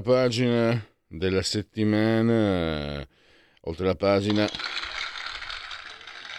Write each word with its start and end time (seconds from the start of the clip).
La 0.00 0.02
pagina 0.02 0.86
della 1.06 1.42
settimana, 1.42 3.06
oltre 3.62 3.84
la 3.84 3.94
pagina, 3.94 4.48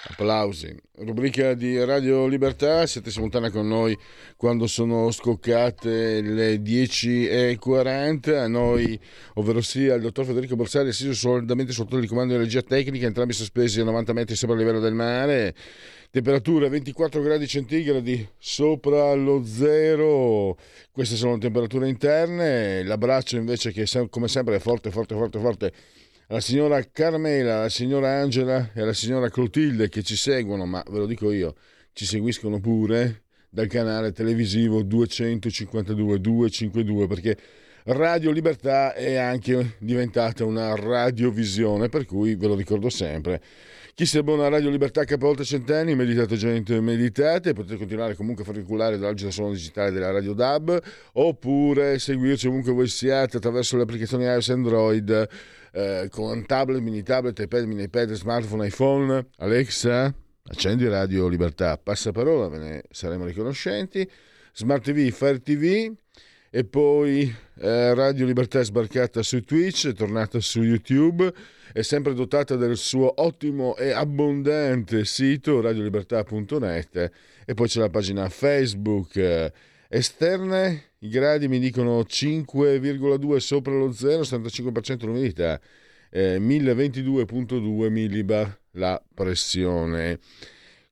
applausi, 0.07 0.75
rubrica 0.95 1.53
di 1.53 1.83
Radio 1.83 2.25
Libertà, 2.25 2.87
siete 2.87 3.11
simultanea 3.11 3.51
con 3.51 3.67
noi 3.67 3.95
quando 4.35 4.65
sono 4.65 5.11
scoccate 5.11 6.21
le 6.21 6.55
10.40, 6.55 8.37
a 8.39 8.47
noi, 8.47 8.99
ovvero 9.35 9.61
sia 9.61 9.93
il 9.93 10.01
dottor 10.01 10.25
Federico 10.25 10.55
Borsari, 10.55 10.89
assiso 10.89 11.13
solidamente 11.13 11.71
sotto 11.71 11.97
il 11.97 12.07
comando 12.07 12.33
di 12.33 12.39
regia 12.39 12.63
tecnica, 12.63 13.05
entrambi 13.05 13.33
sospesi 13.33 13.79
a 13.79 13.83
90 13.83 14.13
metri 14.13 14.35
sopra 14.35 14.55
il 14.55 14.61
livello 14.61 14.79
del 14.79 14.95
mare, 14.95 15.53
temperatura 16.11 16.67
24 16.67 17.21
gradi 17.21 17.47
centigradi 17.47 18.27
sopra 18.37 19.13
lo 19.13 19.45
zero. 19.45 20.57
Queste 20.91 21.15
sono 21.15 21.37
temperature 21.37 21.87
interne. 21.87 22.83
L'abbraccio 22.83 23.37
invece 23.37 23.71
che 23.71 23.85
come 24.09 24.27
sempre 24.27 24.57
è 24.57 24.59
forte 24.59 24.91
forte 24.91 25.15
forte 25.15 25.39
forte 25.39 25.73
alla 26.27 26.41
signora 26.41 26.81
Carmela 26.91 27.59
alla 27.59 27.69
signora 27.69 28.19
Angela 28.19 28.71
e 28.73 28.81
alla 28.81 28.93
signora 28.93 29.29
Clotilde 29.29 29.89
che 29.89 30.03
ci 30.03 30.15
seguono 30.15 30.65
ma 30.65 30.83
ve 30.89 30.99
lo 30.99 31.05
dico 31.05 31.31
io 31.31 31.55
ci 31.91 32.05
seguiscono 32.05 32.61
pure 32.61 33.23
dal 33.49 33.67
canale 33.67 34.13
televisivo 34.13 34.81
252 34.81 36.21
252 36.21 37.07
perché 37.07 37.37
Radio 37.83 38.31
Libertà 38.31 38.93
è 38.93 39.15
anche 39.15 39.75
diventata 39.79 40.45
una 40.45 40.73
radiovisione 40.75 41.89
per 41.89 42.05
cui 42.05 42.35
ve 42.35 42.47
lo 42.47 42.55
ricordo 42.55 42.89
sempre 42.89 43.41
chi 43.93 44.05
si 44.05 44.17
abbona 44.17 44.45
a 44.45 44.49
Radio 44.49 44.69
Libertà 44.69 45.03
che 45.03 45.17
oltre 45.19 45.43
cent'anni, 45.43 45.95
meditate 45.95 46.35
gente, 46.35 46.79
meditate, 46.79 47.53
potete 47.53 47.77
continuare 47.77 48.15
comunque 48.15 48.43
a 48.43 48.45
far 48.45 48.55
circolare 48.55 48.97
dall'agita 48.97 49.31
suono 49.31 49.51
digitale 49.51 49.91
della 49.91 50.11
Radio 50.11 50.33
DAB 50.33 50.81
oppure 51.13 51.99
seguirci 51.99 52.47
ovunque 52.47 52.71
voi 52.71 52.87
siate 52.87 53.37
attraverso 53.37 53.75
le 53.75 53.83
applicazioni 53.83 54.23
iOS 54.23 54.49
Android 54.49 55.27
eh, 55.73 56.07
con 56.09 56.45
tablet, 56.45 56.81
mini 56.81 57.03
tablet, 57.03 57.37
iPad, 57.39 57.65
mini 57.65 57.83
iPad, 57.83 58.11
smartphone, 58.13 58.67
iPhone. 58.67 59.27
Alexa, 59.37 60.13
accendi 60.45 60.87
Radio 60.87 61.27
Libertà, 61.27 61.77
passa 61.77 62.11
parola, 62.11 62.47
ve 62.47 62.57
ne 62.57 62.83
saremo 62.89 63.25
riconoscenti. 63.25 64.09
Smart 64.53 64.83
TV, 64.83 65.09
Fire 65.11 65.39
TV 65.39 65.93
e 66.51 66.63
poi 66.65 67.33
eh, 67.61 67.93
Radio 67.95 68.27
Libertà 68.27 68.59
è 68.59 68.63
sbarcata 68.63 69.23
su 69.23 69.41
Twitch, 69.41 69.87
è 69.87 69.93
tornata 69.93 70.39
su 70.39 70.61
YouTube 70.61 71.33
è 71.73 71.81
sempre 71.83 72.13
dotata 72.13 72.55
del 72.57 72.75
suo 72.75 73.13
ottimo 73.21 73.77
e 73.77 73.91
abbondante 73.91 75.05
sito 75.05 75.61
radiolibertà.net 75.61 77.11
e 77.45 77.53
poi 77.53 77.67
c'è 77.67 77.79
la 77.79 77.89
pagina 77.89 78.27
Facebook. 78.27 79.51
Esterne, 79.87 80.83
i 80.99 81.09
gradi 81.09 81.47
mi 81.47 81.59
dicono 81.59 82.01
5,2 82.01 83.37
sopra 83.37 83.73
lo 83.73 83.91
0, 83.91 84.23
75% 84.23 85.05
l'umidità, 85.05 85.59
eh, 86.09 86.39
1022,2 86.39 87.89
millibar 87.89 88.59
la 88.71 89.01
pressione. 89.13 90.19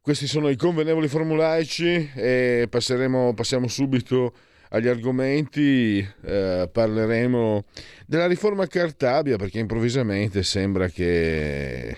Questi 0.01 0.27
sono 0.27 0.49
i 0.49 0.55
convenevoli 0.55 1.07
formulaici 1.07 2.11
e 2.15 2.67
passeremo, 2.69 3.33
passiamo 3.33 3.67
subito 3.67 4.33
agli 4.69 4.87
argomenti 4.87 5.97
eh, 5.97 6.69
parleremo 6.71 7.63
della 8.05 8.27
riforma 8.27 8.67
Cartabia 8.67 9.37
perché 9.37 9.59
improvvisamente 9.59 10.43
sembra 10.43 10.87
che 10.89 11.89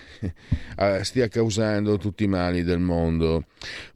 eh, 0.76 1.04
stia 1.04 1.28
causando 1.28 1.98
tutti 1.98 2.24
i 2.24 2.28
mali 2.28 2.62
del 2.62 2.80
mondo. 2.80 3.44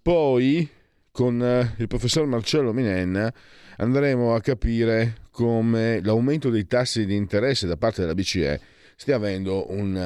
Poi 0.02 0.68
con 1.10 1.42
eh, 1.42 1.74
il 1.78 1.86
professor 1.86 2.26
Marcello 2.26 2.72
Minenna 2.72 3.32
andremo 3.78 4.34
a 4.34 4.40
capire 4.40 5.24
come 5.30 6.00
l'aumento 6.02 6.50
dei 6.50 6.66
tassi 6.66 7.06
di 7.06 7.14
interesse 7.14 7.66
da 7.66 7.76
parte 7.76 8.00
della 8.02 8.14
BCE 8.14 8.60
stia 8.96 9.16
avendo 9.16 9.70
un 9.72 9.96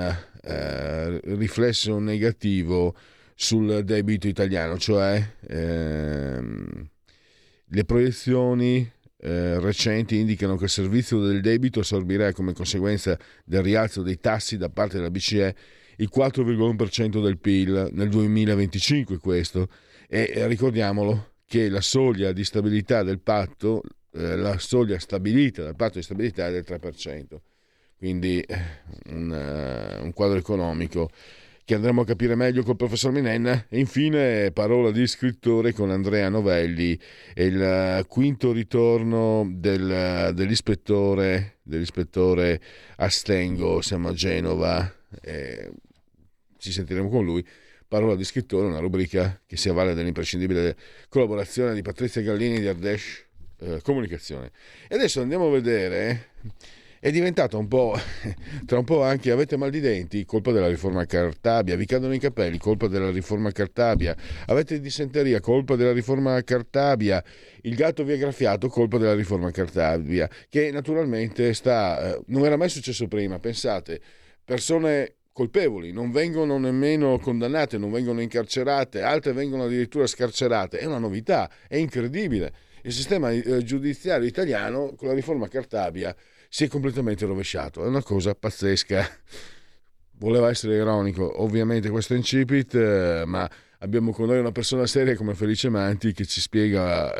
eh, 0.42 1.20
riflesso 1.36 1.98
negativo 1.98 2.94
sul 3.34 3.84
debito 3.84 4.28
italiano, 4.28 4.76
cioè 4.76 5.24
ehm, 5.48 6.88
le 7.70 7.84
proiezioni 7.84 8.90
eh, 9.22 9.58
recenti 9.60 10.18
indicano 10.18 10.56
che 10.56 10.64
il 10.64 10.70
servizio 10.70 11.20
del 11.20 11.40
debito 11.40 11.80
assorbirà 11.80 12.32
come 12.32 12.52
conseguenza 12.52 13.18
del 13.44 13.62
rialzo 13.62 14.02
dei 14.02 14.18
tassi 14.18 14.56
da 14.56 14.70
parte 14.70 14.96
della 14.96 15.10
BCE 15.10 15.54
il 15.96 16.10
4,1% 16.14 17.22
del 17.22 17.38
PIL 17.38 17.90
nel 17.92 18.08
2025 18.08 19.18
questo. 19.18 19.68
E 20.08 20.32
eh, 20.34 20.46
ricordiamolo 20.46 21.34
che 21.44 21.68
la 21.68 21.80
soglia 21.80 22.32
di 22.32 22.44
stabilità 22.44 23.02
del 23.02 23.20
patto 23.20 23.82
eh, 24.12 24.36
la 24.36 24.58
soglia 24.58 24.98
stabilita 24.98 25.62
dal 25.62 25.76
patto 25.76 25.98
di 25.98 26.02
stabilità 26.02 26.48
è 26.48 26.50
del 26.50 26.64
3% 26.66 27.38
quindi 28.00 28.40
eh, 28.40 28.58
un, 29.10 29.30
uh, 29.30 30.02
un 30.02 30.12
quadro 30.14 30.38
economico 30.38 31.10
che 31.70 31.76
andremo 31.76 32.00
a 32.00 32.04
capire 32.04 32.34
meglio 32.34 32.64
col 32.64 32.74
professor 32.74 33.12
Minenna. 33.12 33.66
E 33.68 33.78
infine, 33.78 34.50
parola 34.50 34.90
di 34.90 35.06
scrittore 35.06 35.72
con 35.72 35.90
Andrea 35.90 36.28
Novelli 36.28 36.98
e 37.32 37.44
il 37.44 38.04
quinto 38.08 38.50
ritorno 38.50 39.48
del, 39.48 40.32
dell'ispettore, 40.34 41.58
dell'ispettore 41.62 42.60
Astengo, 42.96 43.82
siamo 43.82 44.08
a 44.08 44.12
Genova, 44.12 44.92
e 45.22 45.70
ci 46.58 46.72
sentiremo 46.72 47.08
con 47.08 47.24
lui. 47.24 47.46
Parola 47.86 48.16
di 48.16 48.24
scrittore, 48.24 48.66
una 48.66 48.80
rubrica 48.80 49.40
che 49.46 49.56
si 49.56 49.68
avvale 49.68 49.94
dell'imprescindibile 49.94 50.76
collaborazione 51.08 51.74
di 51.74 51.82
Patrizia 51.82 52.20
Gallini 52.20 52.58
di 52.58 52.66
Ardesh 52.66 53.26
eh, 53.60 53.80
Comunicazione. 53.82 54.50
E 54.88 54.96
adesso 54.96 55.20
andiamo 55.20 55.46
a 55.46 55.50
vedere 55.52 56.30
è 57.00 57.10
diventato 57.10 57.58
un 57.58 57.66
po', 57.66 57.98
tra 58.66 58.78
un 58.78 58.84
po' 58.84 59.02
anche 59.02 59.30
avete 59.30 59.56
mal 59.56 59.70
di 59.70 59.80
denti, 59.80 60.26
colpa 60.26 60.52
della 60.52 60.68
riforma 60.68 61.06
Cartabia, 61.06 61.74
vi 61.74 61.86
cadono 61.86 62.12
i 62.12 62.18
capelli, 62.18 62.58
colpa 62.58 62.88
della 62.88 63.10
riforma 63.10 63.50
Cartabia, 63.52 64.14
avete 64.46 64.78
dissenteria, 64.80 65.40
colpa 65.40 65.76
della 65.76 65.92
riforma 65.92 66.42
Cartabia, 66.42 67.24
il 67.62 67.74
gatto 67.74 68.04
vi 68.04 68.12
ha 68.12 68.16
graffiato, 68.18 68.68
colpa 68.68 68.98
della 68.98 69.14
riforma 69.14 69.50
Cartabia, 69.50 70.28
che 70.50 70.70
naturalmente 70.70 71.54
sta, 71.54 72.16
eh, 72.16 72.20
non 72.26 72.44
era 72.44 72.58
mai 72.58 72.68
successo 72.68 73.08
prima, 73.08 73.38
pensate, 73.38 73.98
persone 74.44 75.14
colpevoli, 75.32 75.92
non 75.92 76.10
vengono 76.10 76.58
nemmeno 76.58 77.18
condannate, 77.18 77.78
non 77.78 77.90
vengono 77.90 78.20
incarcerate, 78.20 79.00
altre 79.00 79.32
vengono 79.32 79.64
addirittura 79.64 80.06
scarcerate, 80.06 80.76
è 80.76 80.84
una 80.84 80.98
novità, 80.98 81.50
è 81.66 81.76
incredibile. 81.76 82.52
Il 82.82 82.92
sistema 82.92 83.30
eh, 83.30 83.62
giudiziario 83.62 84.26
italiano 84.26 84.94
con 84.96 85.08
la 85.08 85.14
riforma 85.14 85.48
Cartabia 85.48 86.14
si 86.52 86.64
è 86.64 86.68
completamente 86.68 87.24
rovesciato. 87.26 87.84
È 87.84 87.86
una 87.86 88.02
cosa 88.02 88.34
pazzesca. 88.34 89.08
Voleva 90.18 90.50
essere 90.50 90.74
ironico, 90.74 91.42
ovviamente 91.42 91.88
questo 91.88 92.12
incipit, 92.12 92.74
eh, 92.74 93.22
ma 93.24 93.48
abbiamo 93.78 94.12
con 94.12 94.26
noi 94.26 94.40
una 94.40 94.52
persona 94.52 94.84
seria 94.86 95.14
come 95.14 95.34
Felice 95.34 95.70
Manti 95.70 96.12
che 96.12 96.26
ci 96.26 96.40
spiega 96.40 97.14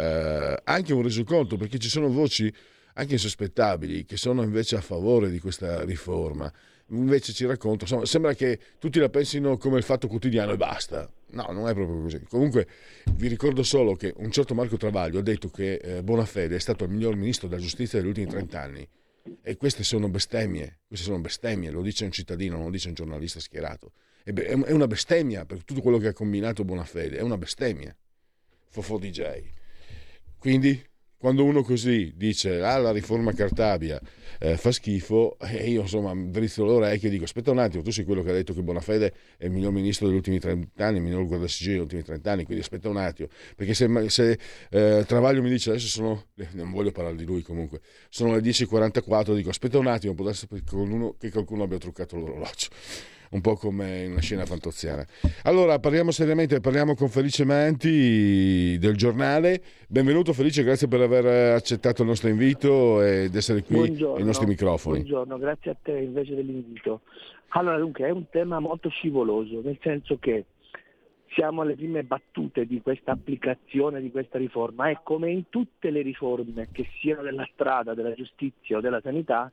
eh, 0.57 0.61
anche 0.65 0.93
un 0.93 1.03
resoconto, 1.03 1.57
perché 1.57 1.79
ci 1.79 1.89
sono 1.89 2.11
voci 2.11 2.53
anche 2.95 3.13
insospettabili 3.13 4.05
che 4.05 4.17
sono 4.17 4.43
invece 4.43 4.77
a 4.77 4.81
favore 4.81 5.31
di 5.31 5.39
questa 5.39 5.85
riforma. 5.85 6.53
Invece 6.89 7.33
ci 7.33 7.47
racconta, 7.47 7.85
insomma, 7.85 8.05
sembra 8.05 8.35
che 8.35 8.59
tutti 8.79 8.99
la 8.99 9.09
pensino 9.09 9.57
come 9.57 9.79
il 9.79 9.85
fatto 9.85 10.09
quotidiano 10.09 10.53
e 10.53 10.57
basta. 10.57 11.09
No, 11.31 11.47
non 11.53 11.69
è 11.69 11.73
proprio 11.73 12.03
così. 12.03 12.21
Comunque 12.29 12.67
vi 13.15 13.29
ricordo 13.29 13.63
solo 13.63 13.95
che 13.95 14.13
un 14.17 14.33
certo 14.33 14.55
Marco 14.55 14.77
Travaglio 14.77 15.21
ha 15.21 15.23
detto 15.23 15.49
che 15.51 15.75
eh, 15.75 16.03
Bonafede 16.03 16.57
è 16.57 16.59
stato 16.59 16.83
il 16.83 16.91
miglior 16.91 17.15
ministro 17.15 17.47
della 17.47 17.61
giustizia 17.61 18.01
degli 18.01 18.09
ultimi 18.09 18.27
30 18.27 18.61
anni. 18.61 18.89
E 19.43 19.57
queste 19.57 19.85
sono 19.85 20.09
bestemmie, 20.09 20.81
queste 20.87 21.07
sono 21.07 21.21
bestemmie, 21.21 21.71
lo 21.71 21.83
dice 21.83 22.05
un 22.05 22.13
cittadino, 22.13 22.57
non 22.57 22.67
lo 22.67 22.71
dice 22.71 22.89
un 22.89 22.95
giornalista 22.95 23.41
schierato. 23.41 23.93
È 24.23 24.73
una 24.73 24.87
bestemmia 24.87 25.45
per 25.45 25.65
tutto 25.65 25.81
quello 25.81 25.99
che 25.99 26.09
ha 26.09 26.13
combinato 26.13 26.65
Bonafede, 26.65 27.19
è 27.19 27.21
una 27.23 27.39
bestemmia. 27.39 27.95
Fofo 28.69 28.99
DJ. 28.99 29.43
Quindi 30.39 30.83
quando 31.21 31.45
uno 31.45 31.63
così 31.63 32.15
dice 32.17 32.63
ah 32.63 32.79
la 32.79 32.93
riforma 32.93 33.35
Cartabia 33.35 34.01
eh, 34.39 34.57
fa 34.57 34.73
schifo 34.73 35.37
e 35.39 35.69
io 35.69 35.83
insomma 35.83 36.15
drizzo 36.15 36.65
l'orecchio 36.65 37.09
e 37.09 37.11
dico 37.11 37.25
aspetta 37.25 37.51
un 37.51 37.59
attimo 37.59 37.83
tu 37.83 37.91
sei 37.91 38.07
quello 38.07 38.23
che 38.23 38.31
ha 38.31 38.33
detto 38.33 38.55
che 38.55 38.63
Bonafede 38.63 39.13
è 39.37 39.45
il 39.45 39.51
miglior 39.51 39.71
ministro 39.71 40.07
degli 40.07 40.17
ultimi 40.17 40.39
30 40.39 40.83
anni 40.83 40.97
il 40.97 41.03
miglior 41.03 41.27
guardasigilli 41.27 41.75
degli 41.75 41.83
ultimi 41.83 42.03
30 42.03 42.33
anni 42.33 42.45
quindi 42.45 42.63
aspetta 42.63 42.89
un 42.89 42.97
attimo 42.97 43.29
perché 43.55 43.75
se, 43.75 44.09
se 44.09 44.39
eh, 44.71 45.05
Travaglio 45.07 45.43
mi 45.43 45.51
dice 45.51 45.69
adesso 45.69 45.89
sono 45.89 46.25
eh, 46.37 46.49
non 46.53 46.71
voglio 46.71 46.91
parlare 46.91 47.17
di 47.17 47.25
lui 47.27 47.43
comunque 47.43 47.81
sono 48.09 48.33
le 48.33 48.41
10.44 48.41 49.35
dico 49.35 49.51
aspetta 49.51 49.77
un 49.77 49.89
attimo 49.89 50.15
può 50.15 50.27
essere 50.27 50.63
che 51.19 51.31
qualcuno 51.31 51.63
abbia 51.63 51.77
truccato 51.77 52.17
l'orologio 52.17 52.69
un 53.31 53.41
po' 53.41 53.55
come 53.55 54.05
in 54.05 54.13
una 54.13 54.21
scena 54.21 54.45
fantoziana. 54.45 55.05
Allora, 55.45 55.79
parliamo 55.79 56.11
seriamente, 56.11 56.61
parliamo 56.61 56.95
con 56.95 57.09
Felice 57.09 57.45
Manti 57.45 58.77
del 58.79 58.97
giornale. 58.97 59.63
Benvenuto 59.89 60.33
Felice, 60.33 60.65
grazie 60.65 60.89
per 60.89 61.01
aver 61.01 61.55
accettato 61.55 62.03
il 62.03 62.09
nostro 62.09 62.29
invito 62.29 63.03
ed 63.03 63.35
essere 63.35 63.63
qui 63.63 63.77
buongiorno, 63.77 64.17
ai 64.17 64.25
nostri 64.25 64.47
microfoni. 64.47 64.99
Buongiorno, 64.99 65.39
grazie 65.39 65.71
a 65.71 65.77
te 65.81 65.99
invece 65.99 66.35
dell'invito. 66.35 67.03
Allora, 67.51 67.79
dunque, 67.79 68.07
è 68.07 68.11
un 68.11 68.29
tema 68.31 68.59
molto 68.59 68.89
scivoloso, 68.89 69.61
nel 69.63 69.79
senso 69.81 70.19
che 70.19 70.47
siamo 71.35 71.63
alle 71.63 71.77
prime 71.77 72.03
battute 72.03 72.67
di 72.67 72.81
questa 72.81 73.13
applicazione 73.13 74.01
di 74.01 74.11
questa 74.11 74.39
riforma 74.39 74.89
e 74.89 74.99
come 75.05 75.31
in 75.31 75.49
tutte 75.49 75.91
le 75.91 76.03
riforme, 76.03 76.69
che 76.73 76.89
siano 77.01 77.23
della 77.23 77.49
strada, 77.53 77.95
della 77.95 78.15
giustizia 78.15 78.79
o 78.79 78.81
della 78.81 79.01
sanità, 79.01 79.51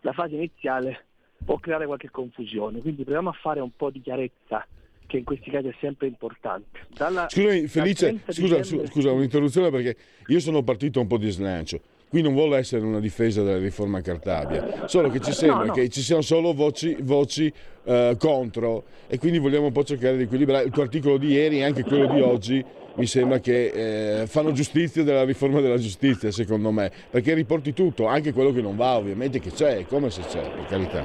la 0.00 0.12
fase 0.12 0.34
iniziale 0.34 1.05
può 1.44 1.58
creare 1.58 1.86
qualche 1.86 2.10
confusione. 2.10 2.80
Quindi 2.80 3.02
proviamo 3.02 3.30
a 3.30 3.36
fare 3.40 3.60
un 3.60 3.70
po' 3.74 3.90
di 3.90 4.00
chiarezza 4.00 4.66
che 5.06 5.18
in 5.18 5.24
questi 5.24 5.50
casi 5.50 5.68
è 5.68 5.74
sempre 5.80 6.06
importante. 6.06 6.80
Dalla, 6.88 7.28
Scusami, 7.28 7.66
Felice, 7.68 8.20
scusa, 8.28 8.56
dicembre... 8.56 8.86
scusa, 8.88 9.12
un'interruzione 9.12 9.70
perché 9.70 9.96
io 10.26 10.40
sono 10.40 10.62
partito 10.62 11.00
un 11.00 11.06
po' 11.06 11.18
di 11.18 11.30
slancio. 11.30 11.80
Qui 12.08 12.22
non 12.22 12.34
vuole 12.34 12.58
essere 12.58 12.84
una 12.84 13.00
difesa 13.00 13.42
della 13.42 13.58
riforma 13.58 14.00
Cartabia, 14.00 14.86
solo 14.86 15.08
che 15.08 15.18
ci 15.18 15.32
sembra 15.32 15.58
no, 15.58 15.66
no. 15.66 15.72
che 15.72 15.88
ci 15.88 16.02
siano 16.02 16.22
solo 16.22 16.52
voci, 16.54 16.96
voci 17.00 17.52
uh, 17.82 18.16
contro 18.16 18.84
e 19.08 19.18
quindi 19.18 19.38
vogliamo 19.38 19.66
un 19.66 19.72
po' 19.72 19.82
cercare 19.82 20.16
di 20.16 20.22
equilibrare. 20.22 20.66
Il 20.66 20.70
tuo 20.70 20.82
articolo 20.82 21.18
di 21.18 21.32
ieri 21.32 21.58
e 21.58 21.64
anche 21.64 21.82
quello 21.82 22.06
di 22.06 22.20
oggi 22.20 22.64
mi 22.94 23.06
sembra 23.06 23.40
che 23.40 24.20
eh, 24.20 24.26
fanno 24.26 24.52
giustizia 24.52 25.02
della 25.02 25.24
riforma 25.24 25.60
della 25.60 25.78
giustizia, 25.78 26.30
secondo 26.30 26.70
me, 26.70 26.90
perché 27.10 27.34
riporti 27.34 27.72
tutto, 27.72 28.06
anche 28.06 28.32
quello 28.32 28.52
che 28.52 28.62
non 28.62 28.76
va, 28.76 28.96
ovviamente 28.96 29.40
che 29.40 29.50
c'è, 29.50 29.84
come 29.86 30.08
se 30.08 30.22
c'è, 30.22 30.48
per 30.48 30.64
carità. 30.66 31.04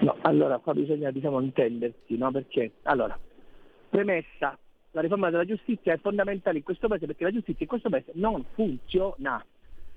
No, 0.00 0.16
allora 0.20 0.58
qua 0.58 0.74
bisogna 0.74 1.10
diciamo 1.10 1.40
intendersi, 1.40 2.16
no? 2.16 2.30
Perché 2.30 2.72
allora, 2.82 3.18
premessa, 3.88 4.56
la 4.90 5.00
riforma 5.00 5.30
della 5.30 5.44
giustizia 5.44 5.94
è 5.94 5.98
fondamentale 5.98 6.58
in 6.58 6.64
questo 6.64 6.88
paese 6.88 7.06
perché 7.06 7.24
la 7.24 7.32
giustizia 7.32 7.62
in 7.62 7.68
questo 7.68 7.88
paese 7.88 8.12
non 8.14 8.44
funziona. 8.52 9.44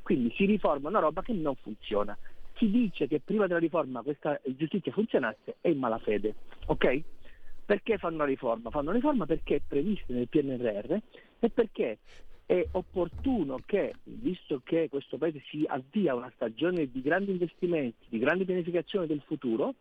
Quindi 0.05 0.31
si 0.35 0.45
riforma 0.45 0.89
una 0.89 0.99
roba 0.99 1.23
che 1.23 1.33
non 1.33 1.55
funziona. 1.55 2.15
Chi 2.53 2.69
dice 2.69 3.07
che 3.07 3.21
prima 3.21 3.47
della 3.47 3.57
riforma 3.57 4.03
questa 4.03 4.39
giustizia 4.55 4.91
funzionasse 4.91 5.55
è 5.61 5.69
in 5.69 5.79
malafede, 5.79 6.35
ok? 6.67 7.01
Perché 7.65 7.97
fanno 7.97 8.17
una 8.17 8.25
riforma? 8.25 8.69
Fanno 8.69 8.89
una 8.89 8.99
riforma 8.99 9.25
perché 9.25 9.55
è 9.55 9.61
prevista 9.67 10.13
nel 10.13 10.27
PNRR 10.27 10.95
e 11.39 11.49
perché 11.49 11.97
è 12.45 12.67
opportuno 12.73 13.57
che, 13.65 13.95
visto 14.03 14.61
che 14.63 14.89
questo 14.89 15.17
Paese 15.17 15.41
si 15.49 15.65
avvia 15.67 16.13
una 16.13 16.31
stagione 16.35 16.85
di 16.91 17.01
grandi 17.01 17.31
investimenti, 17.31 18.05
di 18.07 18.19
grande 18.19 18.45
pianificazione 18.45 19.07
del 19.07 19.23
futuro, 19.25 19.73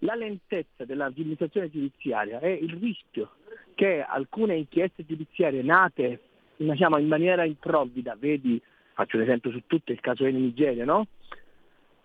la 0.00 0.16
lentezza 0.16 0.84
dell'amministrazione 0.84 1.70
giudiziaria 1.70 2.40
e 2.40 2.54
il 2.54 2.72
rischio 2.72 3.34
che 3.76 4.02
alcune 4.02 4.56
inchieste 4.56 5.06
giudiziarie 5.06 5.62
nate 5.62 6.22
diciamo, 6.56 6.98
in 6.98 7.06
maniera 7.06 7.44
improvvida, 7.44 8.16
vedi, 8.18 8.60
faccio 8.94 9.16
un 9.16 9.22
esempio 9.22 9.50
su 9.50 9.62
tutto 9.66 9.92
il 9.92 10.00
caso 10.00 10.26
in 10.26 10.36
Nigeria, 10.36 10.84
no? 10.84 11.06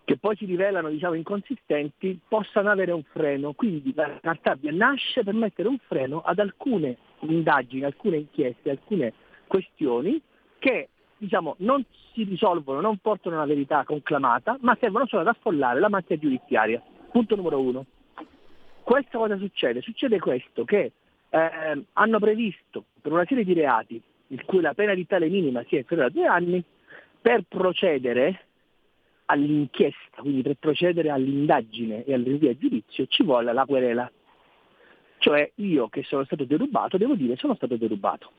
che 0.06 0.18
poi 0.18 0.36
si 0.36 0.44
rivelano 0.44 0.88
diciamo, 0.88 1.14
inconsistenti, 1.14 2.20
possano 2.28 2.70
avere 2.70 2.92
un 2.92 3.02
freno. 3.02 3.54
Quindi 3.54 3.92
la 3.92 4.20
Cartabia 4.22 4.70
nasce 4.70 5.24
per 5.24 5.34
mettere 5.34 5.66
un 5.66 5.78
freno 5.88 6.22
ad 6.22 6.38
alcune 6.38 6.96
indagini, 7.20 7.82
alcune 7.82 8.18
inchieste, 8.18 8.70
alcune 8.70 9.12
questioni 9.48 10.22
che 10.60 10.90
diciamo, 11.18 11.56
non 11.58 11.84
si 12.12 12.22
risolvono, 12.22 12.80
non 12.80 12.98
portano 12.98 13.34
una 13.34 13.46
verità 13.46 13.82
conclamata, 13.82 14.56
ma 14.60 14.76
servono 14.78 15.06
solo 15.06 15.22
ad 15.22 15.28
affollare 15.28 15.80
la 15.80 15.88
macchina 15.88 16.20
giudiziaria. 16.20 16.80
Punto 17.10 17.34
numero 17.34 17.60
uno. 17.60 17.84
Questo 18.84 19.18
cosa 19.18 19.36
succede? 19.38 19.80
Succede 19.80 20.20
questo, 20.20 20.64
che 20.64 20.92
eh, 21.30 21.84
hanno 21.94 22.18
previsto 22.20 22.84
per 23.00 23.10
una 23.10 23.24
serie 23.26 23.42
di 23.42 23.54
reati, 23.54 24.00
in 24.28 24.44
cui 24.44 24.60
la 24.60 24.72
pena 24.72 24.92
edittale 24.92 25.28
minima 25.28 25.64
sia 25.66 25.78
inferiore 25.78 26.10
a 26.10 26.12
due 26.12 26.26
anni, 26.26 26.62
per 27.20 27.44
procedere 27.48 28.46
all'inchiesta, 29.26 30.20
quindi 30.20 30.42
per 30.42 30.56
procedere 30.58 31.10
all'indagine 31.10 32.04
e 32.04 32.14
al 32.14 32.22
rinvio 32.22 32.50
a 32.50 32.56
giudizio 32.56 33.06
ci 33.06 33.22
vuole 33.22 33.52
la 33.52 33.64
querela. 33.64 34.10
Cioè 35.18 35.50
io 35.56 35.88
che 35.88 36.02
sono 36.02 36.24
stato 36.24 36.44
derubato 36.44 36.98
devo 36.98 37.14
dire 37.14 37.36
sono 37.36 37.54
stato 37.54 37.76
derubato. 37.76 38.30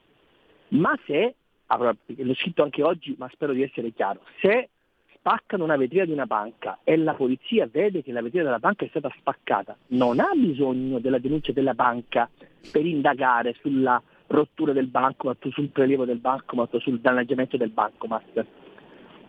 Ma 0.70 0.98
se, 1.06 1.36
l'ho 1.68 2.34
scritto 2.36 2.64
anche 2.64 2.84
oggi 2.84 3.16
ma 3.18 3.30
spero 3.32 3.54
di 3.54 3.64
essere 3.64 3.92
chiaro, 3.92 4.22
se 4.40 4.70
spaccano 5.16 5.64
una 5.64 5.76
vetrina 5.76 6.06
di 6.06 6.12
una 6.12 6.26
banca 6.26 6.80
e 6.84 6.96
la 6.96 7.14
polizia 7.14 7.68
vede 7.70 8.04
che 8.04 8.12
la 8.12 8.22
vetrina 8.22 8.46
della 8.46 8.60
banca 8.60 8.86
è 8.86 8.90
stata 8.90 9.12
spaccata, 9.18 9.76
non 9.88 10.20
ha 10.20 10.32
bisogno 10.34 11.00
della 11.00 11.20
denuncia 11.20 11.52
della 11.52 11.74
banca 11.74 12.30
per 12.72 12.86
indagare 12.86 13.56
sulla 13.60 14.02
rottura 14.28 14.72
del 14.72 14.88
bancomat, 14.88 15.50
sul 15.50 15.70
prelievo 15.70 16.06
del 16.06 16.20
bancomat, 16.20 16.78
sul 16.78 17.00
danneggiamento 17.00 17.58
del 17.58 17.70
bancomat 17.70 18.46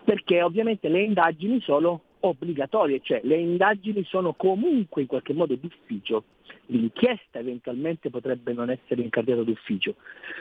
perché 0.08 0.40
ovviamente 0.40 0.88
le 0.88 1.02
indagini 1.02 1.60
sono 1.60 2.00
obbligatorie, 2.20 3.00
cioè 3.02 3.20
le 3.24 3.36
indagini 3.36 4.02
sono 4.04 4.32
comunque 4.32 5.02
in 5.02 5.06
qualche 5.06 5.34
modo 5.34 5.54
d'ufficio, 5.54 6.24
l'inchiesta 6.68 7.40
eventualmente 7.40 8.08
potrebbe 8.08 8.54
non 8.54 8.70
essere 8.70 9.02
incardinata 9.02 9.42
d'ufficio. 9.42 9.96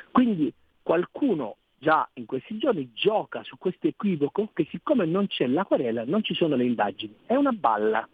Quindi 0.10 0.54
qualcuno 0.82 1.58
già 1.80 2.10
in 2.14 2.26
questi 2.26 2.58
giorni 2.58 2.92
gioca 2.94 3.44
su 3.44 3.58
questo 3.58 3.88
equivoco 3.88 4.52
che 4.54 4.66
siccome 4.70 5.06
non 5.06 5.28
c'è 5.28 5.48
la 5.48 5.66
querela 5.66 6.06
non 6.06 6.24
ci 6.24 6.34
sono 6.34 6.56
le 6.56 6.64
indagini. 6.64 7.14
È 7.26 7.36
una 7.36 7.52
balla, 7.52 8.08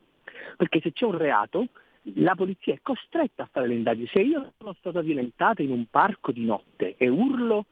perché 0.58 0.80
se 0.82 0.92
c'è 0.92 1.06
un 1.06 1.20
reato 1.20 1.68
la 2.16 2.34
polizia 2.34 2.74
è 2.74 2.80
costretta 2.82 3.44
a 3.44 3.50
fare 3.52 3.68
le 3.68 3.76
indagini. 3.76 4.08
Se 4.08 4.22
io 4.22 4.54
sono 4.58 4.74
stata 4.80 5.02
violentata 5.02 5.62
in 5.62 5.70
un 5.70 5.86
parco 5.86 6.32
di 6.32 6.46
notte 6.46 6.96
e 6.98 7.08
urlo 7.10 7.68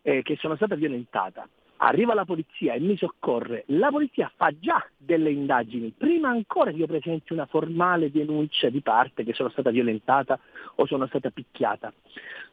eh, 0.00 0.22
che 0.22 0.36
sono 0.36 0.56
stata 0.56 0.74
violentata, 0.74 1.46
arriva 1.78 2.14
la 2.14 2.24
polizia 2.24 2.74
e 2.74 2.80
mi 2.80 2.96
soccorre, 2.96 3.64
la 3.68 3.90
polizia 3.90 4.30
fa 4.34 4.52
già 4.58 4.84
delle 4.96 5.30
indagini, 5.30 5.92
prima 5.96 6.28
ancora 6.28 6.70
che 6.70 6.78
io 6.78 6.86
presenti 6.86 7.32
una 7.32 7.46
formale 7.46 8.10
denuncia 8.10 8.68
di 8.68 8.80
parte 8.80 9.24
che 9.24 9.32
sono 9.32 9.48
stata 9.50 9.70
violentata 9.70 10.38
o 10.76 10.86
sono 10.86 11.06
stata 11.06 11.30
picchiata. 11.30 11.92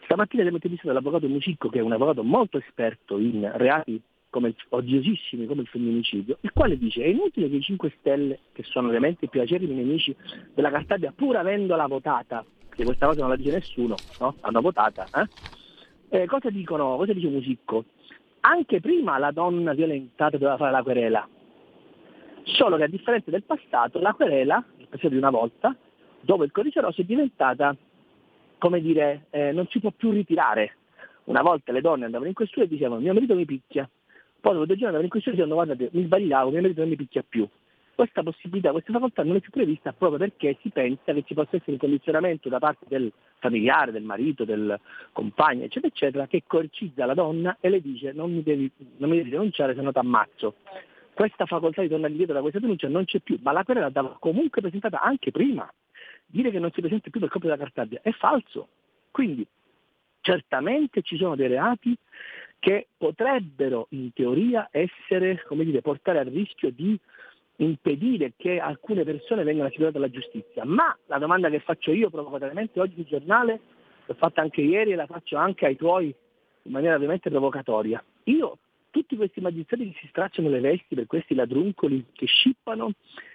Stamattina 0.03 0.41
abbiamo 0.41 0.57
intervistato 0.57 0.93
l'avvocato 0.93 1.27
Musicco, 1.27 1.69
che 1.69 1.79
è 1.79 1.81
un 1.81 1.93
avvocato 1.93 2.23
molto 2.23 2.57
esperto 2.57 3.17
in 3.17 3.49
reati 3.55 4.01
come, 4.29 4.55
odiosissimi 4.69 5.45
come 5.45 5.61
il 5.61 5.67
femminicidio, 5.67 6.37
il 6.41 6.51
quale 6.51 6.77
dice 6.77 7.03
è 7.03 7.07
inutile 7.07 7.49
che 7.49 7.57
i 7.57 7.61
5 7.61 7.93
Stelle, 7.99 8.39
che 8.51 8.63
sono 8.63 8.87
ovviamente 8.87 9.25
i 9.25 9.29
più 9.29 9.41
acerrimi 9.41 9.75
nemici 9.75 10.15
della 10.53 10.71
Cartabia, 10.71 11.13
pur 11.15 11.37
avendola 11.37 11.85
votata, 11.85 12.43
perché 12.67 12.83
questa 12.83 13.05
cosa 13.05 13.21
non 13.21 13.29
la 13.29 13.35
dice 13.35 13.51
nessuno, 13.51 13.95
no? 14.19 14.35
hanno 14.41 14.61
votata, 14.61 15.07
eh? 15.13 15.27
Eh, 16.13 16.27
cosa 16.27 16.51
dicono? 16.51 16.95
Cosa 16.95 17.11
dice 17.11 17.27
Musicco? 17.27 17.85
Anche 18.45 18.81
prima 18.81 19.17
la 19.19 19.31
donna 19.31 19.73
violentata 19.73 20.37
doveva 20.37 20.57
fare 20.57 20.71
la 20.71 20.83
querela, 20.83 21.25
solo 22.43 22.75
che 22.75 22.83
a 22.83 22.87
differenza 22.87 23.31
del 23.31 23.43
passato, 23.43 23.99
la 23.99 24.13
querela, 24.13 24.61
passato 24.89 25.07
di 25.07 25.15
una 25.15 25.29
volta, 25.29 25.73
dopo 26.19 26.43
il 26.43 26.51
codice 26.51 26.81
rosso 26.81 26.99
è 26.99 27.05
diventata, 27.05 27.73
come 28.57 28.81
dire, 28.81 29.27
eh, 29.29 29.53
non 29.53 29.65
si 29.67 29.79
può 29.79 29.91
più 29.95 30.11
ritirare. 30.11 30.75
Una 31.25 31.41
volta 31.41 31.71
le 31.71 31.79
donne 31.79 32.03
andavano 32.03 32.27
in 32.27 32.35
questura 32.35 32.65
e 32.65 32.67
dicevano 32.67 32.99
mio 32.99 33.13
marito 33.13 33.33
mi 33.33 33.45
picchia, 33.45 33.89
poi 34.41 34.51
dopo 34.51 34.65
due 34.65 34.75
giorni 34.75 34.95
andavano 34.97 35.03
in 35.03 35.09
questura 35.09 35.35
e 35.35 35.37
dicevano 35.37 35.63
guardate 35.63 35.89
mi 35.97 36.03
sbagliavo, 36.03 36.49
mio 36.49 36.61
marito 36.61 36.81
non 36.81 36.89
mi 36.89 36.95
picchia 36.97 37.23
più. 37.27 37.47
Questa 37.95 38.23
possibilità, 38.23 38.71
questa 38.71 38.91
facoltà 38.91 39.23
non 39.23 39.35
è 39.35 39.39
più 39.39 39.51
prevista 39.51 39.93
proprio 39.93 40.17
perché 40.17 40.57
si 40.61 40.69
pensa 40.69 41.13
che 41.13 41.23
ci 41.23 41.35
possa 41.35 41.57
essere 41.57 41.73
un 41.73 41.77
condizionamento 41.77 42.49
da 42.49 42.57
parte 42.57 42.85
del 42.87 43.11
familiare, 43.37 43.91
del 43.91 44.03
marito, 44.03 44.45
del 44.45 44.79
compagno, 45.11 45.65
eccetera, 45.65 45.93
eccetera, 45.93 46.27
che 46.27 46.43
coercizza 46.47 47.05
la 47.05 47.13
donna 47.13 47.57
e 47.59 47.69
le 47.69 47.81
dice 47.81 48.11
non 48.11 48.33
mi 48.33 48.41
devi, 48.41 48.69
non 48.97 49.09
mi 49.09 49.17
devi 49.17 49.29
denunciare 49.29 49.75
se 49.75 49.81
no 49.81 49.91
ti 49.91 49.99
ammazzo. 49.99 50.55
Questa 51.13 51.45
facoltà 51.45 51.81
di 51.81 51.89
tornare 51.89 52.11
indietro 52.11 52.33
da 52.33 52.41
questa 52.41 52.59
denuncia 52.59 52.87
non 52.87 53.05
c'è 53.05 53.19
più, 53.19 53.37
ma 53.43 53.51
la 53.51 53.63
querela 53.63 53.85
andava 53.85 54.17
comunque 54.19 54.61
presentata 54.61 54.99
anche 55.01 55.29
prima. 55.29 55.71
Dire 56.25 56.49
che 56.49 56.57
non 56.57 56.71
si 56.71 56.81
presenta 56.81 57.11
più 57.11 57.19
per 57.19 57.29
colpa 57.29 57.47
della 57.47 57.59
Cartabia 57.59 57.99
è 58.01 58.11
falso. 58.11 58.69
Quindi 59.11 59.45
certamente 60.21 61.03
ci 61.03 61.17
sono 61.17 61.35
dei 61.35 61.47
reati 61.47 61.95
che 62.57 62.87
potrebbero 62.97 63.87
in 63.89 64.13
teoria 64.13 64.69
essere, 64.71 65.43
come 65.45 65.65
dire, 65.65 65.81
portare 65.81 66.19
al 66.19 66.27
rischio 66.27 66.71
di 66.71 66.97
impedire 67.57 68.33
che 68.35 68.59
alcune 68.59 69.03
persone 69.03 69.43
vengano 69.43 69.67
assicurate 69.67 69.97
alla 69.97 70.09
giustizia. 70.09 70.65
Ma 70.65 70.95
la 71.07 71.17
domanda 71.17 71.49
che 71.49 71.59
faccio 71.59 71.91
io 71.91 72.09
provocatamente 72.09 72.79
oggi 72.79 72.95
sul 72.95 73.05
giornale, 73.05 73.59
l'ho 74.05 74.13
fatta 74.15 74.41
anche 74.41 74.61
ieri 74.61 74.91
e 74.91 74.95
la 74.95 75.05
faccio 75.05 75.37
anche 75.37 75.65
ai 75.65 75.75
tuoi 75.75 76.13
in 76.63 76.71
maniera 76.71 76.95
ovviamente 76.95 77.29
provocatoria. 77.29 78.03
Io 78.25 78.57
tutti 78.89 79.15
questi 79.15 79.41
magistrati 79.41 79.91
che 79.91 79.97
si 80.01 80.07
stracciano 80.07 80.49
le 80.49 80.59
vesti 80.59 80.95
per 80.95 81.07
questi 81.07 81.35
ladruncoli 81.35 82.05
che 82.13 82.25
scippano, 82.25 82.91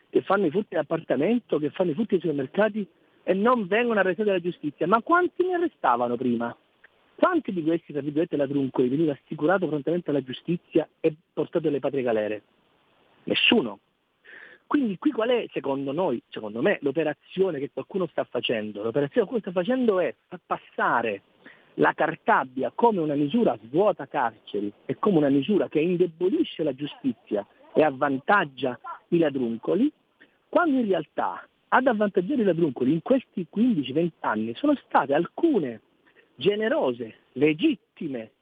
che 0.08 0.22
fanno 0.22 0.46
i 0.46 0.50
furti 0.50 0.75
in 0.75 0.80
appartamento, 0.80 1.58
che 1.58 1.70
fanno 1.70 1.90
i 1.90 1.94
furti 1.94 2.12
nei 2.12 2.20
supermercati 2.20 2.87
e 3.25 3.34
non 3.34 3.66
vengono 3.66 3.98
arrestati 4.00 4.28
dalla 4.28 4.40
giustizia. 4.40 4.87
Ma 4.87 5.02
quanti 5.02 5.44
ne 5.44 5.54
arrestavano 5.54 6.16
prima? 6.16 6.56
Quanti 7.16 7.52
di 7.52 7.64
questi, 7.64 7.92
tra 7.92 8.00
virgolette, 8.00 8.37
ladruncoli 8.37 8.88
veniva 8.88 9.12
assicurato 9.12 9.66
prontamente 9.66 10.10
alla 10.10 10.22
giustizia 10.22 10.88
e 11.00 11.14
portato 11.32 11.66
alle 11.66 11.80
patrie 11.80 12.02
galere? 12.02 12.42
Nessuno. 13.25 13.80
Quindi 14.68 14.98
qui 14.98 15.12
qual 15.12 15.30
è, 15.30 15.46
secondo 15.50 15.92
noi, 15.92 16.22
secondo 16.28 16.60
me, 16.60 16.76
l'operazione 16.82 17.58
che 17.58 17.70
qualcuno 17.72 18.06
sta 18.08 18.25
facendo? 18.25 18.82
L'operazione 18.82 19.26
che 19.26 19.32
qualcuno 19.32 19.40
sta 19.40 19.50
facendo 19.50 19.98
è 19.98 20.14
far 20.28 20.40
passare 20.44 21.22
la 21.76 21.94
Cartabia 21.94 22.70
come 22.75 23.00
una 23.00 23.14
misura 23.14 23.56
svuota 23.64 24.06
carceri 24.06 24.70
e 24.84 24.98
come 24.98 25.16
una 25.16 25.30
misura 25.30 25.70
che 25.70 25.80
indebolisce 25.80 26.62
la 26.64 26.75
giustizia 26.75 27.46
e 27.72 27.82
avvantaggia 27.82 28.78
i 29.08 29.16
ladruncoli, 29.16 29.90
quando 30.50 30.80
in 30.80 30.87
realtà 30.87 31.48
ad 31.68 31.87
avvantaggiare 31.87 32.42
i 32.42 32.44
ladruncoli 32.44 32.92
in 32.92 33.00
questi 33.00 33.46
15-20 33.50 34.10
anni 34.20 34.54
sono 34.54 34.75
state 34.84 35.14
alcune 35.14 35.80
generose, 36.34 37.14
legittime, 37.32 38.32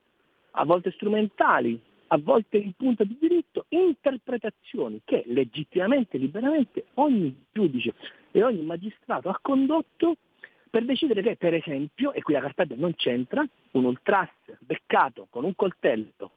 a 0.59 0.65
volte 0.65 0.91
strumentali, 0.91 1.81
a 2.09 2.19
volte 2.19 2.59
in 2.59 2.73
punta 2.73 3.05
di 3.05 3.17
diritto, 3.19 3.67
interpretazioni 3.69 5.01
che 5.05 5.25
legittimamente, 5.27 6.19
liberamente 6.19 6.87
ogni 6.95 7.35
giudice 7.53 7.95
e 8.31 8.43
ogni 8.43 8.63
magistrato 8.63 9.29
ha 9.29 9.39
condotto 9.41 10.17
per 10.69 10.85
decidere 10.85 11.23
che, 11.23 11.37
per 11.37 11.55
esempio, 11.55 12.13
e 12.13 12.23
qui 12.23 12.35
la 12.35 12.41
Cartabia 12.41 12.77
non 12.77 12.95
c'entra, 12.95 13.47
un 13.73 13.85
ultras 13.85 14.29
beccato 14.61 15.27
con 15.31 15.45
un 15.45 15.55
coltello 15.55 16.31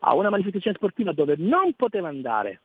a 0.00 0.14
una 0.14 0.30
manifestazione 0.30 0.76
sportiva 0.76 1.12
dove 1.12 1.34
non 1.36 1.72
poteva 1.74 2.08
andare 2.08 2.60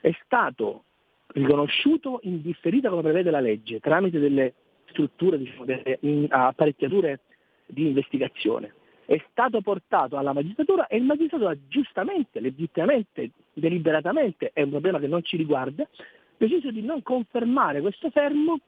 è 0.00 0.10
stato 0.24 0.84
riconosciuto 1.28 2.20
in 2.22 2.40
differita 2.40 2.88
come 2.88 3.02
prevede 3.02 3.30
la 3.30 3.40
legge 3.40 3.80
tramite 3.80 4.18
delle 4.18 4.54
strutture, 4.86 5.38
diciamo, 5.38 5.64
delle 5.64 5.98
apparecchiature 6.28 7.20
di 7.66 7.86
investigazione. 7.86 8.74
È 9.08 9.18
stato 9.30 9.62
portato 9.62 10.18
alla 10.18 10.34
magistratura 10.34 10.86
e 10.86 10.98
il 10.98 11.04
magistrato 11.04 11.48
ha 11.48 11.56
giustamente, 11.66 12.40
legittimamente, 12.40 13.30
deliberatamente, 13.54 14.50
è 14.52 14.60
un 14.60 14.68
problema 14.68 14.98
che 14.98 15.06
non 15.06 15.24
ci 15.24 15.38
riguarda, 15.38 15.88
deciso 16.36 16.70
di 16.70 16.82
non 16.82 17.02
confermare 17.02 17.80
questo 17.80 18.10
fermo 18.10 18.60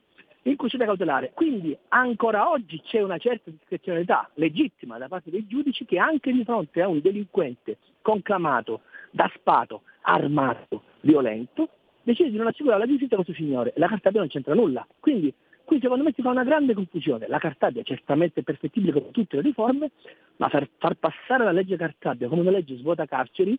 in 0.44 0.56
custodia 0.56 0.86
cautelare. 0.86 1.32
Quindi 1.34 1.76
ancora 1.88 2.48
oggi 2.48 2.80
c'è 2.80 3.02
una 3.02 3.18
certa 3.18 3.50
discrezionalità 3.50 4.30
legittima 4.36 4.96
da 4.96 5.08
parte 5.08 5.28
dei 5.28 5.46
giudici 5.46 5.84
che 5.84 5.98
anche 5.98 6.32
di 6.32 6.42
fronte 6.42 6.80
a 6.80 6.88
un 6.88 7.02
delinquente 7.02 7.76
conclamato, 8.00 8.80
da 9.10 9.30
spato, 9.34 9.82
armato, 10.00 10.84
violento, 11.02 11.68
decide 12.02 12.30
di 12.30 12.38
non 12.38 12.46
assicurare 12.46 12.76
alla 12.80 12.90
giustizia 12.90 13.16
questo 13.16 13.34
signore. 13.34 13.74
La 13.76 13.88
Cartabia 13.88 14.20
non 14.20 14.30
c'entra 14.30 14.54
nulla. 14.54 14.86
Quindi 15.00 15.34
qui 15.70 15.78
secondo 15.78 16.02
me 16.02 16.12
si 16.12 16.20
fa 16.20 16.30
una 16.30 16.42
grande 16.42 16.74
confusione. 16.74 17.28
La 17.28 17.38
Cartabia 17.38 17.82
è 17.82 17.84
certamente 17.84 18.42
perfettibile 18.42 18.90
come 18.90 19.12
tutte 19.12 19.36
le 19.36 19.42
riforme, 19.42 19.92
ma 20.38 20.48
far, 20.48 20.68
far 20.78 20.94
passare 20.94 21.44
la 21.44 21.52
legge 21.52 21.76
Cartabia 21.76 22.26
come 22.26 22.40
una 22.40 22.50
legge 22.50 22.76
svuota 22.76 23.06
carceri 23.06 23.56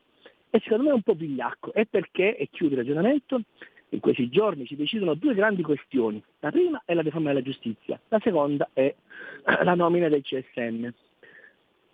è 0.49 0.59
secondo 0.59 0.83
me 0.83 0.91
un 0.91 1.03
po' 1.03 1.13
vigliacco. 1.13 1.71
E 1.71 1.85
perché, 1.85 2.35
e 2.35 2.49
chiudo 2.51 2.73
il 2.73 2.79
ragionamento, 2.79 3.41
in 3.87 4.01
questi 4.01 4.27
giorni 4.27 4.65
si 4.65 4.75
decidono 4.75 5.13
due 5.13 5.33
grandi 5.33 5.61
questioni. 5.61 6.21
La 6.39 6.51
prima 6.51 6.81
è 6.83 6.93
la 6.93 7.01
riforma 7.01 7.29
della 7.29 7.41
giustizia, 7.41 7.97
la 8.09 8.19
seconda 8.21 8.69
è 8.73 8.93
la 9.63 9.73
nomina 9.75 10.09
del 10.09 10.21
CSM. 10.21 10.89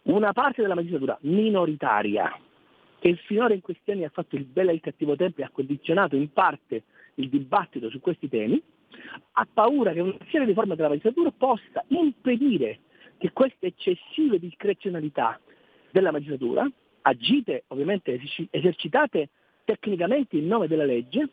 Una 0.05 0.33
parte 0.33 0.63
della 0.63 0.73
magistratura 0.73 1.15
minoritaria, 1.21 2.35
che 2.97 3.13
finora 3.27 3.53
in 3.53 3.61
questi 3.61 3.91
anni 3.91 4.03
ha 4.03 4.09
fatto 4.09 4.35
il 4.35 4.45
bello 4.45 4.71
e 4.71 4.73
il 4.73 4.81
cattivo 4.81 5.15
tempo 5.15 5.41
e 5.41 5.43
ha 5.43 5.51
condizionato 5.51 6.15
in 6.15 6.33
parte 6.33 6.85
il 7.15 7.29
dibattito 7.29 7.91
su 7.91 7.99
questi 7.99 8.27
temi, 8.27 8.59
ha 9.33 9.47
paura 9.51 9.93
che 9.93 9.99
una 9.99 10.15
serie 10.25 10.41
di 10.41 10.47
riforma 10.47 10.75
della 10.75 10.89
magistratura 10.89 11.31
possa 11.31 11.83
impedire 11.87 12.79
che 13.17 13.31
queste 13.31 13.67
eccessive 13.67 14.39
discrezionalità 14.39 15.39
della 15.91 16.11
magistratura, 16.11 16.69
agite 17.01 17.63
ovviamente 17.67 18.19
esercitate 18.51 19.29
tecnicamente 19.63 20.37
in 20.37 20.47
nome 20.47 20.67
della 20.67 20.85
legge, 20.85 21.29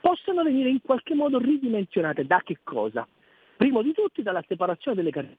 possano 0.00 0.42
venire 0.42 0.68
in 0.68 0.80
qualche 0.80 1.14
modo 1.14 1.38
ridimensionate 1.38 2.26
da 2.26 2.40
che 2.44 2.58
cosa? 2.62 3.06
Primo 3.56 3.82
di 3.82 3.92
tutti 3.92 4.22
dalla 4.22 4.44
separazione 4.46 4.96
delle 4.96 5.10
carriere. 5.10 5.38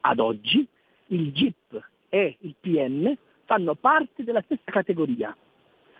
Ad 0.00 0.18
oggi 0.18 0.66
il 1.08 1.32
GIP 1.32 1.82
e 2.08 2.36
il 2.40 2.54
PM 2.60 3.16
fanno 3.44 3.74
parte 3.74 4.22
della 4.22 4.42
stessa 4.42 4.70
categoria. 4.70 5.34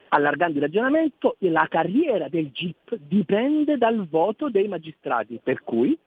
Allargando 0.08 0.56
il 0.58 0.64
ragionamento, 0.64 1.36
la 1.38 1.66
carriera 1.68 2.28
del 2.28 2.50
GIP 2.50 2.96
dipende 2.96 3.76
dal 3.76 4.06
voto 4.08 4.48
dei 4.48 4.68
magistrati, 4.68 5.40
per 5.42 5.62
cui 5.62 5.98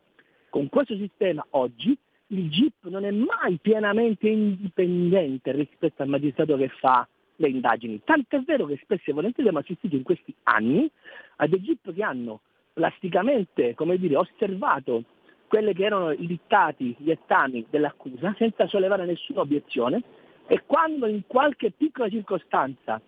con 0.49 0.69
questo 0.69 0.95
sistema 0.95 1.45
oggi 1.51 1.97
il 2.27 2.49
GIP 2.49 2.87
non 2.87 3.05
è 3.05 3.11
mai 3.11 3.57
pienamente 3.61 4.27
indipendente 4.29 5.51
rispetto 5.51 6.01
al 6.01 6.09
magistrato 6.09 6.55
che 6.57 6.69
fa 6.69 7.07
le 7.35 7.49
indagini. 7.49 8.01
Tant'è 8.03 8.41
vero 8.41 8.65
che 8.65 8.79
spesso 8.81 9.09
e 9.09 9.13
volentieri 9.13 9.49
abbiamo 9.49 9.59
assistito 9.59 9.95
in 9.95 10.03
questi 10.03 10.33
anni 10.43 10.89
a 11.37 11.47
dei 11.47 11.61
GIP 11.61 11.93
che 11.93 12.03
hanno 12.03 12.41
plasticamente 12.73 13.75
dire, 13.97 14.15
osservato 14.15 15.03
quelli 15.47 15.73
che 15.73 15.83
erano 15.83 16.11
i 16.11 16.27
dittati, 16.27 16.95
gli 16.99 17.09
ettami 17.09 17.65
dell'accusa, 17.69 18.35
senza 18.37 18.67
sollevare 18.67 19.05
nessuna 19.05 19.41
obiezione, 19.41 20.03
e 20.47 20.63
quando 20.65 21.07
in 21.07 21.23
qualche 21.27 21.71
piccola 21.71 22.09
circostanza, 22.09 23.01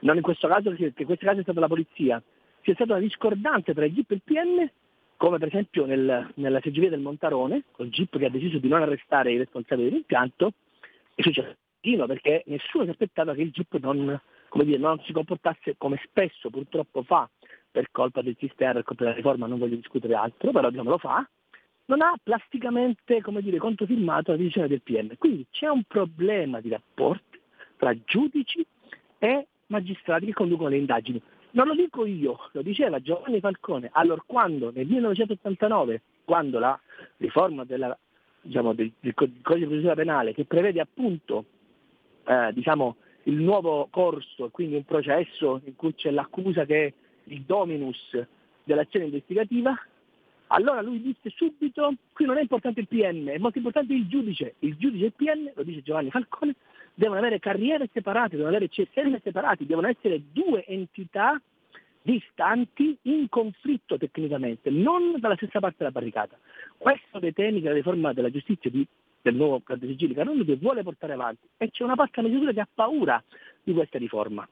non 0.00 0.16
in 0.16 0.22
questo 0.22 0.48
caso 0.48 0.70
perché 0.70 0.92
in 0.96 1.06
questo 1.06 1.26
caso 1.26 1.40
è 1.40 1.42
stata 1.42 1.60
la 1.60 1.68
polizia, 1.68 2.22
c'è 2.60 2.74
stata 2.74 2.92
una 2.92 3.02
discordanza 3.02 3.72
tra 3.72 3.84
il 3.84 3.92
GIP 3.92 4.10
e 4.10 4.14
il 4.14 4.22
PM, 4.24 4.70
come 5.16 5.38
per 5.38 5.48
esempio 5.48 5.86
nel, 5.86 6.30
nella 6.34 6.60
seggiovia 6.60 6.90
del 6.90 7.00
Montarone, 7.00 7.64
col 7.72 7.88
GIP 7.88 8.18
che 8.18 8.26
ha 8.26 8.30
deciso 8.30 8.58
di 8.58 8.68
non 8.68 8.82
arrestare 8.82 9.32
i 9.32 9.38
responsabili 9.38 9.88
dell'impianto, 9.88 10.52
è 11.14 11.22
successo 11.22 11.56
perché 12.06 12.42
nessuno 12.46 12.84
si 12.84 12.90
aspettava 12.90 13.34
che 13.34 13.42
il 13.42 13.50
GIP 13.50 13.78
non, 13.78 14.20
dire, 14.52 14.78
non, 14.78 15.00
si 15.04 15.12
comportasse 15.12 15.76
come 15.78 16.00
spesso 16.04 16.50
purtroppo 16.50 17.02
fa 17.02 17.28
per 17.70 17.88
colpa 17.90 18.20
del 18.20 18.36
sistema, 18.38 18.72
per 18.74 18.82
colpa 18.82 19.04
della 19.04 19.16
riforma, 19.16 19.46
non 19.46 19.58
voglio 19.58 19.76
discutere 19.76 20.14
altro, 20.14 20.50
però 20.50 20.68
diciamo 20.70 20.90
lo 20.90 20.98
fa, 20.98 21.26
non 21.86 22.02
ha 22.02 22.12
plasticamente 22.22 23.22
come 23.22 23.40
dire, 23.40 23.58
controfirmato 23.58 24.32
la 24.32 24.36
decisione 24.36 24.68
del 24.68 24.82
PM. 24.82 25.16
Quindi 25.16 25.46
c'è 25.50 25.68
un 25.68 25.84
problema 25.84 26.60
di 26.60 26.68
rapporti 26.68 27.40
tra 27.76 27.94
giudici 28.04 28.64
e 29.18 29.46
magistrati 29.68 30.26
che 30.26 30.32
conducono 30.32 30.68
le 30.68 30.76
indagini. 30.76 31.20
Non 31.52 31.66
lo 31.66 31.74
dico 31.74 32.04
io, 32.04 32.38
lo 32.52 32.62
diceva 32.62 33.00
Giovanni 33.00 33.40
Falcone, 33.40 33.88
allora 33.92 34.22
quando 34.26 34.70
nel 34.70 34.86
1989, 34.86 36.02
quando 36.24 36.58
la 36.58 36.78
riforma 37.16 37.64
della, 37.64 37.96
diciamo, 38.40 38.74
del, 38.74 38.92
del 39.00 39.14
codice 39.14 39.38
di 39.40 39.64
procedura 39.64 39.94
penale 39.94 40.34
che 40.34 40.44
prevede 40.44 40.80
appunto 40.80 41.44
eh, 42.24 42.50
diciamo, 42.52 42.96
il 43.24 43.36
nuovo 43.36 43.88
corso, 43.90 44.50
quindi 44.50 44.76
un 44.76 44.84
processo 44.84 45.60
in 45.64 45.74
cui 45.76 45.94
c'è 45.94 46.10
l'accusa 46.10 46.64
che 46.64 46.86
è 46.86 46.92
il 47.24 47.42
dominus 47.42 48.18
dell'azione 48.64 49.06
investigativa, 49.06 49.74
allora 50.48 50.80
lui 50.80 51.00
disse 51.02 51.30
subito, 51.34 51.94
qui 52.12 52.24
non 52.24 52.38
è 52.38 52.40
importante 52.40 52.80
il 52.80 52.88
PM, 52.88 53.28
è 53.28 53.38
molto 53.38 53.58
importante 53.58 53.92
il 53.92 54.06
giudice. 54.06 54.54
Il 54.60 54.76
giudice 54.76 55.04
e 55.04 55.06
il 55.08 55.12
PM, 55.14 55.50
lo 55.54 55.62
dice 55.62 55.82
Giovanni 55.82 56.10
Falcone, 56.10 56.54
devono 56.98 57.20
avere 57.20 57.38
carriere 57.38 57.88
separate, 57.92 58.30
devono 58.34 58.48
avere 58.48 58.68
CSM 58.68 59.20
separati, 59.22 59.66
devono 59.66 59.86
essere 59.86 60.20
due 60.32 60.64
entità 60.66 61.40
distanti 62.02 62.98
in 63.02 63.28
conflitto 63.28 63.96
tecnicamente, 63.96 64.68
non 64.70 65.14
dalla 65.20 65.36
stessa 65.36 65.60
parte 65.60 65.76
della 65.78 65.92
barricata. 65.92 66.36
Questo 66.76 67.20
dei 67.20 67.32
temi 67.32 67.60
che 67.60 67.68
la 67.68 67.74
riforma 67.74 68.12
della 68.12 68.30
giustizia 68.30 68.68
di, 68.68 68.84
del 69.22 69.36
nuovo 69.36 69.62
Civile 69.64 70.14
Canonico 70.14 70.46
che 70.46 70.56
vuole 70.56 70.82
portare 70.82 71.12
avanti 71.12 71.46
e 71.56 71.70
c'è 71.70 71.84
una 71.84 71.94
parte 71.94 72.20
della 72.20 72.34
magistratura 72.34 72.64
che 72.64 72.68
ha 72.68 72.74
paura 72.74 73.22
di 73.62 73.72
questa 73.72 73.98
riforma. 73.98 74.48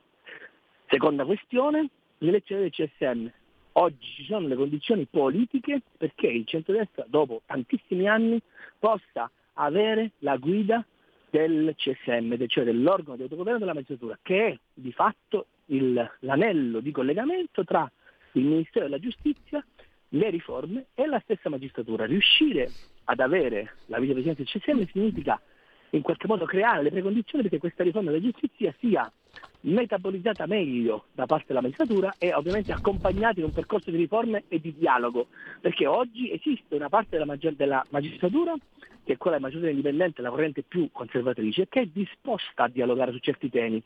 Seconda 0.87 1.25
questione, 1.25 1.89
l'elezione 2.19 2.63
del 2.63 2.71
CSM. 2.71 3.27
Oggi 3.73 4.07
ci 4.15 4.25
sono 4.25 4.47
le 4.47 4.55
condizioni 4.55 5.05
politiche 5.11 5.83
perché 5.99 6.29
il 6.29 6.47
centrodestra, 6.47 7.05
dopo 7.09 7.43
tantissimi 7.45 8.09
anni, 8.09 8.41
possa 8.79 9.29
avere 9.55 10.13
la 10.19 10.37
guida 10.37 10.85
del 11.37 11.75
CSM, 11.77 12.47
cioè 12.47 12.65
dell'organo 12.65 13.17
di 13.17 13.23
autogoverno 13.23 13.59
della 13.59 13.75
magistratura, 13.75 14.19
che 14.23 14.47
è 14.47 14.59
di 14.73 14.93
fatto 14.93 15.49
il, 15.67 16.11
l'anello 16.21 16.81
di 16.81 16.91
collegamento 16.91 17.63
tra 17.63 17.91
il 18.33 18.45
Ministero 18.45 18.87
della 18.87 18.99
Giustizia, 18.99 19.65
le 20.11 20.31
riforme 20.31 20.87
e 20.95 21.07
la 21.07 21.21
stessa 21.21 21.51
magistratura. 21.51 22.07
Riuscire 22.07 22.71
ad 23.05 23.21
avere 23.21 23.75
la 23.87 23.99
vicepresidenza 23.99 24.43
del 24.43 24.51
CSM 24.51 24.91
significa 24.91 25.39
in 25.91 26.01
qualche 26.01 26.27
modo 26.27 26.47
creare 26.47 26.83
le 26.83 26.91
precondizioni 26.91 27.43
perché 27.43 27.59
questa 27.59 27.83
riforma 27.83 28.11
della 28.11 28.23
giustizia 28.23 28.75
sia 28.79 29.11
metabolizzata 29.67 30.47
meglio 30.47 31.07
da 31.13 31.27
parte 31.27 31.47
della 31.49 31.61
magistratura 31.61 32.15
e 32.19 32.33
ovviamente 32.33 32.73
accompagnata 32.73 33.41
in 33.41 33.47
un 33.47 33.53
percorso 33.53 33.91
di 33.91 33.97
riforme 33.97 34.45
e 34.49 34.61
di 34.61 34.75
dialogo, 34.77 35.29
perché 35.61 35.87
oggi 35.87 36.31
esiste 36.31 36.75
una 36.75 36.89
parte 36.89 37.11
della, 37.11 37.25
maggi- 37.25 37.57
della 37.57 37.85
magistratura, 37.91 38.55
che 39.05 39.15
è 39.15 39.17
quella 39.17 39.39
magistratura 39.39 39.71
indipendente, 39.71 40.23
la 40.23 40.31
corrente 40.31 40.63
più 40.63 40.89
conservatrice, 40.93 41.69
che 41.69 41.83
è 41.83 41.87
disposta 41.87 42.65
a 42.65 42.69
dialogare 42.69 43.13
su 43.13 43.19
certi 43.19 43.51
temi, 43.51 43.83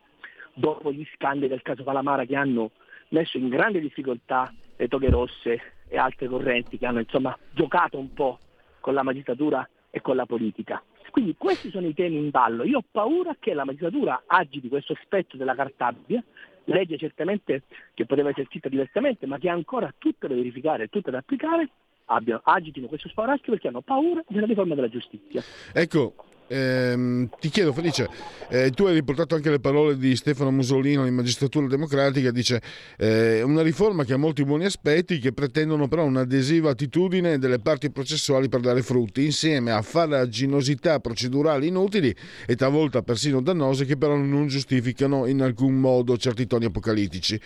dopo 0.52 0.92
gli 0.92 1.06
scandali 1.14 1.48
del 1.48 1.62
caso 1.62 1.82
Palamara 1.82 2.24
che 2.24 2.36
hanno 2.36 2.72
messo 3.08 3.38
in 3.38 3.48
grande 3.48 3.80
difficoltà 3.80 4.52
le 4.76 4.88
toghe 4.88 5.10
rosse 5.10 5.60
e 5.88 5.96
altre 5.96 6.28
correnti 6.28 6.78
che 6.78 6.86
hanno 6.86 7.00
insomma 7.00 7.36
giocato 7.52 7.98
un 7.98 8.12
po' 8.12 8.38
con 8.80 8.94
la 8.94 9.02
magistratura 9.02 9.68
e 9.90 10.00
con 10.00 10.16
la 10.16 10.26
politica. 10.26 10.82
Quindi 11.10 11.34
questi 11.36 11.70
sono 11.70 11.86
i 11.86 11.94
temi 11.94 12.16
in 12.16 12.30
ballo. 12.30 12.64
Io 12.64 12.78
ho 12.78 12.84
paura 12.90 13.36
che 13.38 13.52
la 13.54 13.64
magistratura 13.64 14.22
agiti 14.26 14.68
questo 14.68 14.92
aspetto 14.92 15.36
della 15.36 15.54
Cartabia, 15.54 16.22
legge 16.64 16.96
certamente 16.98 17.62
che 17.94 18.06
poteva 18.06 18.28
essere 18.30 18.46
scritta 18.46 18.68
diversamente, 18.68 19.26
ma 19.26 19.38
che 19.38 19.48
ha 19.48 19.52
ancora 19.52 19.92
tutte 19.96 20.28
da 20.28 20.34
verificare 20.34 20.84
e 20.84 20.88
tutte 20.88 21.10
da 21.10 21.18
applicare, 21.18 21.68
abbiano, 22.06 22.40
agitino 22.44 22.86
questo 22.86 23.08
spauracchio 23.08 23.52
perché 23.52 23.68
hanno 23.68 23.80
paura 23.80 24.22
della 24.28 24.46
riforma 24.46 24.74
della 24.74 24.88
giustizia. 24.88 25.42
Ecco, 25.72 26.14
Ehm, 26.52 27.28
ti 27.38 27.48
chiedo 27.48 27.72
Felice, 27.72 28.08
eh, 28.48 28.72
tu 28.72 28.84
hai 28.86 28.94
riportato 28.94 29.36
anche 29.36 29.50
le 29.50 29.60
parole 29.60 29.96
di 29.96 30.16
Stefano 30.16 30.50
Musolino 30.50 31.06
in 31.06 31.14
Magistratura 31.14 31.68
Democratica, 31.68 32.32
dice 32.32 32.60
eh, 32.98 33.40
una 33.42 33.62
riforma 33.62 34.02
che 34.02 34.14
ha 34.14 34.16
molti 34.16 34.44
buoni 34.44 34.64
aspetti 34.64 35.20
che 35.20 35.32
pretendono 35.32 35.86
però 35.86 36.02
un'adesiva 36.02 36.70
attitudine 36.70 37.38
delle 37.38 37.60
parti 37.60 37.92
processuali 37.92 38.48
per 38.48 38.62
dare 38.62 38.82
frutti, 38.82 39.24
insieme 39.24 39.70
a 39.70 39.80
farraginosità 39.80 40.98
procedurali 40.98 41.68
inutili 41.68 42.12
e 42.46 42.56
talvolta 42.56 43.02
persino 43.02 43.40
dannose 43.40 43.84
che 43.84 43.96
però 43.96 44.16
non 44.16 44.48
giustificano 44.48 45.26
in 45.26 45.42
alcun 45.42 45.74
modo 45.74 46.16
certi 46.16 46.48
toni 46.48 46.64
apocalittici. 46.64 47.40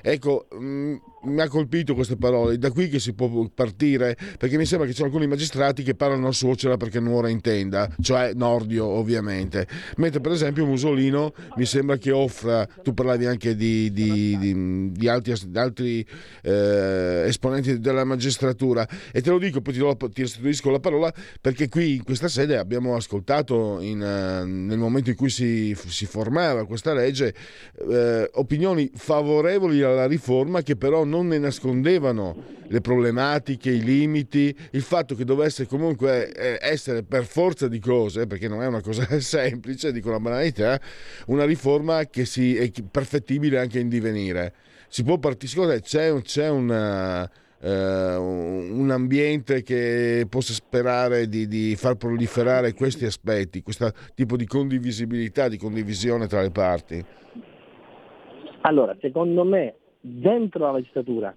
Ecco, 0.00 0.46
mh, 0.50 0.64
mm, 0.64 0.94
mi 1.26 1.40
ha 1.40 1.48
colpito 1.48 1.94
queste 1.94 2.16
parole, 2.16 2.58
da 2.58 2.70
qui 2.70 2.88
che 2.88 2.98
si 2.98 3.12
può 3.12 3.48
partire, 3.52 4.16
perché 4.38 4.56
mi 4.56 4.64
sembra 4.64 4.86
che 4.86 4.92
ci 4.92 4.98
sono 4.98 5.10
alcuni 5.10 5.28
magistrati 5.28 5.82
che 5.82 5.94
parlano 5.94 6.28
a 6.28 6.32
suocera 6.32 6.76
perché 6.76 7.00
nuora 7.00 7.28
in 7.28 7.40
tenda, 7.40 7.88
cioè 8.00 8.32
Nordio 8.34 8.86
ovviamente, 8.86 9.66
mentre 9.96 10.20
per 10.20 10.32
esempio 10.32 10.64
Musolino 10.66 11.32
mi 11.56 11.64
sembra 11.64 11.96
che 11.96 12.12
offra, 12.12 12.66
tu 12.82 12.94
parlavi 12.94 13.26
anche 13.26 13.54
di, 13.54 13.90
di, 13.92 14.36
di, 14.38 14.92
di 14.92 15.08
altri, 15.08 15.34
altri 15.54 16.06
eh, 16.42 17.24
esponenti 17.26 17.78
della 17.80 18.04
magistratura 18.04 18.86
e 19.12 19.20
te 19.20 19.30
lo 19.30 19.38
dico, 19.38 19.60
poi 19.60 19.72
ti, 19.72 19.78
do, 19.78 19.96
ti 19.96 20.22
restituisco 20.22 20.70
la 20.70 20.80
parola, 20.80 21.12
perché 21.40 21.68
qui 21.68 21.96
in 21.96 22.04
questa 22.04 22.28
sede 22.28 22.56
abbiamo 22.56 22.94
ascoltato 22.94 23.80
in, 23.80 24.00
uh, 24.00 24.46
nel 24.46 24.78
momento 24.78 25.10
in 25.10 25.16
cui 25.16 25.30
si, 25.30 25.76
si 25.86 26.06
formava 26.06 26.66
questa 26.66 26.92
legge 26.92 27.34
eh, 27.88 28.30
opinioni 28.34 28.90
favorevoli 28.94 29.82
alla 29.82 30.06
riforma 30.06 30.62
che 30.62 30.76
però 30.76 31.04
non 31.04 31.15
non 31.16 31.28
ne 31.28 31.38
nascondevano 31.38 32.36
le 32.68 32.80
problematiche, 32.80 33.70
i 33.70 33.82
limiti, 33.82 34.54
il 34.72 34.82
fatto 34.82 35.14
che 35.14 35.24
dovesse 35.24 35.66
comunque 35.66 36.30
eh, 36.32 36.58
essere 36.60 37.02
per 37.04 37.24
forza 37.24 37.68
di 37.68 37.78
cose, 37.78 38.26
perché 38.26 38.48
non 38.48 38.62
è 38.62 38.66
una 38.66 38.82
cosa 38.82 39.06
semplice, 39.20 39.92
dico 39.92 40.08
una 40.08 40.20
banalità, 40.20 40.78
una 41.28 41.44
riforma 41.44 42.04
che 42.04 42.26
si, 42.26 42.56
è 42.56 42.70
perfettibile 42.90 43.58
anche 43.58 43.78
in 43.78 43.88
divenire. 43.88 44.52
Si 44.88 45.02
può 45.02 45.18
partire, 45.18 45.80
c'è, 45.80 46.20
c'è 46.20 46.48
una, 46.48 47.22
uh, 47.22 47.68
un 47.68 48.88
ambiente 48.90 49.62
che 49.62 50.26
possa 50.28 50.52
sperare 50.52 51.28
di, 51.28 51.46
di 51.48 51.74
far 51.76 51.96
proliferare 51.96 52.74
questi 52.74 53.04
aspetti, 53.04 53.62
questo 53.62 53.90
tipo 54.14 54.36
di 54.36 54.46
condivisibilità, 54.46 55.48
di 55.48 55.56
condivisione 55.56 56.26
tra 56.26 56.42
le 56.42 56.50
parti? 56.50 57.04
Allora, 58.62 58.96
secondo 59.00 59.44
me 59.44 59.76
dentro 60.06 60.64
la 60.64 60.72
magistratura 60.72 61.34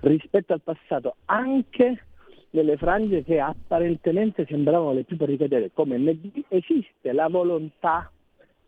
rispetto 0.00 0.52
al 0.52 0.60
passato 0.60 1.16
anche 1.24 2.04
nelle 2.50 2.76
frange 2.76 3.24
che 3.24 3.40
apparentemente 3.40 4.46
sembravano 4.46 4.92
le 4.92 5.02
più 5.02 5.16
pericate 5.16 5.70
come 5.74 5.98
MD 5.98 6.44
esiste 6.48 7.12
la 7.12 7.28
volontà 7.28 8.10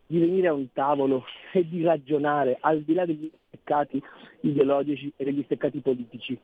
di 0.05 0.19
venire 0.19 0.47
a 0.47 0.53
un 0.53 0.71
tavolo 0.73 1.23
e 1.53 1.67
di 1.67 1.83
ragionare 1.83 2.57
al 2.59 2.81
di 2.81 2.93
là 2.93 3.05
degli 3.05 3.31
steccati 3.47 4.01
ideologici 4.41 5.11
e 5.15 5.23
degli 5.23 5.43
steccati 5.43 5.79
politici. 5.79 6.37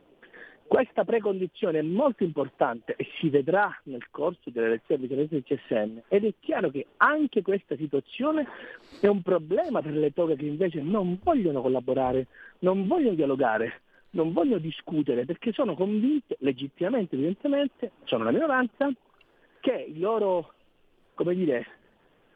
Questa 0.68 1.06
precondizione 1.06 1.80
è 1.80 1.84
molto 1.84 2.24
importante 2.24 2.96
e 2.98 3.08
si 3.20 3.30
vedrà 3.30 3.80
nel 3.84 4.10
corso 4.10 4.50
delle 4.50 4.66
elezioni 4.66 5.08
del 5.08 5.44
CSM 5.44 6.00
ed 6.08 6.26
è 6.26 6.34
chiaro 6.40 6.72
che 6.72 6.88
anche 6.98 7.44
questa 7.44 7.76
situazione 7.76 8.48
è 9.00 9.06
un 9.06 9.22
problema 9.22 9.84
per 9.84 9.94
le 9.94 10.12
toghe 10.12 10.36
che 10.36 10.46
invece 10.46 10.82
non 10.82 11.20
vogliono 11.22 11.62
collaborare, 11.62 12.28
non 12.60 12.88
vogliono 12.88 13.14
dialogare, 13.14 13.82
non 14.12 14.34
vogliono 14.34 14.58
discutere 14.58 15.26
perché 15.26 15.52
sono 15.52 15.76
convinte, 15.76 16.36
legittimamente 16.40 17.14
evidentemente, 17.14 17.92
sono 18.06 18.24
una 18.24 18.32
minoranza, 18.32 18.92
che 19.60 19.94
loro, 19.96 20.54
dire, 21.16 21.68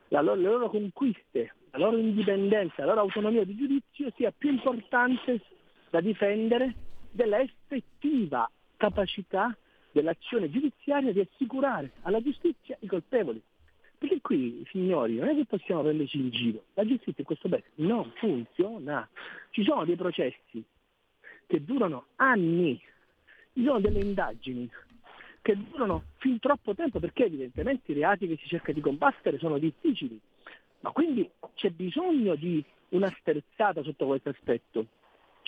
loro, 0.10 0.36
le 0.36 0.44
loro 0.44 0.70
conquiste, 0.70 1.56
la 1.72 1.80
loro 1.80 1.98
indipendenza, 1.98 2.86
la 2.86 2.94
loro 2.94 3.02
autonomia 3.02 3.44
di 3.44 3.56
giudizio 3.56 4.12
sia 4.16 4.32
più 4.32 4.52
importante 4.52 5.42
da 5.90 6.00
difendere 6.00 6.88
della 7.12 7.40
effettiva 7.40 8.50
capacità 8.78 9.56
dell'azione 9.92 10.50
giudiziaria 10.50 11.12
di 11.12 11.20
assicurare 11.20 11.92
alla 12.02 12.22
giustizia 12.22 12.78
i 12.80 12.88
colpevoli. 12.88 13.42
Perché 13.98 14.22
qui, 14.22 14.66
signori, 14.72 15.16
non 15.16 15.28
è 15.28 15.36
che 15.36 15.46
possiamo 15.46 15.82
prenderci 15.82 16.18
in 16.18 16.30
giro. 16.30 16.64
La 16.76 16.86
giustizia 16.86 17.16
in 17.18 17.26
questo 17.26 17.50
paese 17.50 17.72
non 17.76 18.10
funziona. 18.16 19.08
Ci 19.50 19.64
sono 19.64 19.84
dei 19.84 19.98
processi 19.98 20.64
che 21.46 21.64
durano 21.66 22.06
anni, 22.16 22.80
ci 23.54 23.64
sono 23.64 23.80
delle 23.80 24.00
indagini 24.00 24.70
che 25.42 25.58
durano 25.58 26.04
fin 26.18 26.40
troppo 26.40 26.76
tempo 26.76 27.00
perché 27.00 27.26
evidentemente 27.26 27.92
i 27.92 27.96
reati 27.96 28.28
che 28.28 28.38
si 28.42 28.48
cerca 28.48 28.72
di 28.72 28.82
combattere 28.82 29.38
sono 29.38 29.58
difficili. 29.58 30.20
Ma 30.82 30.92
quindi 30.92 31.30
c'è 31.56 31.72
bisogno 31.72 32.36
di 32.36 32.64
una 32.90 33.14
sterzata 33.20 33.84
sotto 33.84 34.06
questo 34.06 34.30
aspetto 34.30 34.86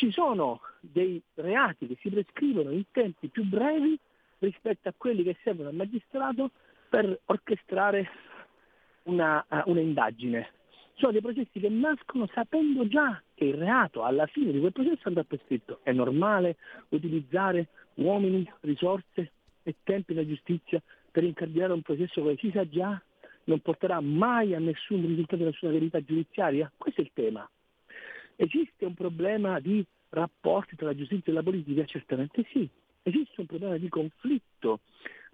ci 0.01 0.11
sono 0.11 0.61
dei 0.79 1.21
reati 1.35 1.85
che 1.85 1.95
si 2.01 2.09
prescrivono 2.09 2.71
in 2.71 2.85
tempi 2.91 3.27
più 3.27 3.43
brevi 3.43 3.99
rispetto 4.39 4.89
a 4.89 4.93
quelli 4.97 5.21
che 5.21 5.37
servono 5.43 5.69
al 5.69 5.75
magistrato 5.75 6.49
per 6.89 7.19
orchestrare 7.25 8.09
una, 9.03 9.45
uh, 9.47 9.69
una. 9.69 10.47
Sono 10.95 11.11
dei 11.11 11.21
processi 11.21 11.59
che 11.59 11.69
nascono 11.69 12.27
sapendo 12.33 12.87
già 12.87 13.21
che 13.35 13.45
il 13.45 13.53
reato 13.53 14.01
alla 14.03 14.25
fine 14.25 14.51
di 14.51 14.59
quel 14.59 14.71
processo 14.71 15.07
andrà 15.07 15.23
prescritto. 15.23 15.81
È 15.83 15.91
normale 15.91 16.57
utilizzare 16.89 17.67
uomini, 17.95 18.51
risorse 18.61 19.31
e 19.61 19.75
tempi 19.83 20.15
della 20.15 20.27
giustizia 20.27 20.81
per 21.11 21.23
incardinare 21.23 21.73
un 21.73 21.83
processo 21.83 22.23
che 22.23 22.37
si 22.39 22.49
sa 22.51 22.67
già 22.67 22.99
non 23.43 23.59
porterà 23.59 24.01
mai 24.01 24.55
a 24.55 24.59
nessun 24.59 25.05
risultato, 25.05 25.43
nessuna 25.43 25.71
verità 25.71 26.03
giudiziaria? 26.03 26.71
Questo 26.75 27.01
è 27.01 27.03
il 27.03 27.11
tema. 27.13 27.47
Esiste 28.41 28.86
un 28.86 28.95
problema 28.95 29.60
di 29.60 29.86
rapporti 30.10 30.75
tra 30.75 30.88
la 30.88 30.95
giustizia 30.95 31.32
e 31.32 31.36
la 31.36 31.43
politica? 31.43 31.86
Certamente 31.86 32.43
sì. 32.51 32.67
Esiste 33.04 33.39
un 33.39 33.45
problema 33.45 33.77
di 33.77 33.88
conflitto 33.88 34.80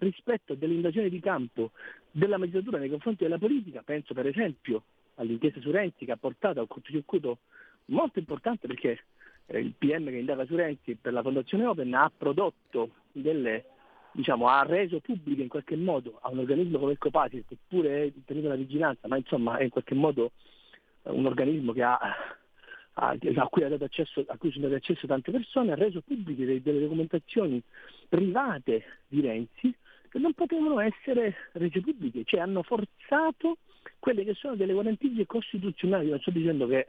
rispetto 0.00 0.54
dell'invasione 0.54 1.08
di 1.08 1.18
campo 1.18 1.70
della 2.10 2.36
magistratura 2.36 2.76
nei 2.76 2.90
confronti 2.90 3.22
della 3.22 3.38
politica? 3.38 3.80
Penso 3.82 4.12
per 4.12 4.26
esempio 4.26 4.82
all'inchiesta 5.14 5.58
su 5.60 5.70
Renzi 5.70 6.04
che 6.04 6.12
ha 6.12 6.18
portato 6.18 6.58
a 6.58 6.62
un 6.62 6.68
cortocircuito 6.68 7.38
molto 7.86 8.18
importante 8.18 8.66
perché 8.66 9.04
eh, 9.46 9.58
il 9.58 9.72
PM 9.72 10.10
che 10.10 10.18
indaga 10.18 10.44
su 10.44 10.54
Renzi 10.54 10.94
per 10.96 11.14
la 11.14 11.22
Fondazione 11.22 11.64
Open 11.64 11.94
ha 11.94 12.12
prodotto 12.14 12.90
delle, 13.10 13.64
diciamo, 14.12 14.48
ha 14.48 14.62
reso 14.64 15.00
pubbliche 15.00 15.40
in 15.40 15.48
qualche 15.48 15.76
modo 15.76 16.18
a 16.20 16.28
un 16.28 16.40
organismo 16.40 16.78
come 16.78 16.92
il 16.92 16.98
Copasi, 16.98 17.42
che 17.48 17.56
pure 17.68 18.04
è 18.04 18.12
tenuto 18.26 18.48
la 18.48 18.54
vigilanza, 18.54 19.08
ma 19.08 19.16
insomma 19.16 19.56
è 19.56 19.62
in 19.62 19.70
qualche 19.70 19.94
modo 19.94 20.32
un 21.04 21.24
organismo 21.24 21.72
che 21.72 21.82
ha 21.82 21.98
a, 23.00 23.16
a, 23.36 23.46
cui 23.48 23.62
accesso, 23.62 24.24
a, 24.26 24.36
cui 24.36 24.50
sono 24.50 24.64
date 24.64 24.76
accesso 24.76 25.06
tante 25.06 25.30
persone, 25.30 25.72
ha 25.72 25.76
reso 25.76 26.00
pubbliche 26.00 26.44
delle, 26.44 26.62
delle 26.62 26.80
documentazioni 26.80 27.62
private 28.08 28.84
di 29.06 29.20
Renzi 29.20 29.72
che 30.08 30.18
non 30.18 30.32
potevano 30.32 30.80
essere 30.80 31.34
rese 31.52 31.80
pubbliche, 31.80 32.24
cioè 32.24 32.40
hanno 32.40 32.62
forzato 32.62 33.58
quelle 33.98 34.24
che 34.24 34.34
sono 34.34 34.56
delle 34.56 34.72
guarentigie 34.72 35.26
costituzionali. 35.26 36.08
Non 36.08 36.18
sto 36.20 36.30
dicendo 36.30 36.66
che 36.66 36.86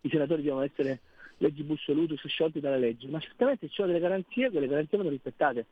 i 0.00 0.08
senatori 0.08 0.42
devono 0.42 0.62
essere 0.62 1.00
leggi 1.36 1.62
bussolutus 1.62 2.26
sciolti 2.26 2.60
dalla 2.60 2.78
legge, 2.78 3.06
ma 3.08 3.20
certamente 3.20 3.68
ci 3.68 3.74
sono 3.74 3.88
delle 3.88 4.00
garanzie, 4.00 4.50
quelle 4.50 4.66
garanzie 4.66 4.98
vanno 4.98 5.10
rispettate. 5.10 5.66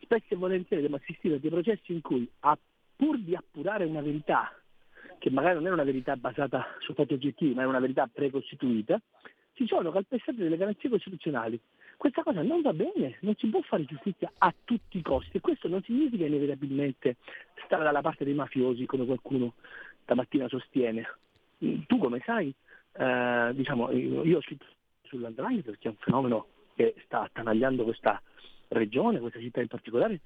Spesso 0.00 0.34
e 0.34 0.36
volentieri 0.36 0.84
abbiamo 0.84 0.96
assistito 0.96 1.36
a 1.36 1.38
dei 1.38 1.50
processi 1.50 1.92
in 1.92 2.00
cui, 2.00 2.28
pur 2.96 3.18
di 3.18 3.34
appurare 3.34 3.84
una 3.84 4.02
verità 4.02 4.52
che 5.20 5.30
magari 5.30 5.56
non 5.56 5.66
è 5.66 5.70
una 5.70 5.84
verità 5.84 6.16
basata 6.16 6.66
su 6.78 6.94
fatti 6.94 7.12
oggettivi, 7.12 7.52
ma 7.52 7.62
è 7.62 7.66
una 7.66 7.78
verità 7.78 8.08
precostituita, 8.12 9.00
si 9.54 9.66
sono 9.66 9.90
calpestate 9.90 10.38
delle 10.38 10.56
garanzie 10.56 10.88
costituzionali. 10.88 11.60
Questa 11.98 12.22
cosa 12.22 12.40
non 12.40 12.62
va 12.62 12.72
bene, 12.72 13.18
non 13.20 13.34
si 13.36 13.46
può 13.48 13.60
fare 13.60 13.84
giustizia 13.84 14.32
a 14.38 14.52
tutti 14.64 14.96
i 14.96 15.02
costi 15.02 15.36
e 15.36 15.40
questo 15.40 15.68
non 15.68 15.82
significa 15.82 16.24
inevitabilmente 16.24 17.16
stare 17.66 17.84
dalla 17.84 18.00
parte 18.00 18.24
dei 18.24 18.32
mafiosi 18.32 18.86
come 18.86 19.04
qualcuno 19.04 19.52
stamattina 20.04 20.48
sostiene. 20.48 21.06
Tu 21.58 21.98
come 21.98 22.22
sai 22.24 22.52
eh, 22.94 23.50
diciamo, 23.52 23.90
io 23.90 24.38
ho 24.38 24.40
scritto 24.40 24.64
sull'andrangheta 25.02 25.70
perché 25.70 25.88
è 25.88 25.90
un 25.90 25.98
fenomeno 25.98 26.46
che 26.74 26.94
sta 27.04 27.24
attanagliando 27.24 27.84
questa 27.84 28.22
regione, 28.68 29.20
questa 29.20 29.38
città 29.38 29.60
in 29.60 29.66
particolare, 29.66 30.20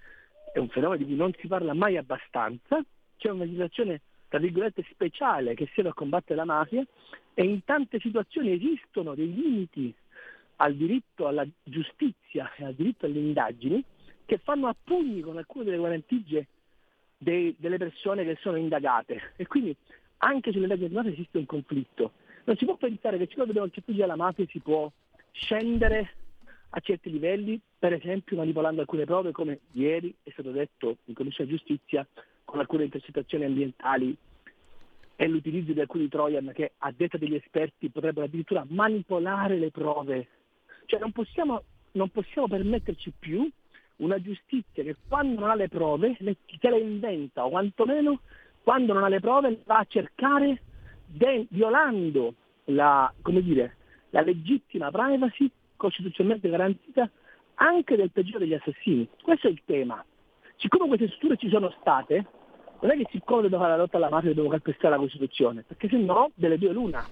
è 0.52 0.58
un 0.58 0.68
fenomeno 0.68 1.02
di 1.02 1.06
cui 1.06 1.16
non 1.16 1.32
si 1.36 1.48
parla 1.48 1.74
mai 1.74 1.96
abbastanza, 1.96 2.80
c'è 3.16 3.30
una 3.30 3.42
legislazione 3.42 4.02
tra 4.34 4.42
virgolette 4.42 4.84
speciale 4.90 5.54
che 5.54 5.70
serve 5.76 5.90
a 5.90 5.94
combattere 5.94 6.34
la 6.34 6.44
mafia 6.44 6.84
e 7.34 7.44
in 7.44 7.62
tante 7.62 8.00
situazioni 8.00 8.50
esistono 8.50 9.14
dei 9.14 9.32
limiti 9.32 9.94
al 10.56 10.74
diritto 10.74 11.28
alla 11.28 11.46
giustizia 11.62 12.52
e 12.56 12.64
al 12.64 12.74
diritto 12.74 13.06
alle 13.06 13.20
indagini 13.20 13.84
che 14.24 14.38
fanno 14.38 14.66
a 14.66 14.74
pugni 14.82 15.20
con 15.20 15.36
alcune 15.36 15.66
delle 15.66 15.76
guarentigie 15.76 16.48
dei, 17.16 17.54
delle 17.56 17.76
persone 17.78 18.24
che 18.24 18.36
sono 18.40 18.56
indagate 18.56 19.34
e 19.36 19.46
quindi 19.46 19.76
anche 20.18 20.50
sulle 20.50 20.66
leggi 20.66 20.88
di 20.88 20.94
mafia 20.94 21.12
esiste 21.12 21.38
un 21.38 21.46
conflitto. 21.46 22.14
Non 22.42 22.56
si 22.56 22.64
può 22.64 22.74
pensare 22.74 23.18
che 23.18 23.26
siccome 23.28 23.46
dobbiamo 23.46 23.70
cercare 23.70 24.04
la 24.04 24.16
mafia 24.16 24.44
si 24.48 24.58
può 24.58 24.90
scendere 25.30 26.10
a 26.70 26.80
certi 26.80 27.08
livelli, 27.08 27.60
per 27.78 27.92
esempio 27.92 28.36
manipolando 28.36 28.80
alcune 28.80 29.04
prove 29.04 29.30
come 29.30 29.60
ieri 29.74 30.12
è 30.24 30.30
stato 30.30 30.50
detto 30.50 30.96
in 31.04 31.14
Commissione 31.14 31.48
Giustizia 31.48 32.04
con 32.44 32.60
alcune 32.60 32.84
intercettazioni 32.84 33.44
ambientali 33.44 34.16
e 35.16 35.28
l'utilizzo 35.28 35.72
di 35.72 35.80
alcuni 35.80 36.08
Trojan 36.08 36.52
che 36.54 36.72
a 36.78 36.92
detta 36.94 37.18
degli 37.18 37.34
esperti 37.34 37.90
potrebbero 37.90 38.26
addirittura 38.26 38.64
manipolare 38.68 39.58
le 39.58 39.70
prove. 39.70 40.28
Cioè 40.86 41.00
non 41.00 41.12
possiamo, 41.12 41.62
non 41.92 42.08
possiamo 42.10 42.48
permetterci 42.48 43.12
più 43.18 43.48
una 43.96 44.20
giustizia 44.20 44.82
che 44.82 44.96
quando 45.08 45.40
non 45.40 45.50
ha 45.50 45.54
le 45.54 45.68
prove 45.68 46.16
se 46.18 46.24
le 46.24 46.78
inventa 46.78 47.46
o 47.46 47.50
quantomeno 47.50 48.20
quando 48.62 48.92
non 48.92 49.04
ha 49.04 49.08
le 49.08 49.20
prove 49.20 49.60
va 49.64 49.78
a 49.78 49.86
cercare 49.86 50.62
de- 51.06 51.46
violando 51.50 52.34
la, 52.64 53.12
dire, 53.22 53.76
la 54.10 54.22
legittima 54.22 54.90
privacy 54.90 55.50
costituzionalmente 55.76 56.48
garantita 56.48 57.08
anche 57.56 57.94
del 57.94 58.10
peggiore 58.10 58.40
degli 58.40 58.54
assassini. 58.54 59.06
Questo 59.22 59.46
è 59.46 59.50
il 59.50 59.60
tema. 59.64 60.04
Siccome 60.56 60.86
queste 60.86 61.08
strutture 61.08 61.36
ci 61.36 61.48
sono 61.48 61.74
state, 61.80 62.26
non 62.80 62.90
è 62.90 62.96
che 62.96 63.06
siccome 63.10 63.42
dobbiamo 63.42 63.64
fare 63.64 63.76
la 63.76 63.82
lotta 63.82 63.96
alla 63.96 64.10
mafia 64.10 64.28
dobbiamo 64.28 64.50
calpestare 64.50 64.94
la 64.94 65.00
Costituzione, 65.00 65.64
perché 65.66 65.88
se 65.88 65.96
no 65.96 66.30
delle 66.34 66.58
due 66.58 66.72
l'una. 66.72 67.02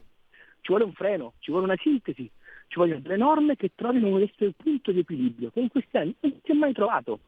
Ci 0.61 0.69
vuole 0.69 0.85
un 0.85 0.93
freno, 0.93 1.33
ci 1.41 1.51
vuole 1.51 1.67
una 1.67 1.77
sintesi, 1.77 2.31
ci 2.69 2.79
vogliono 2.79 3.01
delle 3.01 3.17
norme 3.17 3.57
che 3.57 3.73
trovino 3.75 4.11
questo 4.11 4.53
punto 4.57 4.93
di 4.93 5.01
equilibrio, 5.01 5.51
che 5.51 5.61
in 5.61 5.69
questi 5.69 5.97
anni 5.97 6.15
non 6.21 6.39
si 6.43 6.53
è 6.53 6.55
mai 6.55 6.73
trovato, 6.73 7.19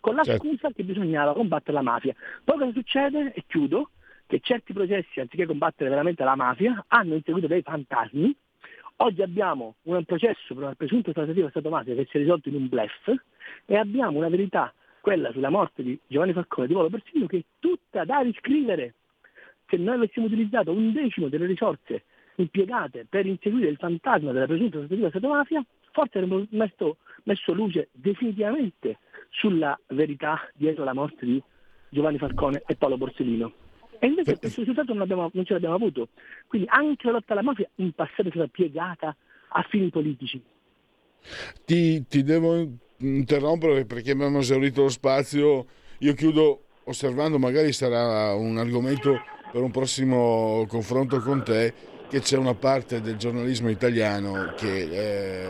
con 0.00 0.16
la 0.16 0.22
certo. 0.22 0.44
scusa 0.44 0.70
che 0.72 0.82
bisognava 0.82 1.32
combattere 1.32 1.74
la 1.74 1.82
mafia. 1.82 2.14
Poi 2.42 2.58
cosa 2.58 2.72
succede? 2.72 3.32
E 3.34 3.44
chiudo, 3.46 3.90
che 4.26 4.40
certi 4.40 4.72
processi, 4.72 5.20
anziché 5.20 5.46
combattere 5.46 5.90
veramente 5.90 6.24
la 6.24 6.34
mafia, 6.34 6.84
hanno 6.88 7.14
inseguito 7.14 7.46
dei 7.46 7.62
fantasmi. 7.62 8.34
Oggi 8.96 9.22
abbiamo 9.22 9.76
un 9.82 10.04
processo 10.04 10.54
per 10.54 10.64
una 10.64 10.74
presunta 10.74 11.12
trattativa 11.12 11.50
Stato-mafia 11.50 11.94
che 11.94 12.06
si 12.10 12.16
è 12.16 12.20
risolto 12.20 12.48
in 12.48 12.56
un 12.56 12.68
blef 12.68 13.14
e 13.64 13.76
abbiamo 13.76 14.18
una 14.18 14.28
verità, 14.28 14.72
quella 15.02 15.32
sulla 15.32 15.50
morte 15.50 15.82
di 15.82 15.98
Giovanni 16.06 16.32
Falcone 16.32 16.68
di 16.68 16.74
Volo 16.74 16.88
Persino, 16.88 17.26
che 17.26 17.38
è 17.38 17.44
tutta 17.58 18.04
da 18.04 18.20
riscrivere. 18.20 18.94
Se 19.68 19.76
noi 19.76 19.96
avessimo 19.96 20.26
utilizzato 20.26 20.70
un 20.70 20.92
decimo 20.92 21.28
delle 21.28 21.46
risorse 21.46 22.04
impiegate 22.36 23.04
per 23.08 23.26
inseguire 23.26 23.68
il 23.68 23.76
fantasma 23.76 24.32
della 24.32 24.46
presunta 24.46 24.78
trattativa 24.78 25.08
Stato-mafia, 25.08 25.64
forse 25.90 26.18
avremmo 26.18 26.46
messo, 26.50 26.98
messo 27.24 27.52
luce 27.52 27.88
definitivamente 27.92 28.98
sulla 29.28 29.78
verità 29.88 30.48
dietro 30.54 30.84
la 30.84 30.94
morte 30.94 31.26
di 31.26 31.42
Giovanni 31.88 32.18
Falcone 32.18 32.62
e 32.64 32.76
Paolo 32.76 32.96
Borsellino. 32.96 33.52
E 33.98 34.06
invece 34.06 34.38
questo 34.38 34.60
risultato 34.60 34.92
non, 34.92 35.02
abbiamo, 35.02 35.30
non 35.32 35.44
ce 35.44 35.52
l'abbiamo 35.52 35.74
avuto. 35.74 36.08
Quindi 36.46 36.68
anche 36.70 37.06
la 37.06 37.12
lotta 37.12 37.32
alla 37.32 37.42
mafia 37.42 37.68
in 37.76 37.92
passato 37.92 38.28
è 38.28 38.30
stata 38.30 38.46
piegata 38.46 39.16
a 39.48 39.62
fini 39.68 39.90
politici. 39.90 40.40
Ti, 41.64 42.06
ti 42.06 42.22
devo 42.22 42.66
interrompere 43.02 43.84
perché 43.84 44.12
abbiamo 44.12 44.38
esaurito 44.38 44.82
lo 44.82 44.88
spazio. 44.88 45.66
Io 45.98 46.14
chiudo 46.14 46.64
osservando, 46.84 47.38
magari 47.38 47.72
sarà 47.72 48.34
un 48.34 48.58
argomento 48.58 49.20
per 49.52 49.62
un 49.62 49.70
prossimo 49.70 50.64
confronto 50.68 51.20
con 51.20 51.44
te 51.44 51.72
che 52.12 52.20
c'è 52.20 52.36
una 52.36 52.52
parte 52.52 53.00
del 53.00 53.16
giornalismo 53.16 53.70
italiano 53.70 54.52
che 54.54 54.82
eh, 54.82 55.46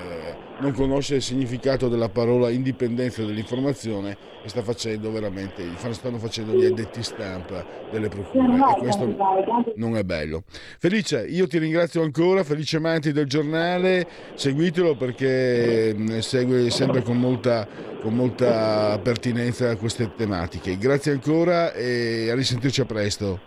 non 0.60 0.70
conosce 0.70 1.16
il 1.16 1.22
significato 1.22 1.88
della 1.88 2.08
parola 2.08 2.50
indipendenza 2.50 3.24
dell'informazione 3.24 4.16
e 4.44 4.48
sta 4.48 4.62
facendo 4.62 5.10
veramente, 5.10 5.64
stanno 5.90 6.18
facendo 6.18 6.54
gli 6.54 6.64
addetti 6.64 7.02
stampa 7.02 7.66
delle 7.90 8.06
procure 8.06 8.54
e 8.54 8.78
questo 8.78 9.72
non 9.74 9.96
è 9.96 10.04
bello. 10.04 10.44
Felice, 10.78 11.26
io 11.26 11.48
ti 11.48 11.58
ringrazio 11.58 12.00
ancora, 12.02 12.44
felice 12.44 12.76
amanti 12.76 13.10
del 13.10 13.26
giornale, 13.26 14.06
seguitelo 14.34 14.94
perché 14.94 15.92
mm, 15.92 16.18
segue 16.18 16.70
sempre 16.70 17.02
con 17.02 17.18
molta, 17.18 17.66
con 18.00 18.14
molta 18.14 19.00
pertinenza 19.02 19.74
queste 19.74 20.14
tematiche. 20.14 20.78
Grazie 20.78 21.10
ancora 21.10 21.72
e 21.72 22.30
a 22.30 22.36
risentirci 22.36 22.82
a 22.82 22.84
presto. 22.84 23.40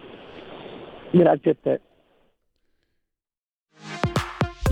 Grazie 1.12 1.52
a 1.52 1.56
te. 1.64 1.82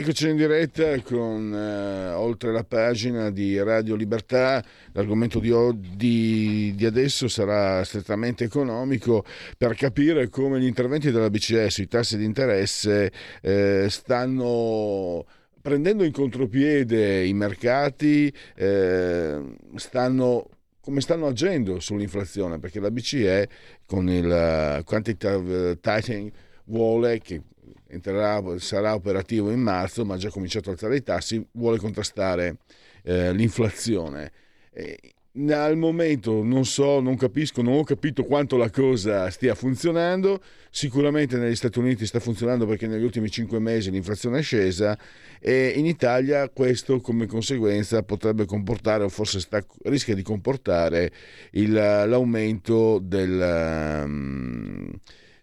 Rieccoci 0.00 0.30
in 0.30 0.36
diretta 0.36 0.98
con 1.02 1.52
eh, 1.54 2.12
oltre 2.12 2.52
la 2.52 2.64
pagina 2.64 3.28
di 3.28 3.62
Radio 3.62 3.96
Libertà. 3.96 4.64
L'argomento 4.92 5.38
di, 5.40 5.52
di, 5.94 6.72
di, 6.74 6.86
adesso 6.86 7.28
sarà 7.28 7.84
strettamente 7.84 8.44
economico 8.44 9.26
per 9.58 9.74
capire 9.74 10.30
come 10.30 10.58
gli 10.58 10.64
interventi 10.64 11.10
della 11.10 11.28
BCE 11.28 11.68
sui 11.68 11.86
tassi 11.86 12.16
di 12.16 12.24
interesse 12.24 13.12
eh, 13.42 13.88
stanno 13.90 15.26
prendendo 15.60 16.02
in 16.02 16.12
contropiede 16.12 17.22
i 17.26 17.34
mercati, 17.34 18.32
eh, 18.56 19.38
stanno 19.74 20.48
come 20.80 21.02
stanno 21.02 21.26
agendo 21.26 21.78
sull'inflazione, 21.78 22.58
perché 22.58 22.80
la 22.80 22.90
BCE 22.90 23.48
con 23.84 24.08
il 24.08 24.80
quantitative 24.82 25.78
tightening 25.78 26.32
vuole 26.64 27.18
che 27.18 27.42
entrerà, 27.90 28.42
sarà 28.58 28.94
operativo 28.94 29.50
in 29.50 29.60
marzo, 29.60 30.04
ma 30.04 30.14
ha 30.14 30.18
già 30.18 30.30
cominciato 30.30 30.70
a 30.70 30.72
alzare 30.72 30.96
i 30.96 31.02
tassi, 31.02 31.44
vuole 31.52 31.78
contrastare 31.78 32.58
eh, 33.02 33.32
l'inflazione. 33.32 34.32
E 34.72 35.14
al 35.52 35.76
momento 35.76 36.42
non 36.42 36.64
so, 36.64 37.00
non 37.00 37.16
capisco, 37.16 37.62
non 37.62 37.74
ho 37.74 37.84
capito 37.84 38.24
quanto 38.24 38.56
la 38.56 38.70
cosa 38.70 39.30
stia 39.30 39.54
funzionando. 39.54 40.42
Sicuramente 40.70 41.36
negli 41.36 41.54
Stati 41.54 41.78
Uniti 41.78 42.04
sta 42.04 42.18
funzionando 42.18 42.66
perché 42.66 42.86
negli 42.86 43.04
ultimi 43.04 43.30
cinque 43.30 43.60
mesi 43.60 43.90
l'inflazione 43.90 44.40
è 44.40 44.42
scesa 44.42 44.98
e 45.40 45.68
in 45.76 45.86
Italia 45.86 46.48
questo 46.48 47.00
come 47.00 47.26
conseguenza 47.26 48.02
potrebbe 48.02 48.44
comportare 48.44 49.04
o 49.04 49.08
forse 49.08 49.40
sta, 49.40 49.64
rischia 49.84 50.14
di 50.14 50.22
comportare 50.22 51.12
il, 51.52 51.72
l'aumento 51.72 52.98
del, 53.00 54.02
um, 54.04 54.90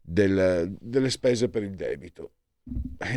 del, 0.02 0.76
delle 0.80 1.10
spese 1.10 1.50
per 1.50 1.64
il 1.64 1.76
debito. 1.76 2.32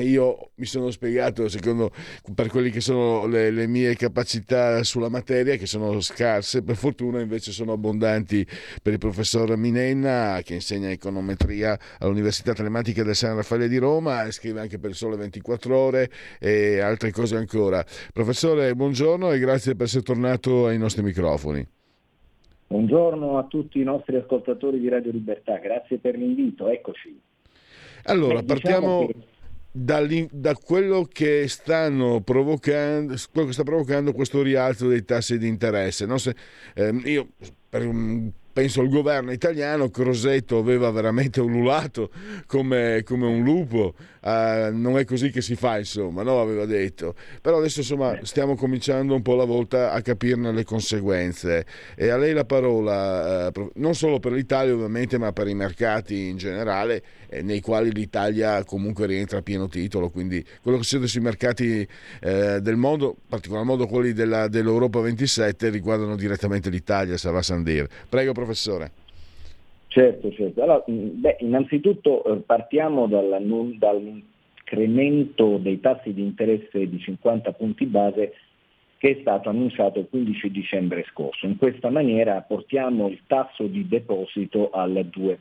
Io 0.02 0.50
mi 0.56 0.66
sono 0.66 0.90
spiegato 0.90 1.48
secondo 1.48 1.90
per 2.34 2.48
quelle 2.48 2.70
che 2.70 2.80
sono 2.80 3.26
le, 3.26 3.50
le, 3.50 3.66
mie 3.66 3.96
capacità 3.96 4.82
sulla 4.84 5.08
materia, 5.08 5.56
che 5.56 5.66
sono 5.66 6.00
scarse, 6.00 6.62
per 6.62 6.76
fortuna 6.76 7.20
invece 7.20 7.50
sono 7.50 7.72
abbondanti 7.72 8.46
per 8.82 8.92
il 8.92 8.98
professor 8.98 9.56
Minenna, 9.56 10.40
che 10.44 10.54
insegna 10.54 10.90
econometria 10.90 11.78
all'Università 11.98 12.52
Telematica 12.52 13.02
del 13.02 13.14
San 13.14 13.36
Raffaele 13.36 13.68
di 13.68 13.78
Roma 13.78 14.24
e 14.24 14.32
scrive 14.32 14.60
anche 14.60 14.78
per 14.78 14.90
il 14.90 14.96
Sole 14.96 15.16
24 15.16 15.76
Ore 15.76 16.10
e 16.38 16.80
altre 16.80 17.10
cose 17.10 17.36
ancora. 17.36 17.84
Professore, 18.12 18.74
buongiorno 18.74 19.32
e 19.32 19.38
grazie 19.38 19.74
per 19.74 19.86
essere 19.86 20.02
tornato 20.02 20.66
ai 20.66 20.78
nostri 20.78 21.02
microfoni. 21.02 21.66
Buongiorno 22.66 23.38
a 23.38 23.44
tutti 23.44 23.80
i 23.80 23.84
nostri 23.84 24.14
ascoltatori 24.16 24.78
di 24.78 24.88
Radio 24.88 25.10
Libertà, 25.10 25.56
grazie 25.56 25.96
per 25.96 26.16
l'invito, 26.16 26.68
eccoci. 26.68 27.18
Allora, 28.04 28.40
Beh, 28.40 28.44
partiamo... 28.44 29.06
Diciamo 29.06 29.06
che 29.06 29.29
da 29.72 30.54
quello 30.54 31.04
che, 31.04 31.46
stanno 31.48 32.20
provocando, 32.20 33.14
quello 33.32 33.46
che 33.48 33.52
sta 33.52 33.62
provocando 33.62 34.12
questo 34.12 34.42
rialzo 34.42 34.88
dei 34.88 35.04
tassi 35.04 35.38
di 35.38 35.48
interesse. 35.48 36.06
No? 36.06 36.18
Se, 36.18 36.34
ehm, 36.74 37.02
io 37.04 37.28
per 37.68 37.86
un 37.86 38.30
penso 38.52 38.80
al 38.80 38.88
governo 38.88 39.32
italiano, 39.32 39.90
Crosetto 39.90 40.58
aveva 40.58 40.90
veramente 40.90 41.40
ululato 41.40 42.10
come, 42.46 43.02
come 43.04 43.26
un 43.26 43.42
lupo, 43.42 43.94
uh, 44.22 44.28
non 44.72 44.98
è 44.98 45.04
così 45.04 45.30
che 45.30 45.40
si 45.40 45.54
fa 45.54 45.78
insomma, 45.78 46.22
no? 46.22 46.40
aveva 46.40 46.66
detto, 46.66 47.14
però 47.40 47.58
adesso 47.58 47.80
insomma 47.80 48.18
stiamo 48.22 48.56
cominciando 48.56 49.14
un 49.14 49.22
po' 49.22 49.34
alla 49.34 49.44
volta 49.44 49.92
a 49.92 50.02
capirne 50.02 50.52
le 50.52 50.64
conseguenze. 50.64 51.64
E 51.94 52.08
a 52.08 52.16
lei 52.16 52.32
la 52.32 52.44
parola, 52.44 53.50
uh, 53.54 53.70
non 53.74 53.94
solo 53.94 54.18
per 54.18 54.32
l'Italia 54.32 54.74
ovviamente, 54.74 55.18
ma 55.18 55.32
per 55.32 55.48
i 55.48 55.54
mercati 55.54 56.28
in 56.28 56.36
generale, 56.36 57.02
eh, 57.28 57.42
nei 57.42 57.60
quali 57.60 57.92
l'Italia 57.92 58.64
comunque 58.64 59.06
rientra 59.06 59.38
a 59.38 59.42
pieno 59.42 59.68
titolo, 59.68 60.10
quindi 60.10 60.44
quello 60.60 60.78
che 60.78 60.82
succede 60.82 61.06
sui 61.06 61.20
mercati 61.20 61.86
eh, 62.20 62.60
del 62.60 62.76
mondo, 62.76 63.16
in 63.22 63.28
particolar 63.28 63.64
modo 63.64 63.86
quelli 63.86 64.12
della, 64.12 64.48
dell'Europa 64.48 65.00
27, 65.00 65.68
riguardano 65.70 66.16
direttamente 66.16 66.70
l'Italia, 66.70 67.16
Sava 67.16 67.42
Sandir. 67.42 67.86
Prego 68.08 68.32
professore. 68.40 68.90
Certo, 69.88 70.32
certo. 70.32 70.62
Allora, 70.62 70.82
mm, 70.88 71.20
beh, 71.20 71.36
innanzitutto 71.40 72.24
eh, 72.24 72.36
partiamo 72.36 73.08
dall'incremento 73.08 75.58
dei 75.58 75.80
tassi 75.80 76.12
di 76.12 76.22
interesse 76.22 76.88
di 76.88 76.98
50 76.98 77.52
punti 77.52 77.84
base 77.86 78.34
che 78.98 79.16
è 79.16 79.18
stato 79.20 79.48
annunciato 79.48 79.98
il 79.98 80.06
15 80.10 80.50
dicembre 80.50 81.04
scorso. 81.10 81.46
In 81.46 81.56
questa 81.56 81.90
maniera 81.90 82.40
portiamo 82.42 83.08
il 83.08 83.22
tasso 83.26 83.66
di 83.66 83.88
deposito 83.88 84.70
al 84.70 84.92
2%. 84.92 85.36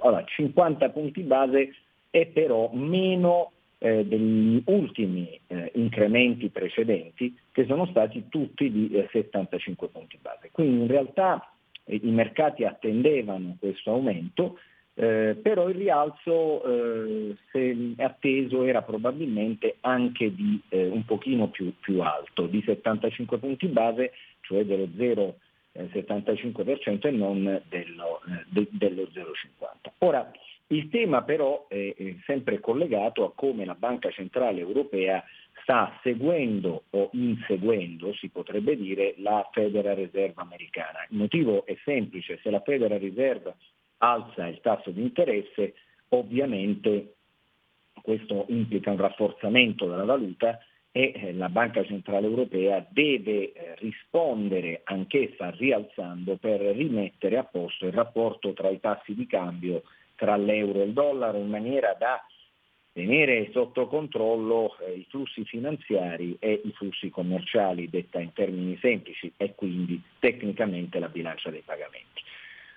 Allora, 0.00 0.24
50 0.24 0.88
punti 0.88 1.20
base 1.20 1.74
è 2.10 2.26
però 2.26 2.70
meno 2.72 3.52
eh, 3.78 4.04
degli 4.06 4.60
ultimi 4.66 5.38
eh, 5.46 5.70
incrementi 5.74 6.48
precedenti 6.48 7.36
che 7.52 7.64
sono 7.66 7.86
stati 7.86 8.24
tutti 8.28 8.70
di 8.70 8.90
eh, 8.92 9.08
75 9.12 9.88
punti 9.88 10.18
base. 10.20 10.50
Quindi 10.50 10.80
in 10.80 10.88
realtà 10.88 11.52
i 11.88 12.10
mercati 12.10 12.64
attendevano 12.64 13.56
questo 13.58 13.90
aumento, 13.90 14.58
eh, 14.94 15.36
però 15.40 15.68
il 15.68 15.74
rialzo 15.76 16.64
eh, 16.64 17.36
se 17.52 17.94
atteso 17.98 18.64
era 18.64 18.82
probabilmente 18.82 19.76
anche 19.80 20.34
di 20.34 20.60
eh, 20.70 20.88
un 20.88 21.04
pochino 21.04 21.46
più, 21.48 21.72
più, 21.78 22.00
alto, 22.00 22.46
di 22.46 22.60
75 22.64 23.38
punti 23.38 23.68
base, 23.68 24.12
cioè 24.40 24.64
dello 24.64 24.88
0,75% 24.96 27.06
e 27.06 27.10
non 27.12 27.62
dello, 27.68 28.20
eh, 28.28 28.44
de, 28.48 28.66
dello 28.72 29.02
0,50%. 29.02 29.92
Ora, 29.98 30.28
il 30.70 30.88
tema 30.88 31.22
però 31.22 31.66
è 31.68 31.94
sempre 32.26 32.58
collegato 32.58 33.24
a 33.24 33.32
come 33.34 33.64
la 33.64 33.74
Banca 33.74 34.10
Centrale 34.10 34.60
Europea 34.60 35.22
sta 35.68 35.92
seguendo 36.02 36.84
o 36.88 37.10
inseguendo, 37.12 38.14
si 38.14 38.30
potrebbe 38.30 38.74
dire, 38.74 39.12
la 39.18 39.46
Federal 39.52 39.96
Reserve 39.96 40.32
americana. 40.36 41.06
Il 41.10 41.18
motivo 41.18 41.66
è 41.66 41.76
semplice, 41.84 42.38
se 42.42 42.48
la 42.48 42.60
Federal 42.60 42.98
Reserve 42.98 43.54
alza 43.98 44.46
il 44.46 44.60
tasso 44.62 44.90
di 44.90 45.02
interesse, 45.02 45.74
ovviamente 46.08 47.16
questo 48.00 48.46
implica 48.48 48.92
un 48.92 48.96
rafforzamento 48.96 49.86
della 49.86 50.06
valuta 50.06 50.58
e 50.90 51.12
eh, 51.14 51.32
la 51.34 51.50
Banca 51.50 51.84
Centrale 51.84 52.26
Europea 52.26 52.86
deve 52.88 53.52
eh, 53.52 53.74
rispondere 53.76 54.80
anch'essa 54.84 55.50
rialzando 55.50 56.36
per 56.36 56.60
rimettere 56.60 57.36
a 57.36 57.44
posto 57.44 57.84
il 57.84 57.92
rapporto 57.92 58.54
tra 58.54 58.70
i 58.70 58.80
tassi 58.80 59.14
di 59.14 59.26
cambio 59.26 59.82
tra 60.16 60.34
l'euro 60.36 60.80
e 60.80 60.84
il 60.84 60.92
dollaro 60.94 61.36
in 61.36 61.50
maniera 61.50 61.94
da 61.98 62.24
tenere 62.98 63.50
sotto 63.52 63.86
controllo 63.86 64.76
eh, 64.80 64.90
i 64.90 65.06
flussi 65.08 65.44
finanziari 65.44 66.36
e 66.40 66.62
i 66.64 66.72
flussi 66.72 67.10
commerciali, 67.10 67.88
detta 67.88 68.18
in 68.18 68.32
termini 68.32 68.76
semplici, 68.80 69.32
e 69.36 69.54
quindi 69.54 70.02
tecnicamente 70.18 70.98
la 70.98 71.08
bilancia 71.08 71.48
dei 71.50 71.62
pagamenti. 71.64 72.22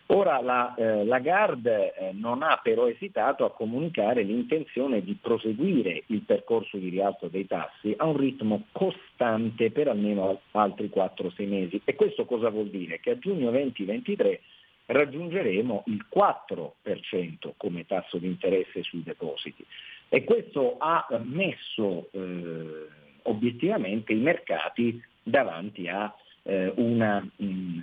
Ora 0.07 0.39
la 0.41 0.75
eh, 0.75 1.05
Lagarde 1.05 1.95
eh, 1.95 2.11
non 2.13 2.43
ha 2.43 2.59
però 2.61 2.87
esitato 2.87 3.45
a 3.45 3.51
comunicare 3.51 4.21
l'intenzione 4.21 5.01
di 5.01 5.17
proseguire 5.19 6.03
il 6.07 6.21
percorso 6.21 6.77
di 6.77 6.89
rialzo 6.89 7.27
dei 7.27 7.47
tassi 7.47 7.91
a 7.97 8.05
un 8.05 8.17
ritmo 8.17 8.65
costante 8.73 9.71
per 9.71 9.87
almeno 9.87 10.41
altri 10.51 10.91
4-6 10.93 11.47
mesi. 11.47 11.81
E 11.83 11.95
questo 11.95 12.25
cosa 12.25 12.49
vuol 12.49 12.67
dire? 12.67 12.99
Che 12.99 13.09
a 13.09 13.17
giugno 13.17 13.49
2023 13.49 14.41
raggiungeremo 14.85 15.83
il 15.87 16.05
4% 16.13 17.53
come 17.57 17.85
tasso 17.85 18.17
di 18.17 18.27
interesse 18.27 18.83
sui 18.83 19.01
depositi. 19.01 19.65
E 20.13 20.25
questo 20.25 20.75
ha 20.77 21.07
messo 21.23 22.09
eh, 22.11 22.87
obiettivamente 23.23 24.11
i 24.11 24.17
mercati 24.17 25.01
davanti 25.23 25.87
a 25.87 26.13
eh, 26.43 26.73
una 26.75 27.21
mh, 27.21 27.45
mm, 27.45 27.79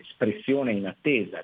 espressione 0.00 0.72
in 0.72 0.92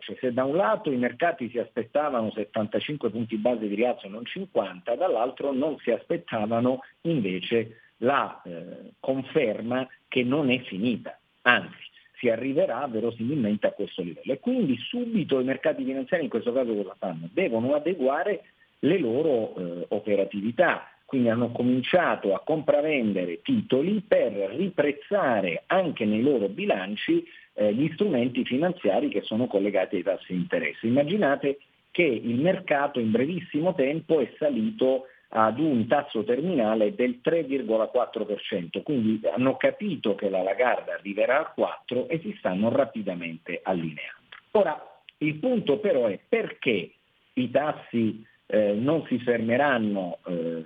cioè 0.00 0.16
se 0.18 0.32
da 0.32 0.42
un 0.42 0.56
lato 0.56 0.90
i 0.90 0.96
mercati 0.96 1.48
si 1.50 1.60
aspettavano 1.60 2.32
75 2.32 3.10
punti 3.10 3.36
base 3.36 3.68
di 3.68 3.76
rialzo, 3.76 4.08
non 4.08 4.24
50, 4.24 4.96
dall'altro 4.96 5.52
non 5.52 5.78
si 5.78 5.92
aspettavano 5.92 6.80
invece 7.02 7.82
la 7.98 8.42
eh, 8.44 8.90
conferma 8.98 9.86
che 10.08 10.24
non 10.24 10.50
è 10.50 10.58
finita, 10.62 11.16
anzi 11.42 11.86
si 12.18 12.28
arriverà 12.28 12.84
verosimilmente 12.88 13.68
a 13.68 13.72
questo 13.72 14.02
livello. 14.02 14.32
E 14.32 14.40
quindi 14.40 14.76
subito 14.78 15.38
i 15.38 15.44
mercati 15.44 15.84
finanziari 15.84 16.24
in 16.24 16.30
questo 16.30 16.52
caso 16.52 16.74
cosa 16.74 16.96
fanno? 16.98 17.28
Devono 17.32 17.74
adeguare 17.74 18.42
le 18.80 18.98
loro 18.98 19.54
eh, 19.54 19.86
operatività, 19.88 20.90
quindi 21.04 21.30
hanno 21.30 21.50
cominciato 21.52 22.34
a 22.34 22.40
compravendere 22.40 23.40
titoli 23.40 24.02
per 24.06 24.32
riprezzare 24.32 25.62
anche 25.66 26.04
nei 26.04 26.20
loro 26.20 26.48
bilanci 26.48 27.26
eh, 27.54 27.72
gli 27.72 27.90
strumenti 27.94 28.44
finanziari 28.44 29.08
che 29.08 29.22
sono 29.22 29.46
collegati 29.46 29.96
ai 29.96 30.02
tassi 30.02 30.32
di 30.32 30.40
interesse. 30.40 30.86
Immaginate 30.86 31.58
che 31.90 32.02
il 32.02 32.40
mercato 32.40 33.00
in 33.00 33.10
brevissimo 33.10 33.74
tempo 33.74 34.20
è 34.20 34.30
salito 34.38 35.06
ad 35.30 35.58
un 35.58 35.86
tasso 35.86 36.24
terminale 36.24 36.94
del 36.94 37.20
3,4%, 37.22 38.82
quindi 38.82 39.20
hanno 39.26 39.56
capito 39.56 40.14
che 40.14 40.30
la 40.30 40.42
Lagarda 40.42 40.94
arriverà 40.94 41.38
al 41.38 41.52
4% 41.56 42.06
e 42.06 42.20
si 42.20 42.34
stanno 42.38 42.70
rapidamente 42.70 43.60
allineando. 43.62 44.36
Ora, 44.52 45.02
il 45.18 45.34
punto 45.36 45.78
però 45.78 46.06
è 46.06 46.18
perché 46.26 46.92
i 47.34 47.50
tassi 47.50 48.24
eh, 48.50 48.72
non 48.72 49.04
si 49.06 49.18
fermeranno 49.18 50.18
eh, 50.26 50.64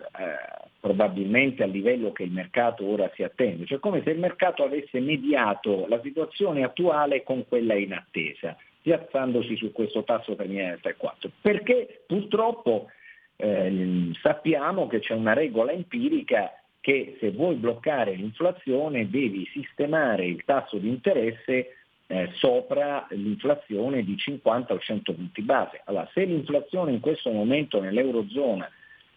probabilmente 0.79 1.63
al 1.63 1.71
livello 1.71 2.13
che 2.13 2.23
il 2.23 2.31
mercato 2.31 2.87
ora 2.87 3.11
si 3.15 3.23
attende, 3.23 3.67
cioè 3.67 3.81
come 3.81 4.03
se 4.03 4.11
il 4.11 4.19
mercato 4.19 4.63
avesse 4.63 5.01
mediato 5.01 5.87
la 5.89 6.01
situazione 6.01 6.63
attuale 6.63 7.23
con 7.23 7.47
quella 7.47 7.75
in 7.75 7.93
attesa, 7.93 8.57
piazzandosi 8.81 9.57
su 9.57 9.73
questo 9.73 10.05
tasso 10.05 10.35
terminale 10.37 10.79
del 10.83 10.95
3,4. 10.99 11.31
Perché 11.41 12.03
purtroppo 12.07 12.89
eh, 13.37 14.11
sappiamo 14.21 14.87
che 14.87 15.01
c'è 15.01 15.15
una 15.15 15.33
regola 15.33 15.73
empirica 15.73 16.53
che 16.81 17.17
se 17.21 17.31
vuoi 17.31 17.55
bloccare 17.55 18.15
l'inflazione 18.15 19.09
devi 19.09 19.49
sistemare 19.53 20.27
il 20.27 20.43
tasso 20.45 20.79
di 20.79 20.89
interesse 20.89 21.77
eh, 22.13 22.29
sopra 22.35 23.07
l'inflazione 23.11 24.03
di 24.05 24.19
50 24.19 24.75
o 24.75 24.79
100 24.79 25.15
punti 25.15 25.41
base. 25.41 25.81
Allora, 25.87 26.07
se 26.13 26.25
l'inflazione 26.25 26.93
in 26.93 27.01
questo 27.01 27.31
momento 27.31 27.81
nell'Eurozona, 27.81 28.71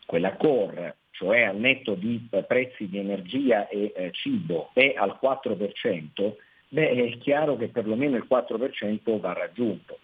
quella 0.05 0.37
core, 0.37 0.95
cioè 1.11 1.41
al 1.41 1.57
netto 1.57 1.95
di 1.95 2.25
eh, 2.31 2.43
prezzi 2.43 2.87
di 2.87 2.97
energia 2.97 3.67
e 3.67 3.91
eh, 3.93 4.11
cibo, 4.13 4.69
è 4.71 4.93
al 4.95 5.19
4%, 5.21 6.35
beh, 6.69 6.89
è 6.89 7.17
chiaro 7.17 7.57
che 7.57 7.67
perlomeno 7.67 8.15
il 8.15 8.25
4% 8.29 9.19
va 9.19 9.33
raggiunto. 9.33 9.99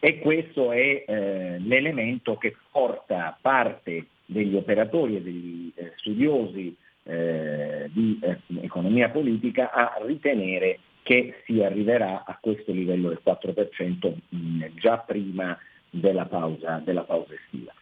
E 0.00 0.18
questo 0.18 0.72
è 0.72 1.04
eh, 1.06 1.58
l'elemento 1.60 2.38
che 2.38 2.56
porta 2.72 3.38
parte 3.40 4.06
degli 4.26 4.56
operatori 4.56 5.14
e 5.14 5.22
degli 5.22 5.72
eh, 5.76 5.92
studiosi 5.94 6.74
eh, 7.04 7.88
di 7.92 8.18
eh, 8.20 8.38
economia 8.62 9.10
politica 9.10 9.70
a 9.70 10.00
ritenere 10.04 10.80
che 11.02 11.42
si 11.44 11.62
arriverà 11.62 12.24
a 12.24 12.38
questo 12.40 12.72
livello 12.72 13.08
del 13.08 13.20
4% 13.24 14.14
mh, 14.28 14.66
già 14.74 14.98
prima 14.98 15.58
della 15.90 16.26
pausa, 16.26 16.80
della 16.84 17.02
pausa 17.02 17.34
estiva. 17.34 17.72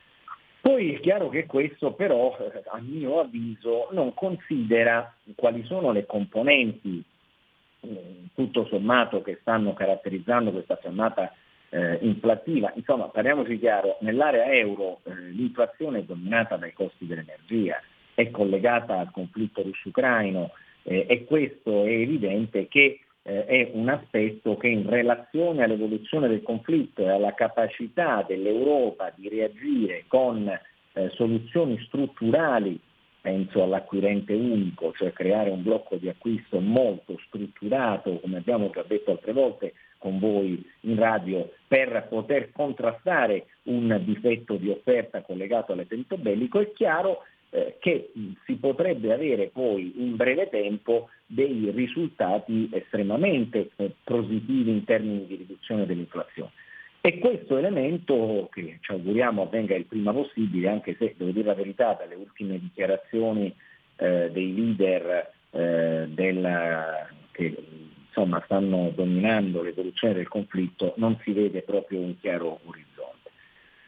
Poi 0.61 0.95
è 0.95 1.01
chiaro 1.01 1.29
che 1.29 1.47
questo 1.47 1.93
però, 1.93 2.37
eh, 2.39 2.63
a 2.71 2.81
mio 2.81 3.21
avviso, 3.21 3.89
non 3.93 4.13
considera 4.15 5.15
quali 5.35 5.65
sono 5.65 5.91
le 5.93 6.05
componenti 6.07 7.03
eh, 7.81 8.25
tutto 8.35 8.67
sommato 8.67 9.23
che 9.23 9.39
stanno 9.41 9.73
caratterizzando 9.73 10.51
questa 10.51 10.77
fiammata 10.77 11.33
eh, 11.71 11.99
inflattiva. 12.03 12.73
Insomma, 12.75 13.07
parliamoci 13.07 13.59
chiaro, 13.59 13.97
nell'area 14.01 14.53
euro 14.53 15.01
eh, 15.05 15.15
l'inflazione 15.31 16.01
è 16.01 16.03
dominata 16.03 16.57
dai 16.57 16.73
costi 16.73 17.07
dell'energia, 17.07 17.81
è 18.15 18.31
collegata 18.31 18.99
al 18.99 19.11
conflitto 19.11 19.63
russo-ucraino 19.63 20.51
eh, 20.83 21.07
e 21.09 21.25
questo 21.25 21.85
è 21.85 21.91
evidente 21.91 22.69
che 22.69 23.01
eh, 23.23 23.45
è 23.45 23.71
un 23.75 23.89
aspetto 23.89 24.57
che 24.57 24.69
in 24.69 24.89
relazione 24.89 25.63
all'evoluzione 25.63 26.29
del 26.29 26.43
conflitto 26.43 27.03
e 27.03 27.11
alla 27.11 27.35
capacità 27.35 28.25
dell'Europa 28.27 29.13
di 29.15 29.29
reagire 29.29 30.05
con 30.07 30.49
eh, 30.49 31.11
soluzioni 31.11 31.79
strutturali 31.87 32.81
penso 33.21 33.63
all'acquirente 33.63 34.33
unico, 34.33 34.93
cioè 34.97 35.13
creare 35.13 35.51
un 35.51 35.63
blocco 35.63 35.97
di 35.97 36.09
acquisto 36.09 36.59
molto 36.61 37.19
strutturato, 37.27 38.19
come 38.21 38.39
abbiamo 38.39 38.71
già 38.71 38.83
detto 38.87 39.11
altre 39.11 39.33
volte 39.33 39.75
con 39.99 40.19
voi 40.19 40.65
in 40.81 40.97
radio, 40.97 41.51
per 41.69 42.07
poter 42.09 42.51
contrastare 42.53 43.47
un 43.65 44.01
difetto 44.05 44.57
di 44.57 44.71
offerta 44.71 45.21
collegato 45.21 45.73
all'evento 45.73 46.17
bellico, 46.17 46.61
è 46.61 46.73
chiaro 46.73 47.25
eh, 47.51 47.77
che 47.81 48.13
si 48.45 48.55
potrebbe 48.55 49.13
avere 49.13 49.49
poi 49.49 49.93
in 49.97 50.17
breve 50.17 50.49
tempo 50.49 51.09
dei 51.27 51.71
risultati 51.75 52.69
estremamente 52.73 53.71
eh, 53.77 53.93
positivi 54.05 54.71
in 54.71 54.85
termini 54.85 55.27
di 55.27 55.37
riduzione 55.37 55.87
dell'inflazione. 55.87 56.51
E 57.03 57.19
questo 57.19 57.57
elemento, 57.57 58.49
che 58.53 58.79
ci 58.81 58.93
auguriamo 58.93 59.43
avvenga 59.43 59.75
il 59.75 59.87
prima 59.87 60.13
possibile, 60.13 60.69
anche 60.69 60.97
se 60.99 61.15
devo 61.17 61.31
dire 61.31 61.47
la 61.47 61.55
verità, 61.55 61.95
dalle 61.99 62.15
ultime 62.15 62.59
dichiarazioni 62.59 63.55
eh, 63.97 64.31
dei 64.31 64.55
leader 64.55 65.33
eh, 65.51 66.07
della, 66.09 67.09
che 67.33 67.57
insomma, 68.07 68.43
stanno 68.45 68.93
dominando 68.95 69.63
l'evoluzione 69.63 70.15
del 70.15 70.29
conflitto, 70.29 70.95
non 70.97 71.19
si 71.23 71.33
vede 71.33 71.63
proprio 71.63 72.01
un 72.01 72.19
chiaro 72.21 72.61
orizzonte. 72.65 73.31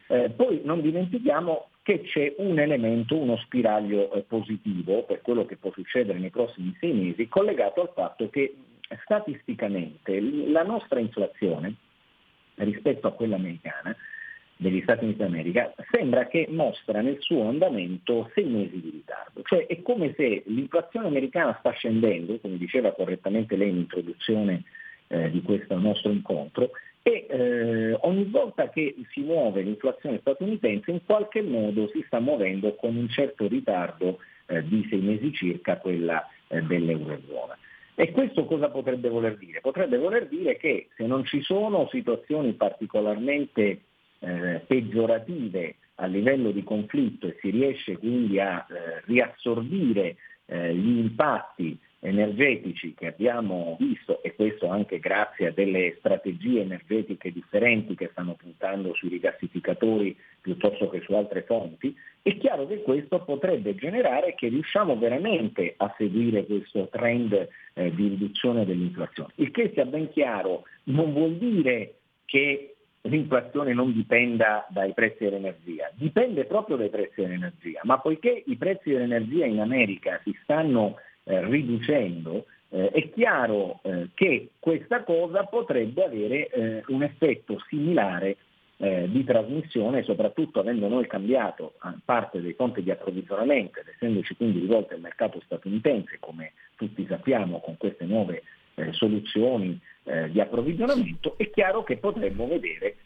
Eh, 0.07 0.29
poi 0.31 0.61
non 0.63 0.81
dimentichiamo 0.81 1.67
che 1.83 2.01
c'è 2.01 2.33
un 2.37 2.57
elemento, 2.59 3.17
uno 3.17 3.37
spiraglio 3.37 4.11
eh, 4.13 4.21
positivo 4.21 5.03
per 5.03 5.21
quello 5.21 5.45
che 5.45 5.57
può 5.57 5.71
succedere 5.71 6.17
nei 6.17 6.29
prossimi 6.29 6.75
sei 6.79 6.93
mesi, 6.93 7.27
collegato 7.27 7.81
al 7.81 7.91
fatto 7.93 8.29
che 8.29 8.55
statisticamente 9.03 10.19
la 10.21 10.63
nostra 10.63 10.99
inflazione 10.99 11.75
rispetto 12.55 13.07
a 13.07 13.11
quella 13.13 13.35
americana, 13.35 13.95
degli 14.55 14.81
Stati 14.81 15.03
Uniti 15.03 15.19
d'America, 15.19 15.73
sembra 15.91 16.27
che 16.27 16.47
mostra 16.49 17.01
nel 17.01 17.17
suo 17.19 17.49
andamento 17.49 18.31
sei 18.33 18.45
mesi 18.45 18.79
di 18.79 18.89
ritardo. 18.91 19.41
Cioè 19.43 19.65
è 19.65 19.81
come 19.81 20.13
se 20.15 20.43
l'inflazione 20.45 21.07
americana 21.07 21.55
sta 21.59 21.71
scendendo, 21.71 22.39
come 22.39 22.57
diceva 22.57 22.93
correttamente 22.93 23.55
lei 23.57 23.69
in 23.69 23.77
introduzione 23.77 24.63
eh, 25.07 25.29
di 25.31 25.41
questo 25.41 25.77
nostro 25.77 26.11
incontro, 26.11 26.71
e 27.05 27.25
eh, 27.29 27.97
ogni 28.01 28.23
volta 28.23 28.69
che 28.69 28.95
si 29.11 29.19
muove 29.21 29.61
l'inflazione 29.61 30.19
statunitense 30.21 30.89
in 30.89 31.03
qualche 31.05 31.41
modo 31.41 31.89
si 31.89 32.01
sta 32.07 32.19
muovendo 32.19 32.75
con 32.75 32.95
un 32.95 33.09
certo 33.09 33.45
ritardo 33.47 34.19
eh, 34.45 34.63
di 34.63 34.87
sei 34.89 35.01
mesi 35.01 35.33
circa 35.33 35.77
quella 35.77 36.25
eh, 36.47 36.61
dell'Eurozona. 36.61 37.57
E 37.95 38.11
questo 38.11 38.45
cosa 38.45 38.69
potrebbe 38.69 39.09
voler 39.09 39.37
dire? 39.37 39.59
Potrebbe 39.59 39.97
voler 39.97 40.27
dire 40.27 40.55
che 40.55 40.87
se 40.95 41.05
non 41.05 41.25
ci 41.25 41.41
sono 41.41 41.89
situazioni 41.91 42.53
particolarmente 42.53 43.81
eh, 44.19 44.61
peggiorative 44.65 45.75
a 45.95 46.05
livello 46.05 46.51
di 46.51 46.63
conflitto 46.63 47.27
e 47.27 47.37
si 47.41 47.49
riesce 47.49 47.97
quindi 47.97 48.39
a 48.39 48.65
eh, 48.67 49.03
riassorbire 49.05 50.15
eh, 50.45 50.73
gli 50.73 50.99
impatti 50.99 51.77
energetici 52.03 52.93
che 52.93 53.07
abbiamo 53.07 53.77
visto 53.79 54.21
e 54.21 54.35
questo 54.35 54.67
anche 54.67 54.99
grazie 54.99 55.47
a 55.47 55.51
delle 55.51 55.95
strategie 55.99 56.61
energetiche 56.61 57.31
differenti 57.31 57.95
che 57.95 58.09
stanno 58.11 58.35
puntando 58.35 58.93
sui 58.93 59.09
rigassificatori 59.09 60.15
piuttosto 60.41 60.89
che 60.89 61.01
su 61.01 61.13
altre 61.13 61.43
fonti, 61.43 61.95
è 62.21 62.37
chiaro 62.37 62.67
che 62.67 62.81
questo 62.81 63.23
potrebbe 63.23 63.75
generare 63.75 64.35
che 64.35 64.49
riusciamo 64.49 64.97
veramente 64.97 65.73
a 65.77 65.93
seguire 65.97 66.45
questo 66.45 66.89
trend 66.91 67.47
eh, 67.73 67.95
di 67.95 68.07
riduzione 68.09 68.65
dell'inflazione. 68.65 69.31
Il 69.35 69.51
che 69.51 69.71
sia 69.73 69.85
ben 69.85 70.11
chiaro 70.11 70.63
non 70.85 71.13
vuol 71.13 71.37
dire 71.37 71.95
che 72.25 72.75
l'inflazione 73.03 73.73
non 73.73 73.93
dipenda 73.93 74.65
dai 74.69 74.93
prezzi 74.93 75.23
dell'energia, 75.23 75.89
dipende 75.95 76.45
proprio 76.45 76.75
dai 76.75 76.89
prezzi 76.89 77.21
dell'energia, 77.21 77.81
ma 77.83 77.99
poiché 77.99 78.43
i 78.45 78.55
prezzi 78.55 78.91
dell'energia 78.91 79.45
in 79.45 79.59
America 79.59 80.19
si 80.23 80.37
stanno 80.43 80.97
riducendo, 81.23 82.45
eh, 82.73 82.89
è 82.89 83.11
chiaro 83.11 83.79
eh, 83.83 84.09
che 84.15 84.49
questa 84.59 85.03
cosa 85.03 85.43
potrebbe 85.43 86.03
avere 86.03 86.47
eh, 86.49 86.83
un 86.87 87.03
effetto 87.03 87.61
similare 87.67 88.37
eh, 88.77 89.07
di 89.07 89.23
trasmissione, 89.23 90.01
soprattutto 90.01 90.59
avendo 90.59 90.87
noi 90.87 91.05
cambiato 91.05 91.73
parte 92.03 92.41
dei 92.41 92.53
fonti 92.53 92.81
di 92.81 92.89
approvvigionamento 92.89 93.79
ed 93.79 93.89
essendoci 93.93 94.35
quindi 94.35 94.59
rivolte 94.59 94.95
al 94.95 95.01
mercato 95.01 95.39
statunitense, 95.45 96.17
come 96.19 96.53
tutti 96.75 97.05
sappiamo, 97.07 97.59
con 97.59 97.77
queste 97.77 98.05
nuove 98.05 98.41
eh, 98.75 98.91
soluzioni 98.91 99.79
di 100.03 100.41
approvvigionamento, 100.41 101.37
è 101.37 101.49
chiaro 101.49 101.85
che 101.85 101.95
potremmo 101.95 102.45
vedere 102.45 102.97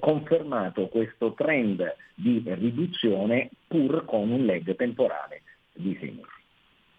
confermato 0.00 0.88
questo 0.88 1.32
trend 1.32 1.82
di 2.14 2.42
riduzione 2.44 3.48
pur 3.66 4.04
con 4.04 4.30
un 4.30 4.44
leg 4.44 4.76
temporale 4.76 5.40
di 5.72 5.96
sei 5.98 6.10
mesi. 6.10 6.41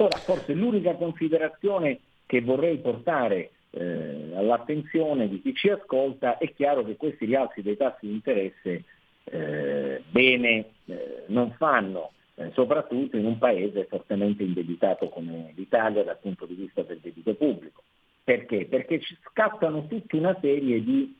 Ora, 0.03 0.17
forse 0.17 0.51
l'unica 0.53 0.95
considerazione 0.95 1.99
che 2.25 2.41
vorrei 2.41 2.77
portare 2.79 3.51
eh, 3.69 4.33
all'attenzione 4.35 5.29
di 5.29 5.41
chi 5.41 5.55
ci 5.55 5.69
ascolta 5.69 6.37
è 6.39 6.53
chiaro 6.53 6.83
che 6.83 6.97
questi 6.97 7.23
rialzi 7.23 7.61
dei 7.61 7.77
tassi 7.77 8.07
di 8.07 8.11
interesse 8.11 8.83
eh, 9.23 10.03
bene 10.09 10.65
eh, 10.87 11.23
non 11.27 11.53
fanno, 11.53 12.11
eh, 12.35 12.51
soprattutto 12.53 13.15
in 13.15 13.25
un 13.25 13.37
paese 13.37 13.85
fortemente 13.85 14.43
indebitato 14.43 15.07
come 15.07 15.53
l'Italia 15.55 16.03
dal 16.03 16.19
punto 16.19 16.45
di 16.45 16.55
vista 16.55 16.81
del 16.81 16.99
debito 16.99 17.33
pubblico. 17.35 17.81
Perché? 18.25 18.65
Perché 18.65 18.99
ci 18.99 19.17
scattano 19.29 19.87
tutta 19.87 20.17
una 20.17 20.37
serie 20.41 20.83
di, 20.83 21.15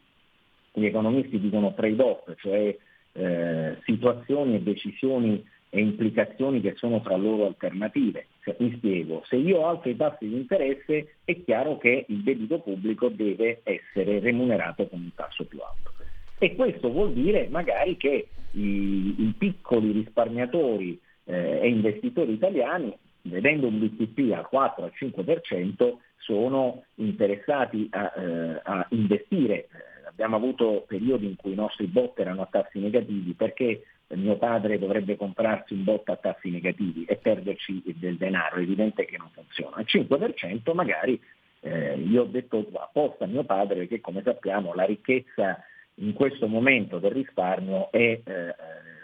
gli 0.74 0.86
economisti 0.86 1.40
dicono 1.40 1.74
trade-off, 1.74 2.34
cioè 2.36 2.76
eh, 3.14 3.78
situazioni 3.86 4.56
e 4.56 4.62
decisioni 4.62 5.42
e 5.76 5.82
implicazioni 5.82 6.62
che 6.62 6.76
sono 6.76 7.02
tra 7.02 7.16
loro 7.16 7.48
alternative. 7.48 8.28
Cioè, 8.44 8.56
mi 8.60 8.72
spiego, 8.76 9.24
se 9.26 9.38
io 9.38 9.66
alzo 9.66 9.90
i 9.90 9.96
tassi 9.96 10.28
di 10.28 10.36
interesse 10.36 11.16
è 11.24 11.44
chiaro 11.44 11.80
che 11.80 12.06
il 12.10 12.22
debito 12.22 12.60
pubblico 12.60 13.10
deve 13.10 13.62
essere 13.64 14.20
remunerato 14.20 14.88
con 14.88 15.00
un 15.00 15.10
tasso 15.16 15.46
più 15.46 15.60
alto. 15.62 15.92
E 16.38 16.54
questo 16.54 16.92
vuol 16.92 17.14
dire 17.14 17.48
magari 17.50 17.98
che 17.98 18.28
i, 18.52 19.16
i 19.18 19.34
piccoli 19.36 19.94
risparmiatori 19.94 21.00
eh, 21.24 21.62
e 21.64 21.68
investitori 21.70 22.34
italiani, 22.34 22.96
vedendo 23.24 23.66
un 23.66 23.80
BTP 23.80 24.32
al 24.32 24.48
4 24.48 24.84
al 24.84 24.92
5%, 24.96 25.94
sono 26.18 26.84
interessati 26.96 27.88
a, 27.90 28.14
eh, 28.16 28.62
a 28.62 28.86
investire. 28.92 29.70
Abbiamo 30.08 30.36
avuto 30.36 30.86
periodi 30.88 31.26
in 31.26 31.36
cui 31.36 31.54
i 31.54 31.56
nostri 31.56 31.88
bot 31.88 32.20
erano 32.20 32.44
a 32.44 32.48
tassi 32.52 32.78
negativi 32.78 33.34
perché 33.34 33.82
mio 34.18 34.38
padre 34.38 34.80
dovrebbe 34.80 35.16
comprarsi 35.16 35.74
un 35.74 35.84
botto 35.84 36.12
a 36.12 36.18
tassi 36.18 36.50
negativi 36.50 37.06
e 37.06 37.16
perderci 37.16 37.82
del 37.96 38.18
denaro, 38.18 38.58
è 38.58 38.62
evidente 38.62 39.06
che 39.06 39.18
non 39.18 39.30
funziona. 39.32 39.78
Al 39.78 39.86
5% 39.88 40.74
magari 40.74 41.20
eh, 41.62 41.96
io 41.96 42.24
ho 42.24 42.26
detto 42.26 42.66
apposta 42.74 43.24
a 43.24 43.28
mio 43.28 43.44
padre 43.44 43.88
che 43.88 44.02
come 44.02 44.22
sappiamo 44.24 44.74
la 44.74 44.84
ricchezza 44.84 45.64
in 45.96 46.14
questo 46.14 46.48
momento 46.48 47.00
del 47.00 47.12
risparmio 47.12 47.92
è 47.92 48.20
eh, 48.24 48.56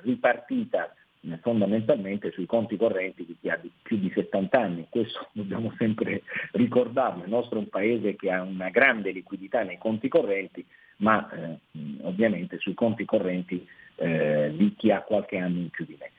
ripartita 0.02 0.94
fondamentalmente 1.42 2.32
sui 2.32 2.46
conti 2.46 2.78
correnti 2.78 3.26
di 3.26 3.36
chi 3.40 3.50
ha 3.50 3.60
più 3.82 3.98
di 3.98 4.12
70 4.14 4.60
anni, 4.60 4.88
questo 4.90 5.28
dobbiamo 5.34 5.74
sempre 5.78 6.24
ricordarlo, 6.52 7.24
il 7.24 7.30
nostro 7.30 7.58
è 7.58 7.62
un 7.62 7.70
paese 7.70 8.16
che 8.16 8.32
ha 8.32 8.42
una 8.42 8.70
grande 8.70 9.12
liquidità 9.12 9.64
nei 9.64 9.78
conti 9.78 10.08
correnti, 10.08 10.66
ma 10.98 11.30
eh, 11.32 11.58
ovviamente 12.02 12.58
sui 12.60 12.74
conti 12.74 13.06
correnti 13.06 13.66
eh, 13.96 14.52
di 14.56 14.74
chi 14.76 14.92
ha 14.92 15.02
qualche 15.02 15.38
anno 15.38 15.60
in 15.60 15.70
più 15.70 15.86
di 15.86 15.98
me. 16.00 16.12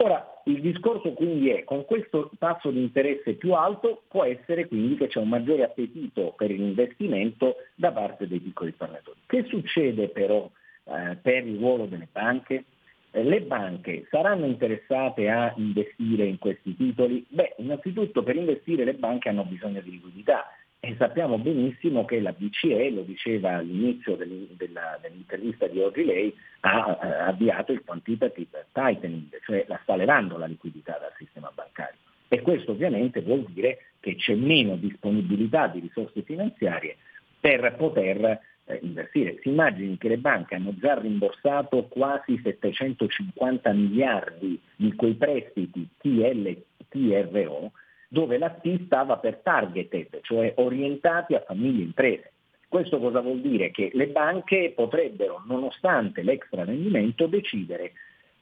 Ora, 0.00 0.24
il 0.44 0.60
discorso 0.60 1.12
quindi 1.12 1.50
è, 1.50 1.64
con 1.64 1.84
questo 1.84 2.30
tasso 2.38 2.70
di 2.70 2.80
interesse 2.80 3.32
più 3.32 3.52
alto 3.54 4.02
può 4.08 4.22
essere 4.22 4.68
quindi 4.68 4.96
che 4.96 5.08
c'è 5.08 5.18
un 5.18 5.28
maggiore 5.28 5.64
appetito 5.64 6.34
per 6.36 6.50
l'investimento 6.50 7.56
da 7.74 7.90
parte 7.90 8.28
dei 8.28 8.38
piccoli 8.38 8.70
risparmiatori. 8.70 9.18
Che 9.26 9.44
succede 9.48 10.08
però 10.08 10.48
eh, 10.84 11.16
per 11.16 11.44
il 11.44 11.58
ruolo 11.58 11.86
delle 11.86 12.06
banche? 12.10 12.64
Eh, 13.10 13.22
le 13.22 13.40
banche 13.42 14.06
saranno 14.10 14.46
interessate 14.46 15.28
a 15.30 15.52
investire 15.56 16.24
in 16.24 16.38
questi 16.38 16.76
titoli? 16.76 17.24
Beh, 17.28 17.54
innanzitutto 17.58 18.22
per 18.22 18.36
investire 18.36 18.84
le 18.84 18.94
banche 18.94 19.28
hanno 19.28 19.44
bisogno 19.44 19.80
di 19.80 19.92
liquidità 19.92 20.46
e 20.80 20.94
sappiamo 20.96 21.38
benissimo 21.38 22.04
che 22.04 22.20
la 22.20 22.32
BCE, 22.32 22.90
lo 22.90 23.02
diceva 23.02 23.56
all'inizio 23.56 24.14
dell'intervista 24.14 25.66
di 25.66 25.80
oggi 25.80 26.04
lei, 26.04 26.32
ha 26.60 26.98
eh, 27.02 27.06
avviato 27.28 27.72
il 27.72 27.82
quantitative 27.84 28.66
tightening, 28.72 29.40
cioè 29.44 29.64
la 29.66 29.78
sta 29.82 29.96
levando 29.96 30.36
la 30.36 30.46
liquidità 30.46 30.98
dal 31.00 31.12
sistema 31.16 31.50
bancario. 31.52 31.98
E 32.28 32.42
questo 32.42 32.72
ovviamente 32.72 33.22
vuol 33.22 33.44
dire 33.48 33.86
che 34.00 34.14
c'è 34.14 34.34
meno 34.34 34.76
disponibilità 34.76 35.66
di 35.66 35.80
risorse 35.80 36.22
finanziarie 36.22 36.96
per 37.40 37.74
poter 37.76 38.40
eh, 38.68 38.78
investire. 38.82 39.38
Si 39.42 39.48
immagini 39.48 39.98
che 39.98 40.08
le 40.08 40.18
banche 40.18 40.54
hanno 40.54 40.74
già 40.78 40.98
rimborsato 40.98 41.84
quasi 41.84 42.38
750 42.42 43.72
miliardi 43.72 44.60
di 44.76 44.94
quei 44.94 45.14
prestiti 45.14 45.88
TL, 45.98 46.56
TRO 46.88 47.72
dove 48.08 48.38
la 48.38 48.50
T 48.50 48.84
stava 48.86 49.18
per 49.18 49.40
targeted, 49.42 50.20
cioè 50.22 50.54
orientati 50.56 51.34
a 51.34 51.42
famiglie 51.46 51.82
e 51.82 51.86
imprese. 51.86 52.32
Questo 52.66 52.98
cosa 52.98 53.20
vuol 53.20 53.40
dire? 53.40 53.70
Che 53.70 53.90
le 53.92 54.08
banche 54.08 54.72
potrebbero, 54.74 55.42
nonostante 55.46 56.22
l'extra 56.22 56.64
rendimento, 56.64 57.26
decidere, 57.26 57.92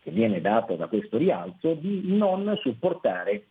che 0.00 0.10
viene 0.10 0.40
dato 0.40 0.74
da 0.74 0.86
questo 0.86 1.16
rialzo, 1.16 1.74
di 1.74 2.02
non 2.04 2.56
supportare 2.60 3.44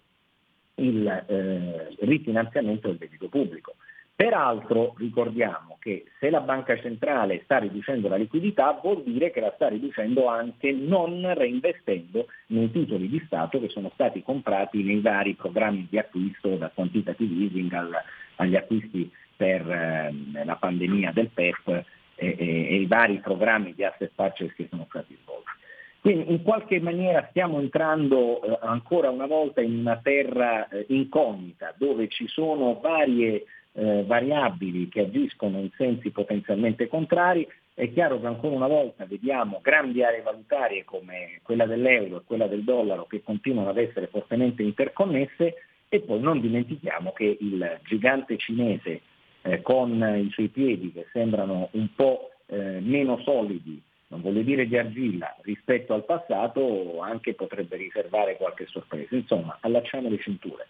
il 0.75 1.07
eh, 1.07 1.95
rifinanziamento 1.99 2.87
del 2.87 2.97
debito 2.97 3.29
pubblico. 3.29 3.75
Peraltro 4.17 4.93
ricordiamo 4.97 5.77
che 5.77 6.05
se 6.19 6.29
la 6.29 6.39
banca 6.39 6.79
centrale 6.79 7.41
sta 7.43 7.57
riducendo 7.57 8.07
la 8.07 8.15
liquidità 8.15 8.79
vuol 8.81 9.03
dire 9.03 9.29
che 9.29 9.41
la 9.41 9.51
sta 9.55 9.67
riducendo 9.67 10.27
anche 10.27 10.71
non 10.71 11.33
reinvestendo 11.33 12.27
nei 12.47 12.71
titoli 12.71 13.09
di 13.09 13.21
Stato 13.25 13.59
che 13.59 13.67
sono 13.67 13.91
stati 13.93 14.23
comprati 14.23 14.83
nei 14.83 15.01
vari 15.01 15.33
programmi 15.33 15.87
di 15.89 15.97
acquisto 15.97 16.55
da 16.55 16.71
quantitative 16.73 17.43
easing 17.43 17.73
al, 17.73 17.91
agli 18.37 18.55
acquisti 18.55 19.11
per 19.35 19.69
eh, 19.69 20.13
la 20.45 20.55
pandemia 20.55 21.11
del 21.11 21.29
PEF 21.33 21.67
e, 21.67 21.83
e, 22.15 22.35
e, 22.37 22.75
i 22.75 22.85
vari 22.85 23.19
programmi 23.19 23.73
di 23.73 23.83
asset 23.83 24.11
purchase 24.15 24.53
che 24.55 24.67
sono 24.69 24.85
stati 24.87 25.17
svolti. 25.23 25.51
Quindi 25.99 26.31
in 26.31 26.41
qualche 26.41 26.79
maniera 26.79 27.27
stiamo 27.31 27.59
entrando 27.59 28.41
eh, 28.41 28.59
ancora 28.61 29.09
una 29.09 29.25
volta 29.25 29.59
in 29.59 29.77
una 29.77 29.99
terra 30.01 30.69
eh, 30.69 30.85
incognita 30.87 31.73
dove 31.77 32.07
ci 32.07 32.27
sono 32.29 32.79
varie 32.79 33.43
eh, 33.75 34.03
variabili 34.05 34.87
che 34.89 35.01
agiscono 35.01 35.59
in 35.59 35.69
sensi 35.75 36.09
potenzialmente 36.09 36.87
contrari, 36.87 37.47
è 37.73 37.91
chiaro 37.91 38.19
che 38.21 38.27
ancora 38.27 38.55
una 38.55 38.67
volta 38.67 39.05
vediamo 39.05 39.59
grandi 39.61 40.01
aree 40.01 40.21
valutarie 40.21 40.85
come 40.85 41.41
quella 41.43 41.65
dell'euro 41.65 42.17
e 42.17 42.23
quella 42.25 42.47
del 42.47 42.63
dollaro 42.63 43.05
che 43.05 43.21
continuano 43.21 43.69
ad 43.69 43.77
essere 43.77 44.07
fortemente 44.07 44.63
interconnesse 44.63 45.55
e 45.89 45.99
poi 45.99 46.21
non 46.21 46.39
dimentichiamo 46.39 47.11
che 47.11 47.37
il 47.39 47.79
gigante 47.83 48.37
cinese 48.37 49.01
eh, 49.41 49.61
con 49.61 50.01
i 50.25 50.29
suoi 50.31 50.47
piedi 50.47 50.93
che 50.93 51.07
sembrano 51.11 51.67
un 51.71 51.89
po' 51.95 52.31
eh, 52.47 52.79
meno 52.79 53.19
solidi, 53.23 53.81
non 54.07 54.21
voglio 54.21 54.41
dire 54.41 54.67
di 54.67 54.77
argilla, 54.77 55.35
rispetto 55.41 55.93
al 55.93 56.05
passato, 56.05 57.01
anche 57.01 57.33
potrebbe 57.33 57.75
riservare 57.75 58.37
qualche 58.37 58.67
sorpresa. 58.67 59.15
Insomma, 59.15 59.57
allacciamo 59.61 60.09
le 60.09 60.19
cinture. 60.19 60.67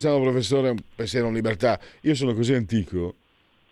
Ciao 0.00 0.20
professore, 0.20 0.76
pensiero 0.94 1.26
in 1.26 1.34
libertà. 1.34 1.76
Io 2.02 2.14
sono 2.14 2.32
così 2.32 2.54
antico 2.54 3.16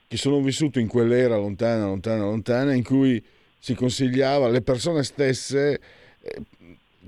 che 0.09 0.17
sono 0.17 0.41
vissuto 0.41 0.81
in 0.81 0.89
quell'era 0.89 1.37
lontana, 1.37 1.87
lontana, 1.87 2.25
lontana 2.25 2.75
in 2.75 2.83
cui 2.83 3.25
si 3.61 3.77
consigliava, 3.77 4.49
le 4.49 4.61
persone 4.61 5.05
stesse 5.05 5.81
eh, 6.21 6.43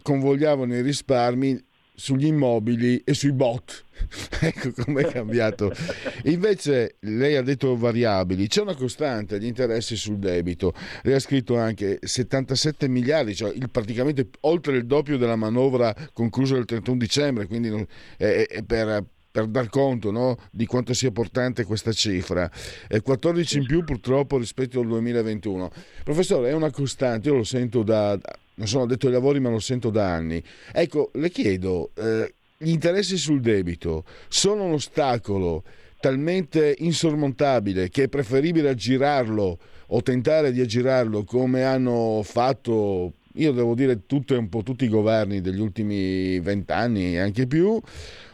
convogliavano 0.03 0.73
i 0.73 0.83
risparmi 0.83 1.61
sugli 1.99 2.27
immobili 2.27 3.03
e 3.05 3.13
sui 3.13 3.33
bot. 3.33 3.85
ecco 4.41 4.71
com'è 4.85 5.05
cambiato. 5.07 5.73
Invece 6.25 6.97
lei 7.01 7.35
ha 7.35 7.43
detto 7.43 7.77
variabili, 7.77 8.47
c'è 8.47 8.63
una 8.63 8.77
costante, 8.77 9.41
gli 9.41 9.47
interessi 9.47 9.97
sul 9.97 10.19
debito. 10.19 10.73
Lei 11.03 11.15
ha 11.15 11.19
scritto 11.19 11.59
anche 11.59 11.99
77 12.01 12.87
miliardi, 12.87 13.35
cioè 13.35 13.53
il, 13.53 13.69
praticamente 13.69 14.29
oltre 14.43 14.77
il 14.77 14.87
doppio 14.87 15.19
della 15.19 15.35
manovra 15.35 15.95
conclusa 16.13 16.57
il 16.57 16.65
31 16.65 16.97
dicembre, 16.97 17.47
quindi 17.47 17.87
è, 18.17 18.47
è 18.49 18.63
per 18.63 19.05
per 19.31 19.47
dar 19.47 19.69
conto 19.69 20.11
no, 20.11 20.37
di 20.51 20.67
quanto 20.67 20.95
sia 20.95 21.09
importante 21.09 21.65
questa 21.65 21.93
cifra. 21.93 22.51
Eh, 22.89 23.03
14 23.03 23.59
in 23.59 23.67
più 23.67 23.85
purtroppo 23.85 24.39
rispetto 24.39 24.81
al 24.81 24.87
2021. 24.89 25.71
Professore, 26.03 26.49
è 26.49 26.55
una 26.55 26.71
costante, 26.71 27.29
io 27.29 27.37
lo 27.37 27.45
sento 27.45 27.85
da, 27.85 28.19
non 28.59 28.67
sono 28.67 28.87
detto 28.87 29.07
ai 29.07 29.13
lavori 29.13 29.41
ma 29.41 29.49
lo 29.49 29.61
sento 29.61 29.91
da 29.91 30.13
anni. 30.13 30.43
Ecco, 30.73 31.11
le 31.15 31.31
chiedo, 31.31 31.93
eh, 31.95 32.35
gli 32.59 32.71
interessi 32.71 33.17
sul 33.17 33.41
debito 33.41 34.05
sono 34.29 34.65
un 34.65 34.73
ostacolo 34.73 35.63
talmente 36.01 36.75
insormontabile 36.79 37.89
che 37.89 38.05
è 38.05 38.09
preferibile 38.09 38.71
aggirarlo 38.71 39.59
o 39.87 40.03
tentare 40.03 40.53
di 40.53 40.61
aggirarlo 40.61 41.25
come 41.25 41.65
hanno 41.65 42.21
fatto 42.23 43.13
io 43.35 43.53
devo 43.53 43.75
dire 43.75 44.07
tutte, 44.07 44.35
un 44.35 44.49
po' 44.49 44.63
tutti 44.63 44.85
i 44.85 44.89
governi 44.89 45.41
degli 45.41 45.61
ultimi 45.61 46.41
vent'anni 46.41 47.15
e 47.15 47.19
anche 47.21 47.47
più, 47.47 47.81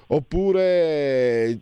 oppure 0.07 1.61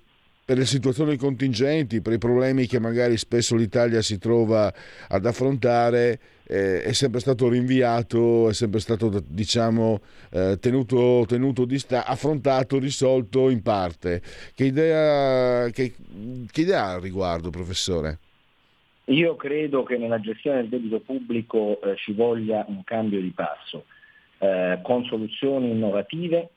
per 0.52 0.60
le 0.60 0.66
situazioni 0.66 1.16
contingenti, 1.16 2.02
per 2.02 2.12
i 2.12 2.18
problemi 2.18 2.66
che 2.66 2.78
magari 2.78 3.16
spesso 3.16 3.56
l'Italia 3.56 4.02
si 4.02 4.18
trova 4.18 4.70
ad 5.08 5.24
affrontare, 5.24 6.18
eh, 6.46 6.82
è 6.82 6.92
sempre 6.92 7.20
stato 7.20 7.48
rinviato, 7.48 8.50
è 8.50 8.52
sempre 8.52 8.78
stato 8.80 9.22
diciamo, 9.26 10.02
eh, 10.30 10.58
tenuto, 10.60 11.24
tenuto 11.26 11.64
di 11.64 11.78
sta- 11.78 12.04
affrontato, 12.04 12.78
risolto 12.78 13.48
in 13.48 13.62
parte. 13.62 14.20
Che 14.54 14.64
idea, 14.64 15.70
che, 15.70 15.94
che 16.50 16.60
idea 16.60 16.84
ha 16.84 16.92
al 16.92 17.00
riguardo, 17.00 17.48
professore? 17.48 18.18
Io 19.06 19.34
credo 19.36 19.84
che 19.84 19.96
nella 19.96 20.20
gestione 20.20 20.60
del 20.60 20.68
debito 20.68 21.00
pubblico 21.00 21.80
eh, 21.80 21.96
ci 21.96 22.12
voglia 22.12 22.62
un 22.68 22.84
cambio 22.84 23.22
di 23.22 23.30
passo, 23.30 23.86
eh, 24.36 24.80
con 24.82 25.02
soluzioni 25.06 25.70
innovative 25.70 26.50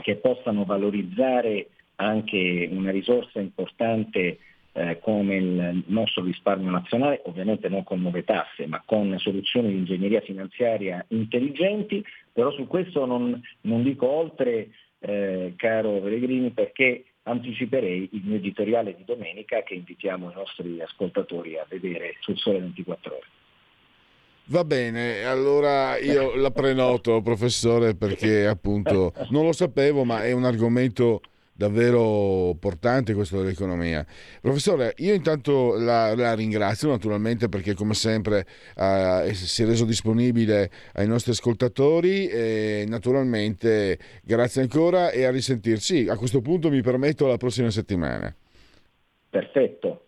che 0.00 0.16
possano 0.16 0.64
valorizzare 0.64 1.68
anche 1.96 2.68
una 2.70 2.90
risorsa 2.90 3.40
importante 3.40 4.38
eh, 4.72 4.98
come 5.00 5.36
il 5.36 5.84
nostro 5.86 6.24
risparmio 6.24 6.70
nazionale, 6.70 7.20
ovviamente 7.24 7.68
non 7.68 7.84
con 7.84 8.00
nuove 8.00 8.24
tasse, 8.24 8.66
ma 8.66 8.82
con 8.84 9.14
soluzioni 9.18 9.68
di 9.68 9.78
ingegneria 9.78 10.20
finanziaria 10.22 11.04
intelligenti, 11.08 12.02
però 12.32 12.50
su 12.52 12.66
questo 12.66 13.04
non, 13.04 13.40
non 13.62 13.82
dico 13.82 14.08
oltre, 14.08 14.70
eh, 15.00 15.52
caro 15.56 16.00
Pellegrini, 16.00 16.50
perché 16.50 17.04
anticiperei 17.24 18.08
il 18.12 18.22
mio 18.24 18.36
editoriale 18.36 18.96
di 18.96 19.04
domenica 19.04 19.62
che 19.62 19.74
invitiamo 19.74 20.30
i 20.30 20.34
nostri 20.34 20.80
ascoltatori 20.80 21.56
a 21.56 21.66
vedere 21.68 22.16
sul 22.20 22.36
Sole 22.38 22.60
24 22.60 23.14
ore. 23.14 23.26
Va 24.46 24.64
bene, 24.64 25.22
allora 25.24 25.98
io 25.98 26.34
la 26.34 26.50
prenoto, 26.50 27.22
professore, 27.22 27.94
perché 27.94 28.46
appunto 28.46 29.12
non 29.30 29.44
lo 29.44 29.52
sapevo, 29.52 30.04
ma 30.04 30.24
è 30.24 30.32
un 30.32 30.44
argomento 30.44 31.20
davvero 31.62 32.50
importante 32.50 33.14
questo 33.14 33.40
dell'economia. 33.40 34.04
Professore, 34.40 34.94
io 34.98 35.14
intanto 35.14 35.76
la, 35.78 36.14
la 36.16 36.34
ringrazio 36.34 36.88
naturalmente 36.88 37.48
perché 37.48 37.74
come 37.74 37.94
sempre 37.94 38.46
uh, 38.76 39.32
si 39.32 39.62
è 39.62 39.66
reso 39.66 39.84
disponibile 39.84 40.70
ai 40.94 41.06
nostri 41.06 41.30
ascoltatori 41.30 42.26
e 42.26 42.84
naturalmente 42.88 43.98
grazie 44.24 44.62
ancora 44.62 45.10
e 45.10 45.24
a 45.24 45.30
risentirci. 45.30 46.08
A 46.08 46.16
questo 46.16 46.40
punto 46.40 46.68
mi 46.68 46.82
permetto 46.82 47.28
la 47.28 47.36
prossima 47.36 47.70
settimana. 47.70 48.34
Perfetto. 49.30 50.06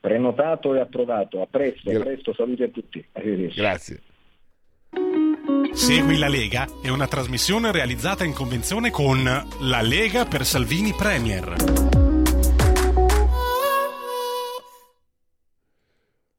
Prenotato 0.00 0.74
e 0.74 0.80
approvato. 0.80 1.40
A 1.40 1.46
presto, 1.46 1.90
a 1.90 1.98
presto, 1.98 2.34
salute 2.34 2.64
a 2.64 2.68
tutti. 2.68 3.04
Grazie. 3.54 4.00
Segui 5.72 6.18
la 6.18 6.28
Lega 6.28 6.66
è 6.82 6.88
una 6.88 7.06
trasmissione 7.06 7.70
realizzata 7.70 8.24
in 8.24 8.32
convenzione 8.32 8.90
con 8.90 9.22
La 9.22 9.80
Lega 9.82 10.24
per 10.24 10.44
Salvini 10.44 10.92
Premier. 10.92 11.54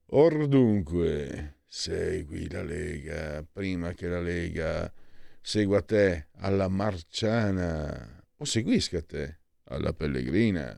Or 0.07 0.47
dunque, 0.47 1.55
segui 1.67 2.49
la 2.49 2.63
Lega 2.63 3.45
prima 3.51 3.93
che 3.93 4.07
la 4.07 4.21
Lega 4.21 4.91
segua 5.39 5.81
te 5.81 6.27
alla 6.37 6.67
Marciana 6.67 8.23
o 8.37 8.43
seguisca 8.43 9.01
te 9.01 9.39
alla 9.65 9.93
Pellegrina. 9.93 10.77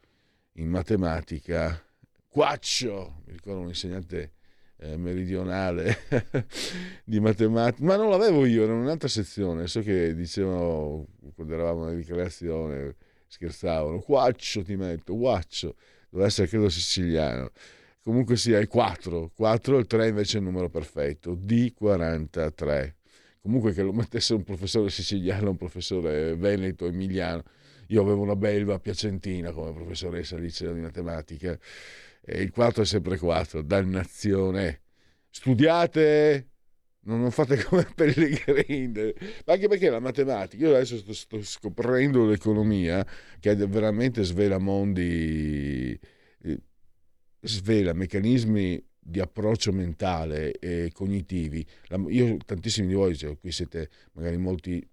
in 0.55 0.69
matematica. 0.69 1.83
Quaccio, 2.27 3.23
mi 3.27 3.33
ricordo 3.33 3.61
un 3.61 3.69
insegnante 3.69 4.33
eh, 4.81 4.97
meridionale 4.97 5.99
di 7.05 7.21
matematica, 7.21 7.85
ma 7.85 7.97
non 7.97 8.11
l'avevo 8.11 8.47
io, 8.47 8.65
era 8.65 8.73
un'altra 8.73 9.09
sezione, 9.09 9.67
so 9.67 9.81
che 9.83 10.15
dicevano 10.15 11.07
quando 11.35 11.55
eravamo 11.55 11.91
in 11.91 11.97
ricreazione, 11.97 12.97
scherzavano, 13.27 13.99
quaccio 14.01 14.63
ti 14.63 14.77
metto, 14.77 15.17
quaccio, 15.17 15.77
deve 16.09 16.25
essere 16.25 16.49
credo 16.49 16.69
siciliano. 16.69 17.51
Comunque 18.03 18.37
sia 18.37 18.59
il 18.59 18.69
4, 18.69 19.33
4 19.35 19.79
il 19.79 19.87
3 19.87 20.09
invece 20.09 20.39
è 20.39 20.41
il 20.41 20.47
numero 20.47 20.71
perfetto, 20.71 21.37
D43. 21.37 22.95
Comunque 23.43 23.73
che 23.73 23.83
lo 23.83 23.93
mettesse 23.93 24.35
un 24.35 24.43
professore 24.43 24.91
siciliano, 24.91 25.51
un 25.51 25.57
professore 25.57 26.35
veneto, 26.37 26.87
emiliano. 26.87 27.43
Io 27.89 28.01
avevo 28.03 28.23
una 28.23 28.37
belva 28.37 28.79
piacentina 28.79 29.53
come 29.53 29.73
professoressa 29.73 30.37
liceo 30.37 30.73
di 30.73 30.81
matematica 30.81 31.59
e 32.21 32.43
il 32.43 32.51
4 32.51 32.83
è 32.83 32.87
sempre 32.87 33.19
4, 33.19 33.63
dannazione. 33.63 34.83
Studiate, 35.31 36.51
non 37.03 37.31
fate 37.31 37.63
come 37.65 37.87
Pellegrini, 37.95 39.15
ma 39.47 39.55
anche 39.55 39.69
perché 39.69 39.89
la 39.89 40.01
matematica, 40.01 40.67
io 40.67 40.75
adesso 40.75 40.99
sto, 40.99 41.13
sto 41.13 41.43
scoprendo 41.43 42.27
l'economia 42.27 43.07
che 43.39 43.55
veramente 43.55 44.23
svela 44.23 44.59
mondi, 44.59 45.99
eh, 46.43 46.61
svela 47.41 47.93
meccanismi 47.93 48.85
di 49.03 49.21
approccio 49.21 49.73
mentale 49.73 50.53
e 50.53 50.91
cognitivi. 50.93 51.67
Io, 52.09 52.37
tantissimi 52.45 52.89
di 52.89 52.95
voi, 52.95 53.17
cioè, 53.17 53.37
qui 53.39 53.51
siete 53.51 53.89
magari 54.13 54.37
molti, 54.37 54.87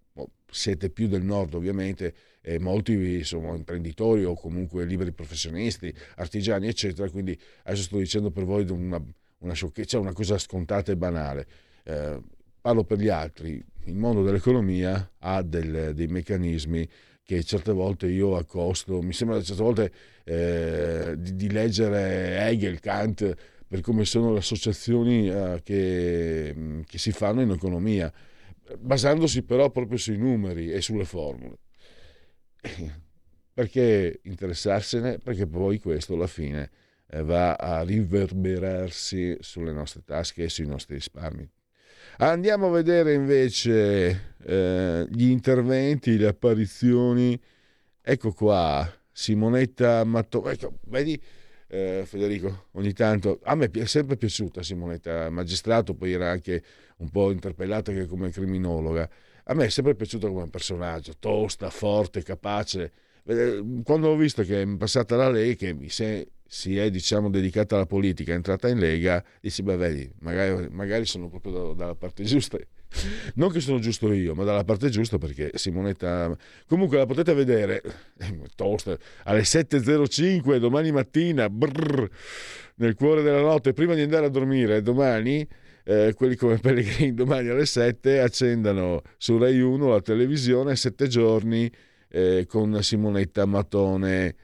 siete 0.49 0.89
più 0.89 1.07
del 1.07 1.23
nord 1.23 1.53
ovviamente, 1.55 2.13
e 2.47 2.59
molti 2.59 3.25
sono 3.25 3.55
imprenditori 3.55 4.23
o 4.23 4.33
comunque 4.33 4.85
liberi 4.85 5.11
professionisti, 5.11 5.93
artigiani, 6.15 6.67
eccetera. 6.67 7.09
Quindi 7.09 7.37
adesso 7.63 7.83
sto 7.83 7.97
dicendo 7.97 8.31
per 8.31 8.45
voi 8.45 8.65
una, 8.69 9.03
una 9.39 9.53
sciocchezza, 9.53 9.89
cioè 9.89 10.01
una 10.01 10.13
cosa 10.13 10.37
scontata 10.37 10.93
e 10.93 10.95
banale. 10.95 11.45
Eh, 11.83 12.21
parlo 12.61 12.85
per 12.85 12.99
gli 12.99 13.09
altri. 13.09 13.61
Il 13.83 13.95
mondo 13.95 14.23
dell'economia 14.23 15.11
ha 15.19 15.41
del, 15.41 15.91
dei 15.93 16.07
meccanismi 16.07 16.87
che 17.21 17.43
certe 17.43 17.73
volte 17.73 18.07
io 18.07 18.37
accosto, 18.37 19.01
mi 19.01 19.11
sembra 19.11 19.41
certe 19.41 19.61
volte 19.61 19.91
eh, 20.23 21.15
di, 21.17 21.35
di, 21.35 21.51
leggere 21.51 22.47
Hegel, 22.47 22.79
Kant, 22.79 23.35
per 23.67 23.81
come 23.81 24.05
sono 24.05 24.31
le 24.31 24.37
associazioni 24.37 25.29
eh, 25.29 25.59
che, 25.63 26.83
che 26.85 26.97
si 26.97 27.11
fanno 27.11 27.41
in 27.41 27.49
economia, 27.49 28.09
basandosi 28.79 29.43
però 29.43 29.69
proprio 29.69 29.97
sui 29.97 30.17
numeri 30.17 30.71
e 30.71 30.79
sulle 30.79 31.03
formule. 31.03 31.57
Perché 33.53 34.19
interessarsene? 34.23 35.17
Perché 35.17 35.47
poi 35.47 35.79
questo 35.79 36.13
alla 36.13 36.27
fine 36.27 36.69
eh, 37.09 37.23
va 37.23 37.53
a 37.53 37.81
riverberarsi 37.81 39.37
sulle 39.39 39.71
nostre 39.71 40.03
tasche 40.03 40.43
e 40.43 40.49
sui 40.49 40.67
nostri 40.67 40.95
risparmi. 40.95 41.49
Andiamo 42.17 42.67
a 42.67 42.71
vedere 42.71 43.13
invece 43.13 44.35
eh, 44.43 45.07
gli 45.09 45.29
interventi, 45.29 46.17
le 46.17 46.27
apparizioni. 46.27 47.39
Ecco 48.01 48.31
qua, 48.31 48.89
Simonetta 49.11 50.03
Mattoni. 50.03 50.51
Ecco, 50.51 50.79
vedi 50.85 51.21
eh, 51.67 52.03
Federico, 52.05 52.67
ogni 52.73 52.93
tanto 52.93 53.39
a 53.43 53.55
me 53.55 53.69
è 53.69 53.85
sempre 53.85 54.15
piaciuta 54.15 54.63
Simonetta 54.63 55.29
Magistrato, 55.29 55.93
poi 55.93 56.13
era 56.13 56.29
anche 56.29 56.63
un 56.97 57.09
po' 57.09 57.31
interpellata 57.31 57.91
anche 57.91 58.05
come 58.05 58.29
criminologa 58.29 59.09
a 59.49 59.53
me 59.53 59.65
è 59.65 59.69
sempre 59.69 59.95
piaciuto 59.95 60.31
come 60.31 60.49
personaggio, 60.49 61.13
tosta, 61.17 61.69
forte, 61.69 62.21
capace. 62.21 62.91
Quando 63.83 64.09
ho 64.09 64.15
visto 64.15 64.43
che 64.43 64.61
è 64.61 64.67
passata 64.77 65.15
la 65.15 65.29
Lega, 65.29 65.55
che 65.55 65.89
si, 65.89 66.27
si 66.45 66.77
è 66.77 66.89
diciamo, 66.89 67.29
dedicata 67.29 67.75
alla 67.75 67.85
politica, 67.85 68.33
è 68.33 68.35
entrata 68.35 68.67
in 68.67 68.77
Lega, 68.77 69.23
dici, 69.39 69.63
beh, 69.63 69.77
vedi, 69.77 70.11
magari, 70.19 70.67
magari 70.69 71.05
sono 71.05 71.29
proprio 71.29 71.73
dalla 71.73 71.95
parte 71.95 72.23
giusta. 72.23 72.57
Non 73.35 73.51
che 73.51 73.59
sono 73.59 73.79
giusto 73.79 74.11
io, 74.13 74.33
ma 74.33 74.45
dalla 74.45 74.63
parte 74.63 74.89
giusta 74.89 75.17
perché 75.17 75.51
Simonetta... 75.55 76.35
Comunque 76.67 76.97
la 76.97 77.05
potete 77.05 77.33
vedere, 77.33 77.81
eh, 78.17 78.41
tosta, 78.55 78.97
alle 79.23 79.41
7.05 79.41 80.57
domani 80.57 80.91
mattina, 80.91 81.49
brrr, 81.49 82.09
nel 82.75 82.95
cuore 82.95 83.21
della 83.23 83.41
notte, 83.41 83.73
prima 83.73 83.93
di 83.93 84.01
andare 84.01 84.25
a 84.25 84.29
dormire 84.29 84.81
domani 84.81 85.47
eh, 85.89 86.13
quelli 86.15 86.35
come 86.35 86.57
Pellegrini 86.57 87.13
domani 87.15 87.47
alle 87.47 87.65
7 87.65 88.19
accendano 88.19 89.01
su 89.17 89.37
Rai 89.37 89.61
1 89.61 89.87
la 89.87 90.01
televisione 90.01 90.75
sette 90.75 91.07
giorni 91.07 91.71
eh, 92.09 92.45
con 92.45 92.83
Simonetta 92.83 93.45
Matone, 93.45 94.35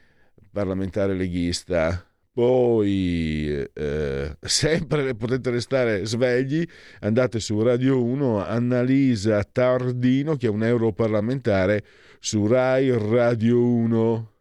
parlamentare 0.50 1.12
leghista. 1.12 2.02
Poi 2.32 3.62
eh, 3.74 4.36
sempre 4.40 5.14
potete 5.14 5.50
restare 5.50 6.06
svegli, 6.06 6.66
andate 7.00 7.38
su 7.40 7.60
Radio 7.60 8.02
1, 8.02 8.42
Annalisa 8.42 9.44
Tardino 9.44 10.36
che 10.36 10.46
è 10.46 10.50
un 10.50 10.64
europarlamentare 10.64 11.84
su 12.20 12.46
Rai 12.46 12.90
Radio 12.90 13.62
1. 13.62 14.32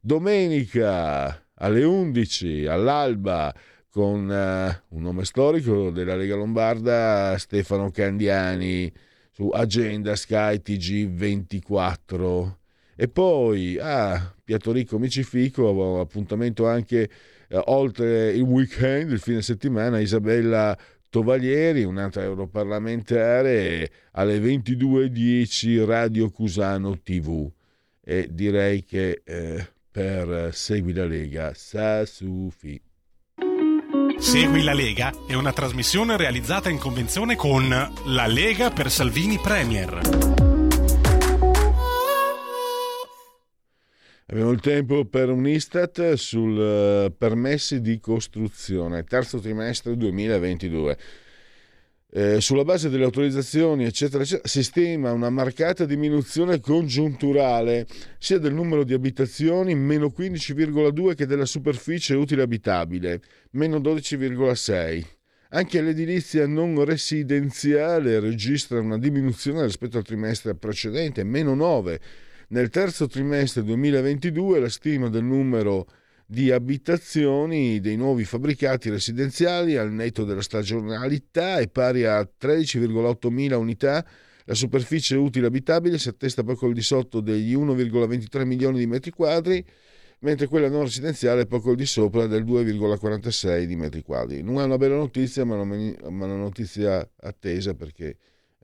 Domenica 0.00 1.46
alle 1.54 1.84
11 1.84 2.66
all'alba 2.66 3.54
con 3.94 4.28
uh, 4.28 4.96
un 4.96 5.02
nome 5.02 5.24
storico 5.24 5.90
della 5.90 6.16
Lega 6.16 6.34
Lombarda, 6.34 7.38
Stefano 7.38 7.92
Candiani, 7.92 8.92
su 9.30 9.50
Agenda 9.50 10.16
Sky 10.16 10.60
TG24. 10.64 12.54
E 12.96 13.06
poi 13.06 13.78
a 13.78 14.14
ah, 14.14 14.34
Piatorico 14.42 14.98
Micifico, 14.98 16.00
appuntamento 16.00 16.66
anche 16.66 17.08
eh, 17.46 17.62
oltre 17.66 18.32
il 18.32 18.42
weekend, 18.42 19.12
il 19.12 19.20
fine 19.20 19.42
settimana, 19.42 20.00
Isabella 20.00 20.76
Tovaglieri, 21.08 21.84
un'altra 21.84 22.24
europarlamentare, 22.24 23.90
alle 24.10 24.40
22.10 24.40 25.84
Radio 25.84 26.30
Cusano 26.30 26.98
TV. 27.00 27.48
E 28.02 28.28
direi 28.28 28.84
che 28.84 29.22
eh, 29.24 29.64
per 29.88 30.52
Segui 30.52 30.92
la 30.92 31.06
Lega 31.06 31.54
sa 31.54 32.04
sufi. 32.04 32.82
Segui 34.18 34.62
la 34.62 34.72
Lega 34.72 35.12
è 35.26 35.34
una 35.34 35.52
trasmissione 35.52 36.16
realizzata 36.16 36.68
in 36.68 36.78
convenzione 36.78 37.36
con 37.36 37.68
La 37.68 38.26
Lega 38.26 38.70
per 38.70 38.90
Salvini 38.90 39.38
Premier. 39.38 40.00
Abbiamo 44.26 44.50
il 44.50 44.60
tempo 44.60 45.04
per 45.04 45.28
un 45.28 45.46
Istat 45.46 46.14
sul 46.14 46.58
eh, 46.58 47.12
permessi 47.16 47.80
di 47.80 48.00
costruzione, 48.00 49.04
terzo 49.04 49.38
trimestre 49.38 49.96
2022. 49.96 50.98
Eh, 52.16 52.40
sulla 52.40 52.62
base 52.62 52.90
delle 52.90 53.02
autorizzazioni, 53.02 53.86
eccetera, 53.86 54.22
eccetera, 54.22 54.46
si 54.46 54.62
stima 54.62 55.10
una 55.10 55.30
marcata 55.30 55.84
diminuzione 55.84 56.60
congiunturale 56.60 57.88
sia 58.20 58.38
del 58.38 58.54
numero 58.54 58.84
di 58.84 58.94
abitazioni, 58.94 59.74
meno 59.74 60.12
15,2, 60.16 61.16
che 61.16 61.26
della 61.26 61.44
superficie 61.44 62.14
utile 62.14 62.42
abitabile, 62.42 63.20
meno 63.54 63.80
12,6. 63.80 65.02
Anche 65.48 65.82
l'edilizia 65.82 66.46
non 66.46 66.84
residenziale 66.84 68.20
registra 68.20 68.78
una 68.78 68.96
diminuzione 68.96 69.64
rispetto 69.64 69.98
al 69.98 70.04
trimestre 70.04 70.54
precedente, 70.54 71.24
meno 71.24 71.56
9. 71.56 72.00
Nel 72.50 72.68
terzo 72.68 73.08
trimestre 73.08 73.64
2022 73.64 74.60
la 74.60 74.68
stima 74.68 75.08
del 75.08 75.24
numero 75.24 75.88
di 75.88 76.03
abitazioni 76.50 77.80
dei 77.80 77.96
nuovi 77.96 78.24
fabbricati 78.24 78.88
residenziali 78.88 79.76
al 79.76 79.92
netto 79.92 80.24
della 80.24 80.40
stagionalità 80.40 81.58
è 81.58 81.68
pari 81.68 82.04
a 82.04 82.20
13,8 82.20 83.28
mila 83.30 83.58
unità. 83.58 84.04
La 84.46 84.54
superficie 84.54 85.16
utile 85.16 85.46
abitabile 85.46 85.98
si 85.98 86.08
attesta 86.08 86.42
poco 86.42 86.66
al 86.66 86.72
di 86.72 86.82
sotto 86.82 87.20
degli 87.20 87.54
1,23 87.54 88.44
milioni 88.44 88.78
di 88.78 88.86
metri 88.86 89.10
quadri, 89.10 89.64
mentre 90.20 90.46
quella 90.48 90.68
non 90.68 90.82
residenziale 90.82 91.42
è 91.42 91.46
poco 91.46 91.70
al 91.70 91.76
di 91.76 91.86
sopra 91.86 92.26
del 92.26 92.44
2,46 92.44 93.64
di 93.64 93.76
metri 93.76 94.02
quadri. 94.02 94.42
Non 94.42 94.60
è 94.60 94.64
una 94.64 94.76
bella 94.76 94.96
notizia, 94.96 95.44
ma 95.44 95.56
una 95.56 96.36
notizia 96.36 97.08
attesa 97.20 97.74
perché 97.74 98.16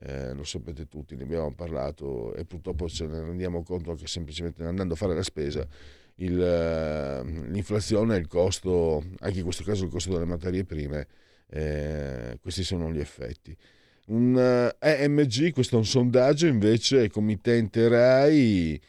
eh, 0.03 0.33
lo 0.33 0.43
sapete 0.43 0.87
tutti, 0.87 1.15
ne 1.15 1.23
abbiamo 1.23 1.53
parlato 1.53 2.33
e 2.33 2.45
purtroppo 2.45 2.89
ce 2.89 3.05
ne 3.05 3.21
rendiamo 3.21 3.61
conto 3.61 3.91
anche 3.91 4.07
semplicemente 4.07 4.63
andando 4.63 4.95
a 4.95 4.97
fare 4.97 5.13
la 5.13 5.21
spesa 5.21 5.67
il, 6.15 6.39
eh, 6.39 7.23
l'inflazione 7.23 8.15
e 8.15 8.19
il 8.19 8.27
costo, 8.27 9.03
anche 9.19 9.37
in 9.37 9.43
questo 9.43 9.63
caso 9.63 9.85
il 9.85 9.91
costo 9.91 10.11
delle 10.11 10.25
materie 10.25 10.63
prime, 10.63 11.07
eh, 11.49 12.37
questi 12.41 12.63
sono 12.63 12.91
gli 12.91 12.99
effetti. 12.99 13.55
Un 14.07 14.33
uh, 14.33 14.75
eh, 14.83 15.03
EMG, 15.03 15.53
questo 15.53 15.75
è 15.75 15.77
un 15.77 15.85
sondaggio 15.85 16.47
invece, 16.47 17.09
committente 17.09 17.87
RAI, 17.87 18.81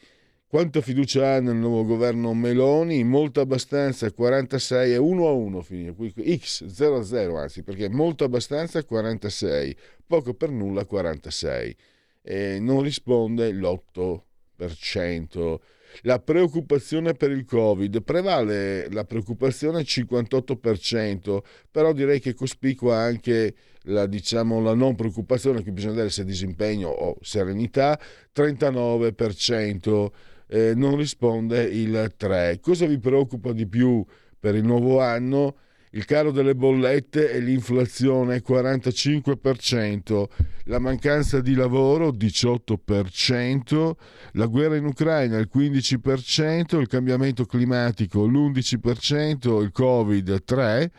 quanta 0.47 0.81
fiducia 0.81 1.35
ha 1.35 1.39
nel 1.39 1.55
nuovo 1.55 1.85
governo 1.85 2.33
Meloni? 2.33 3.03
Molto 3.03 3.41
abbastanza 3.41 4.11
46 4.11 4.93
e 4.93 4.97
1 4.97 5.27
a 5.27 5.31
1 5.31 5.61
finire, 5.61 5.93
X 6.37 6.65
0 6.65 6.97
a 6.97 7.03
0 7.03 7.37
anzi, 7.37 7.63
perché 7.63 7.89
molto 7.89 8.23
abbastanza 8.23 8.83
46, 8.83 9.75
poco 10.05 10.33
per 10.33 10.51
nulla 10.51 10.85
46 10.85 11.75
e 12.21 12.59
non 12.59 12.81
risponde 12.81 13.51
l'8%. 13.51 15.59
La 16.01 16.19
preoccupazione 16.19 17.13
per 17.13 17.31
il 17.31 17.45
Covid 17.45 18.01
prevale 18.03 18.89
la 18.91 19.05
preoccupazione 19.05 19.77
al 19.77 19.85
58%, 19.87 21.39
però 21.71 21.93
direi 21.93 22.19
che 22.19 22.33
cospicua 22.33 22.97
anche 22.97 23.55
la, 23.83 24.05
diciamo, 24.05 24.61
la 24.61 24.73
non 24.73 24.95
preoccupazione, 24.95 25.61
qui 25.61 25.71
bisogna 25.71 25.93
vedere 25.93 26.09
se 26.09 26.25
disimpegno 26.25 26.89
o 26.89 27.17
serenità, 27.21 27.99
39%. 28.35 30.11
Eh, 30.47 30.73
non 30.75 30.97
risponde 30.97 31.63
il 31.63 32.13
3%. 32.19 32.59
Cosa 32.59 32.85
vi 32.85 32.99
preoccupa 32.99 33.53
di 33.53 33.65
più 33.65 34.05
per 34.39 34.55
il 34.55 34.63
nuovo 34.63 34.99
anno? 34.99 35.55
Il 35.95 36.05
caro 36.05 36.31
delle 36.31 36.55
bollette 36.55 37.31
e 37.31 37.39
l'inflazione 37.39 38.41
45%, 38.45 40.25
la 40.65 40.79
mancanza 40.79 41.39
di 41.39 41.53
lavoro 41.53 42.09
18%, 42.09 43.91
la 44.33 44.45
guerra 44.47 44.75
in 44.75 44.85
Ucraina 44.85 45.37
il 45.37 45.49
15%, 45.53 46.79
il 46.79 46.87
cambiamento 46.87 47.45
climatico 47.45 48.25
l'11%, 48.25 49.61
il 49.61 49.71
Covid 49.71 50.43
3% 50.45 50.89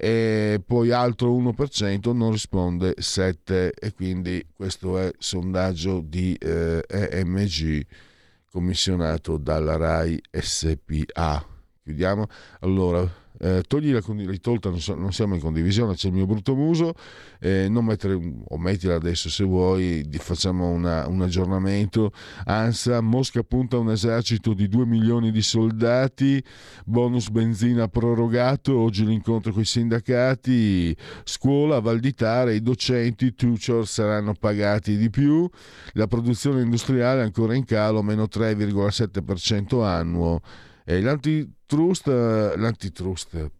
e 0.00 0.62
poi 0.64 0.92
altro 0.92 1.36
1% 1.36 2.14
non 2.14 2.30
risponde 2.30 2.94
7% 2.96 3.70
e 3.74 3.92
quindi 3.92 4.46
questo 4.54 4.96
è 4.98 5.06
il 5.06 5.14
sondaggio 5.18 6.00
di 6.00 6.34
eh, 6.34 6.84
EMG 6.88 7.84
commissionato 8.50 9.36
dalla 9.36 9.76
RAI 9.76 10.20
SPA. 10.30 11.44
Chiudiamo. 11.82 12.26
Allora, 12.60 13.10
eh, 13.40 13.62
togli 13.66 13.92
la 13.92 14.02
tolta, 14.40 14.68
non, 14.68 14.80
so, 14.80 14.94
non, 14.94 15.12
siamo 15.12 15.34
in 15.34 15.40
condivisione, 15.40 15.94
c'è 15.94 16.08
il 16.08 16.14
mio 16.14 16.26
brutto 16.26 16.54
muso, 16.54 16.94
eh, 17.40 17.68
non 17.68 17.84
mettere, 17.84 18.14
o 18.14 18.58
mettila 18.58 18.94
adesso 18.94 19.28
se 19.28 19.44
vuoi, 19.44 20.08
facciamo 20.18 20.68
una, 20.68 21.06
un 21.06 21.22
aggiornamento. 21.22 22.12
ANSA, 22.44 23.00
Mosca 23.00 23.42
punta 23.42 23.78
un 23.78 23.90
esercito 23.90 24.54
di 24.54 24.68
2 24.68 24.86
milioni 24.86 25.30
di 25.30 25.42
soldati, 25.42 26.42
bonus 26.84 27.28
benzina 27.30 27.88
prorogato, 27.88 28.78
oggi 28.78 29.04
l'incontro 29.04 29.52
con 29.52 29.62
i 29.62 29.66
sindacati, 29.66 30.96
scuola, 31.24 31.80
Valditare, 31.80 32.54
i 32.54 32.62
docenti, 32.62 33.34
tutor 33.34 33.86
saranno 33.86 34.34
pagati 34.34 34.96
di 34.96 35.10
più, 35.10 35.48
la 35.92 36.06
produzione 36.06 36.62
industriale 36.62 37.22
ancora 37.22 37.54
in 37.54 37.64
calo, 37.64 38.02
meno 38.02 38.24
3,7% 38.24 39.84
annuo. 39.84 40.40
E 40.90 41.02
l'antitrust, 41.02 42.06
l'antitrust, 42.06 43.50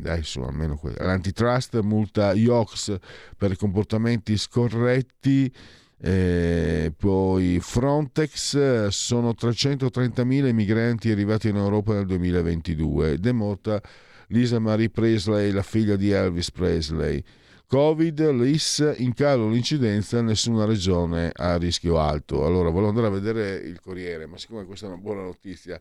dai 0.00 0.22
su, 0.22 0.40
almeno 0.40 0.78
quello, 0.78 0.96
l'antitrust 1.00 1.80
multa 1.80 2.32
IOX 2.32 2.96
per 3.36 3.56
comportamenti 3.56 4.38
scorretti, 4.38 5.52
eh, 6.00 6.90
poi 6.96 7.58
Frontex, 7.60 8.86
sono 8.86 9.34
330.000 9.38 10.46
i 10.46 10.54
migranti 10.54 11.10
arrivati 11.10 11.50
in 11.50 11.56
Europa 11.56 11.92
nel 11.92 12.06
2022 12.06 13.10
ed 13.12 13.26
è 13.26 13.32
morta 13.32 13.82
Lisa 14.28 14.58
Marie 14.58 14.88
Presley, 14.88 15.50
la 15.50 15.62
figlia 15.62 15.96
di 15.96 16.10
Elvis 16.10 16.50
Presley. 16.50 17.22
Covid, 17.66 18.30
l'IS, 18.30 18.94
in 18.96 19.12
calo 19.12 19.50
l'incidenza, 19.50 20.22
nessuna 20.22 20.64
regione 20.64 21.32
a 21.34 21.58
rischio 21.58 21.98
alto. 21.98 22.46
Allora, 22.46 22.70
volevo 22.70 22.88
andare 22.88 23.08
a 23.08 23.10
vedere 23.10 23.56
il 23.56 23.78
Corriere, 23.78 24.24
ma 24.24 24.38
siccome 24.38 24.64
questa 24.64 24.86
è 24.86 24.88
una 24.88 24.96
buona 24.96 25.20
notizia, 25.20 25.78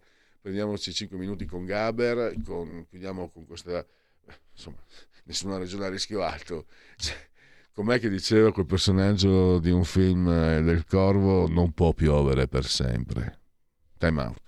prendiamoci 0.48 0.94
5 0.94 1.18
minuti 1.18 1.46
con 1.46 1.66
Gaber, 1.66 2.34
con, 2.46 2.86
chiudiamo 2.90 3.30
con 3.32 3.46
questa, 3.46 3.86
insomma, 4.54 4.78
nessuna 5.26 5.58
regione 5.58 5.86
a 5.86 5.90
rischio 5.90 6.22
alto. 6.22 6.68
Cioè, 6.96 7.16
com'è 7.74 8.00
che 8.00 8.08
diceva 8.08 8.54
quel 8.54 8.66
personaggio 8.66 9.60
di 9.60 9.72
un 9.72 9.84
film 9.84 10.30
eh, 10.30 10.62
del 10.62 10.86
Corvo, 10.86 11.50
non 11.50 11.74
può 11.74 11.92
piovere 11.92 12.48
per 12.48 12.64
sempre. 12.64 13.40
Time 13.98 14.22
out. 14.22 14.42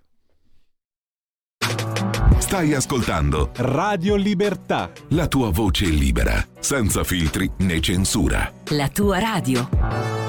Stai 2.39 2.74
ascoltando 2.74 3.52
Radio 3.58 4.16
Libertà. 4.16 4.93
La 5.10 5.28
tua 5.28 5.50
voce 5.52 5.86
libera, 5.86 6.41
senza 6.60 7.04
filtri 7.04 7.52
né 7.58 7.82
censura. 7.82 8.50
La 8.70 8.88
tua 8.88 9.20
radio. 9.20 10.29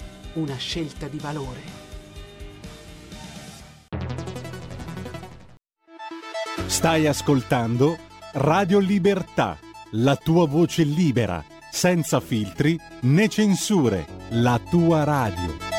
una 0.33 0.55
scelta 0.55 1.07
di 1.07 1.17
valore. 1.17 1.79
Stai 6.67 7.05
ascoltando 7.05 7.97
Radio 8.33 8.79
Libertà, 8.79 9.57
la 9.91 10.15
tua 10.15 10.47
voce 10.47 10.83
libera, 10.83 11.43
senza 11.69 12.19
filtri 12.19 12.79
né 13.01 13.27
censure, 13.27 14.05
la 14.29 14.59
tua 14.69 15.03
radio. 15.03 15.69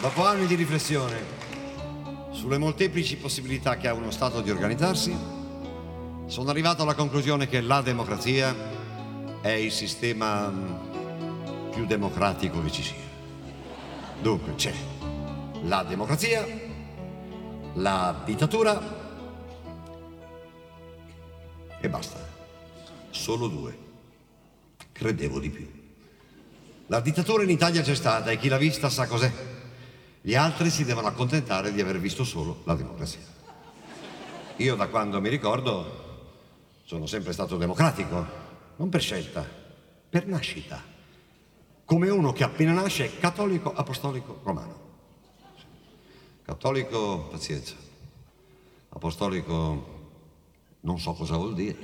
Dopo 0.00 0.24
anni 0.24 0.46
di 0.46 0.54
riflessione, 0.54 1.20
sulle 2.36 2.58
molteplici 2.58 3.16
possibilità 3.16 3.78
che 3.78 3.88
ha 3.88 3.94
uno 3.94 4.10
Stato 4.10 4.42
di 4.42 4.50
organizzarsi, 4.50 5.16
sono 6.26 6.50
arrivato 6.50 6.82
alla 6.82 6.94
conclusione 6.94 7.48
che 7.48 7.62
la 7.62 7.80
democrazia 7.80 8.54
è 9.40 9.48
il 9.48 9.72
sistema 9.72 10.50
mm, 10.50 11.70
più 11.70 11.86
democratico 11.86 12.62
che 12.62 12.70
ci 12.70 12.82
sia. 12.82 13.04
Dunque 14.20 14.54
c'è 14.54 14.72
la 15.62 15.82
democrazia, 15.82 16.46
la 17.74 18.22
dittatura 18.24 18.80
e 21.80 21.88
basta. 21.88 22.18
Solo 23.10 23.48
due. 23.48 23.78
Credevo 24.92 25.40
di 25.40 25.48
più. 25.48 25.70
La 26.88 27.00
dittatura 27.00 27.42
in 27.42 27.50
Italia 27.50 27.80
c'è 27.80 27.94
stata 27.94 28.30
e 28.30 28.38
chi 28.38 28.48
l'ha 28.48 28.58
vista 28.58 28.90
sa 28.90 29.06
cos'è. 29.06 29.55
Gli 30.26 30.34
altri 30.34 30.70
si 30.70 30.84
devono 30.84 31.06
accontentare 31.06 31.72
di 31.72 31.80
aver 31.80 32.00
visto 32.00 32.24
solo 32.24 32.62
la 32.64 32.74
democrazia. 32.74 33.20
Io 34.56 34.74
da 34.74 34.88
quando 34.88 35.20
mi 35.20 35.28
ricordo 35.28 36.34
sono 36.82 37.06
sempre 37.06 37.32
stato 37.32 37.56
democratico, 37.56 38.26
non 38.74 38.88
per 38.88 39.00
scelta, 39.00 39.48
per 40.08 40.26
nascita. 40.26 40.82
Come 41.84 42.10
uno 42.10 42.32
che 42.32 42.42
appena 42.42 42.72
nasce 42.72 43.04
è 43.04 43.18
cattolico 43.20 43.72
apostolico 43.72 44.40
romano. 44.42 44.80
Cattolico, 46.42 47.28
pazienza. 47.30 47.76
Apostolico, 48.88 50.10
non 50.80 50.98
so 50.98 51.12
cosa 51.12 51.36
vuol 51.36 51.54
dire, 51.54 51.78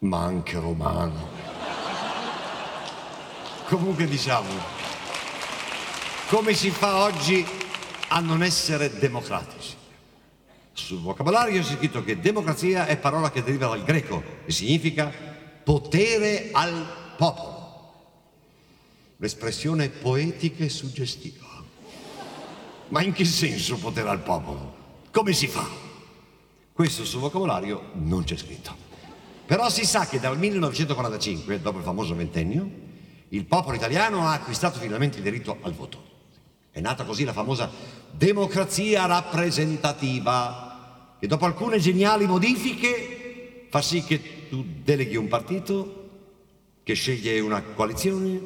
ma 0.00 0.24
anche 0.24 0.58
romano. 0.58 1.28
Comunque 3.68 4.06
diciamo, 4.06 4.75
come 6.28 6.54
si 6.54 6.70
fa 6.70 7.04
oggi 7.04 7.46
a 8.08 8.20
non 8.20 8.42
essere 8.42 8.98
democratici? 8.98 9.74
Sul 10.72 11.00
vocabolario 11.00 11.62
c'è 11.62 11.76
scritto 11.76 12.02
che 12.02 12.18
democrazia 12.18 12.86
è 12.86 12.96
parola 12.98 13.30
che 13.30 13.44
deriva 13.44 13.68
dal 13.68 13.84
greco 13.84 14.22
e 14.44 14.50
significa 14.50 15.12
potere 15.62 16.50
al 16.52 17.14
popolo. 17.16 17.54
L'espressione 19.18 19.88
poetica 19.88 20.64
e 20.64 20.68
suggestiva. 20.68 21.46
Ma 22.88 23.02
in 23.02 23.12
che 23.12 23.24
senso 23.24 23.76
potere 23.76 24.08
al 24.08 24.20
popolo? 24.20 24.74
Come 25.12 25.32
si 25.32 25.46
fa? 25.46 25.66
Questo 26.72 27.04
sul 27.04 27.20
vocabolario 27.20 27.90
non 27.94 28.24
c'è 28.24 28.36
scritto. 28.36 28.74
Però 29.46 29.70
si 29.70 29.86
sa 29.86 30.06
che 30.06 30.18
dal 30.18 30.36
1945, 30.36 31.60
dopo 31.60 31.78
il 31.78 31.84
famoso 31.84 32.14
ventennio, 32.14 32.68
il 33.28 33.44
popolo 33.44 33.76
italiano 33.76 34.26
ha 34.26 34.32
acquistato 34.32 34.78
finalmente 34.78 35.18
il 35.18 35.22
diritto 35.22 35.56
al 35.62 35.72
voto. 35.72 36.05
È 36.76 36.80
nata 36.82 37.04
così 37.04 37.24
la 37.24 37.32
famosa 37.32 37.70
democrazia 38.10 39.06
rappresentativa, 39.06 41.14
che 41.18 41.26
dopo 41.26 41.46
alcune 41.46 41.78
geniali 41.78 42.26
modifiche 42.26 43.64
fa 43.70 43.80
sì 43.80 44.02
che 44.02 44.48
tu 44.50 44.62
deleghi 44.82 45.16
un 45.16 45.26
partito 45.26 46.10
che 46.82 46.92
sceglie 46.92 47.40
una 47.40 47.62
coalizione, 47.62 48.40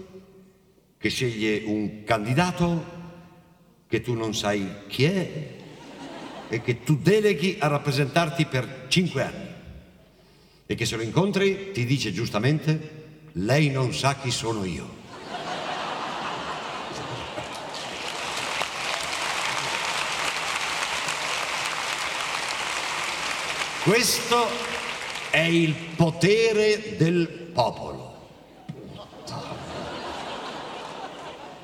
che 0.96 1.08
sceglie 1.08 1.64
un 1.66 2.04
candidato 2.04 2.84
che 3.88 4.00
tu 4.00 4.14
non 4.14 4.32
sai 4.32 4.64
chi 4.86 5.04
è 5.06 5.56
e 6.50 6.62
che 6.62 6.84
tu 6.84 6.98
deleghi 6.98 7.56
a 7.58 7.66
rappresentarti 7.66 8.44
per 8.44 8.84
cinque 8.86 9.22
anni 9.24 9.48
e 10.66 10.74
che 10.76 10.86
se 10.86 10.94
lo 10.94 11.02
incontri 11.02 11.72
ti 11.72 11.84
dice 11.84 12.12
giustamente 12.12 13.24
lei 13.32 13.70
non 13.70 13.92
sa 13.92 14.14
chi 14.14 14.30
sono 14.30 14.64
io. 14.64 14.99
Questo 23.82 24.46
è 25.30 25.38
il 25.38 25.74
potere 25.96 26.96
del 26.96 27.28
popolo. 27.52 28.08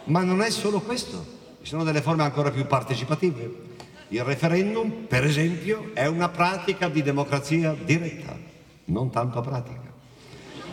Ma 0.05 0.23
non 0.23 0.43
è 0.43 0.51
solo 0.51 0.81
questo, 0.81 1.25
ci 1.63 1.69
sono 1.69 1.85
delle 1.85 2.01
forme 2.01 2.23
ancora 2.23 2.51
più 2.51 2.67
partecipative. 2.67 3.65
Il 4.09 4.23
referendum, 4.23 5.07
per 5.07 5.25
esempio, 5.25 5.91
è 5.95 6.07
una 6.07 6.29
pratica 6.29 6.89
di 6.89 7.03
democrazia 7.03 7.75
diretta, 7.75 8.37
non 8.87 9.11
tanto 9.11 9.41
pratica 9.41 9.87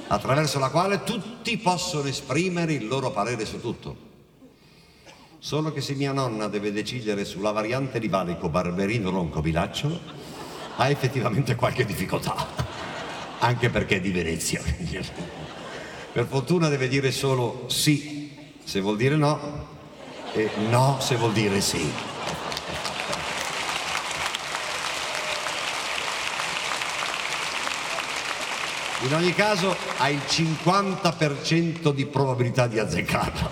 attraverso 0.07 0.59
la 0.59 0.69
quale 0.69 1.03
tutti 1.03 1.57
possono 1.57 2.07
esprimere 2.07 2.73
il 2.73 2.87
loro 2.87 3.11
parere 3.11 3.45
su 3.45 3.59
tutto. 3.59 4.11
Solo 5.39 5.73
che 5.73 5.81
se 5.81 5.95
mia 5.95 6.13
nonna 6.13 6.47
deve 6.47 6.71
decidere 6.71 7.25
sulla 7.25 7.51
variante 7.51 7.99
di 7.99 8.07
valico 8.07 8.47
Barberino 8.47 9.09
Ronco 9.09 9.41
Bilaccio, 9.41 9.99
ha 10.75 10.89
effettivamente 10.89 11.55
qualche 11.55 11.85
difficoltà, 11.85 12.47
anche 13.39 13.69
perché 13.69 13.97
è 13.97 14.01
di 14.01 14.11
Venezia. 14.11 14.61
Per 16.11 16.25
fortuna 16.27 16.69
deve 16.69 16.87
dire 16.87 17.11
solo 17.11 17.65
sì 17.67 18.35
se 18.63 18.79
vuol 18.79 18.97
dire 18.97 19.15
no 19.15 19.67
e 20.33 20.49
no 20.69 20.97
se 20.99 21.15
vuol 21.15 21.33
dire 21.33 21.59
sì. 21.61 21.91
In 29.01 29.13
ogni 29.13 29.33
caso 29.33 29.75
ha 29.97 30.09
il 30.09 30.21
50% 30.25 31.91
di 31.91 32.05
probabilità 32.05 32.67
di 32.67 32.79
azzeccarla. 32.79 33.51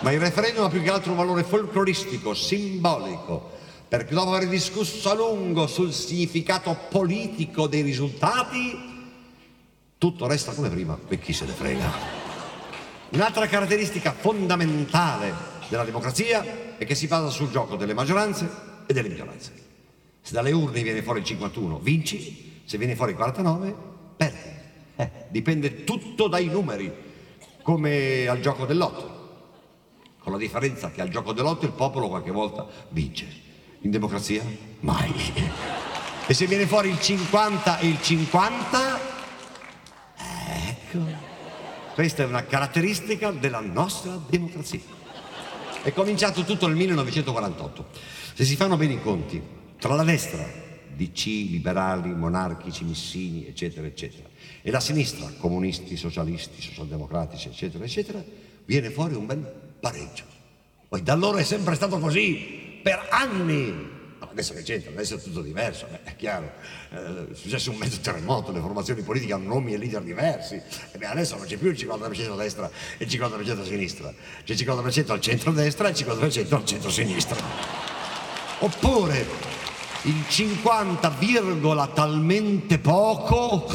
Ma 0.00 0.10
il 0.10 0.18
referendum 0.18 0.64
ha 0.64 0.68
più 0.68 0.82
che 0.82 0.90
altro 0.90 1.12
un 1.12 1.16
valore 1.16 1.44
folcloristico, 1.44 2.34
simbolico, 2.34 3.55
perché 3.88 4.14
dopo 4.14 4.32
aver 4.34 4.48
discusso 4.48 5.10
a 5.10 5.14
lungo 5.14 5.66
sul 5.66 5.92
significato 5.92 6.76
politico 6.90 7.68
dei 7.68 7.82
risultati, 7.82 8.94
tutto 9.96 10.26
resta 10.26 10.52
come 10.52 10.68
prima 10.68 10.98
e 11.08 11.18
chi 11.18 11.32
se 11.32 11.44
ne 11.46 11.52
frega. 11.52 12.24
Un'altra 13.10 13.46
caratteristica 13.46 14.12
fondamentale 14.12 15.32
della 15.68 15.84
democrazia 15.84 16.76
è 16.76 16.84
che 16.84 16.96
si 16.96 17.06
basa 17.06 17.30
sul 17.30 17.50
gioco 17.50 17.76
delle 17.76 17.94
maggioranze 17.94 18.50
e 18.86 18.92
delle 18.92 19.08
minoranze. 19.08 19.52
Se 20.20 20.32
dalle 20.32 20.50
urne 20.50 20.82
viene 20.82 21.02
fuori 21.02 21.20
il 21.20 21.24
51, 21.24 21.78
vinci, 21.78 22.62
se 22.64 22.78
viene 22.78 22.96
fuori 22.96 23.12
il 23.12 23.16
49, 23.16 23.74
perdi. 24.16 24.54
Eh, 24.96 25.10
dipende 25.28 25.84
tutto 25.84 26.26
dai 26.26 26.46
numeri, 26.46 26.92
come 27.62 28.26
al 28.26 28.40
gioco 28.40 28.66
dell'otto. 28.66 29.14
Con 30.18 30.32
la 30.32 30.38
differenza 30.38 30.90
che 30.90 31.00
al 31.00 31.08
gioco 31.08 31.32
dell'otto 31.32 31.66
il 31.66 31.72
popolo 31.72 32.08
qualche 32.08 32.32
volta 32.32 32.66
vince. 32.88 33.44
In 33.80 33.90
democrazia 33.90 34.42
mai. 34.80 35.12
E 36.26 36.34
se 36.34 36.46
viene 36.46 36.66
fuori 36.66 36.88
il 36.88 37.00
50 37.00 37.78
e 37.78 37.86
il 37.86 38.02
50, 38.02 39.00
ecco, 40.68 40.98
questa 41.94 42.22
è 42.24 42.26
una 42.26 42.44
caratteristica 42.44 43.30
della 43.30 43.60
nostra 43.60 44.18
democrazia. 44.28 44.80
È 45.82 45.92
cominciato 45.92 46.42
tutto 46.42 46.66
nel 46.66 46.76
1948. 46.76 47.86
Se 48.34 48.44
si 48.44 48.56
fanno 48.56 48.76
bene 48.76 48.94
i 48.94 49.00
conti, 49.00 49.40
tra 49.78 49.94
la 49.94 50.02
destra 50.02 50.44
DC, 50.96 51.26
liberali, 51.26 52.12
monarchici, 52.12 52.82
missini, 52.82 53.46
eccetera, 53.46 53.86
eccetera, 53.86 54.28
e 54.62 54.70
la 54.70 54.80
sinistra, 54.80 55.30
comunisti, 55.38 55.96
socialisti, 55.96 56.60
socialdemocratici, 56.60 57.48
eccetera, 57.48 57.84
eccetera, 57.84 58.24
viene 58.64 58.90
fuori 58.90 59.14
un 59.14 59.26
bel 59.26 59.38
pareggio. 59.78 60.24
Poi 60.88 61.02
da 61.02 61.12
allora 61.12 61.38
è 61.38 61.44
sempre 61.44 61.74
stato 61.76 61.98
così, 61.98 62.65
per 62.86 63.04
anni. 63.10 63.94
Adesso 64.20 64.54
che 64.54 64.62
c'entra, 64.62 64.92
adesso 64.92 65.16
è 65.16 65.20
tutto 65.20 65.40
diverso, 65.40 65.88
è 66.04 66.14
chiaro. 66.14 66.52
Eh, 66.90 67.32
è 67.32 67.34
successo 67.34 67.72
un 67.72 67.78
mezzo 67.78 67.98
terremoto, 68.00 68.52
le 68.52 68.60
formazioni 68.60 69.02
politiche 69.02 69.32
hanno 69.32 69.54
nomi 69.54 69.74
e 69.74 69.78
leader 69.78 70.02
diversi. 70.02 70.54
E 70.54 70.96
beh, 70.96 71.06
adesso 71.06 71.36
non 71.36 71.46
c'è 71.46 71.56
più 71.56 71.70
il 71.70 71.76
50% 71.76 72.30
a 72.30 72.36
destra 72.36 72.70
e 72.96 73.04
il 73.04 73.10
50% 73.10 73.60
a 73.60 73.64
sinistra. 73.64 74.14
C'è 74.44 74.52
il 74.52 74.58
50% 74.58 75.10
al 75.10 75.20
centro-destra 75.20 75.88
e 75.88 75.90
il 75.90 75.96
50% 75.96 76.54
al 76.54 76.64
centro-sinistra. 76.64 77.36
Oppure 78.60 79.26
il 80.02 80.24
50, 80.28 81.16
talmente 81.92 82.78
poco 82.78 83.66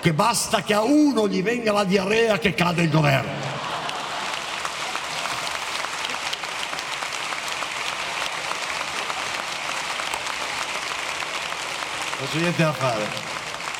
che 0.00 0.12
basta 0.12 0.62
che 0.62 0.74
a 0.74 0.82
uno 0.82 1.26
gli 1.26 1.42
venga 1.42 1.72
la 1.72 1.84
diarrea 1.84 2.38
che 2.38 2.54
cade 2.54 2.82
il 2.82 2.90
governo. 2.90 3.59
Non 12.20 12.28
c'è 12.28 12.38
niente 12.38 12.62
da 12.62 12.72
fare. 12.74 13.06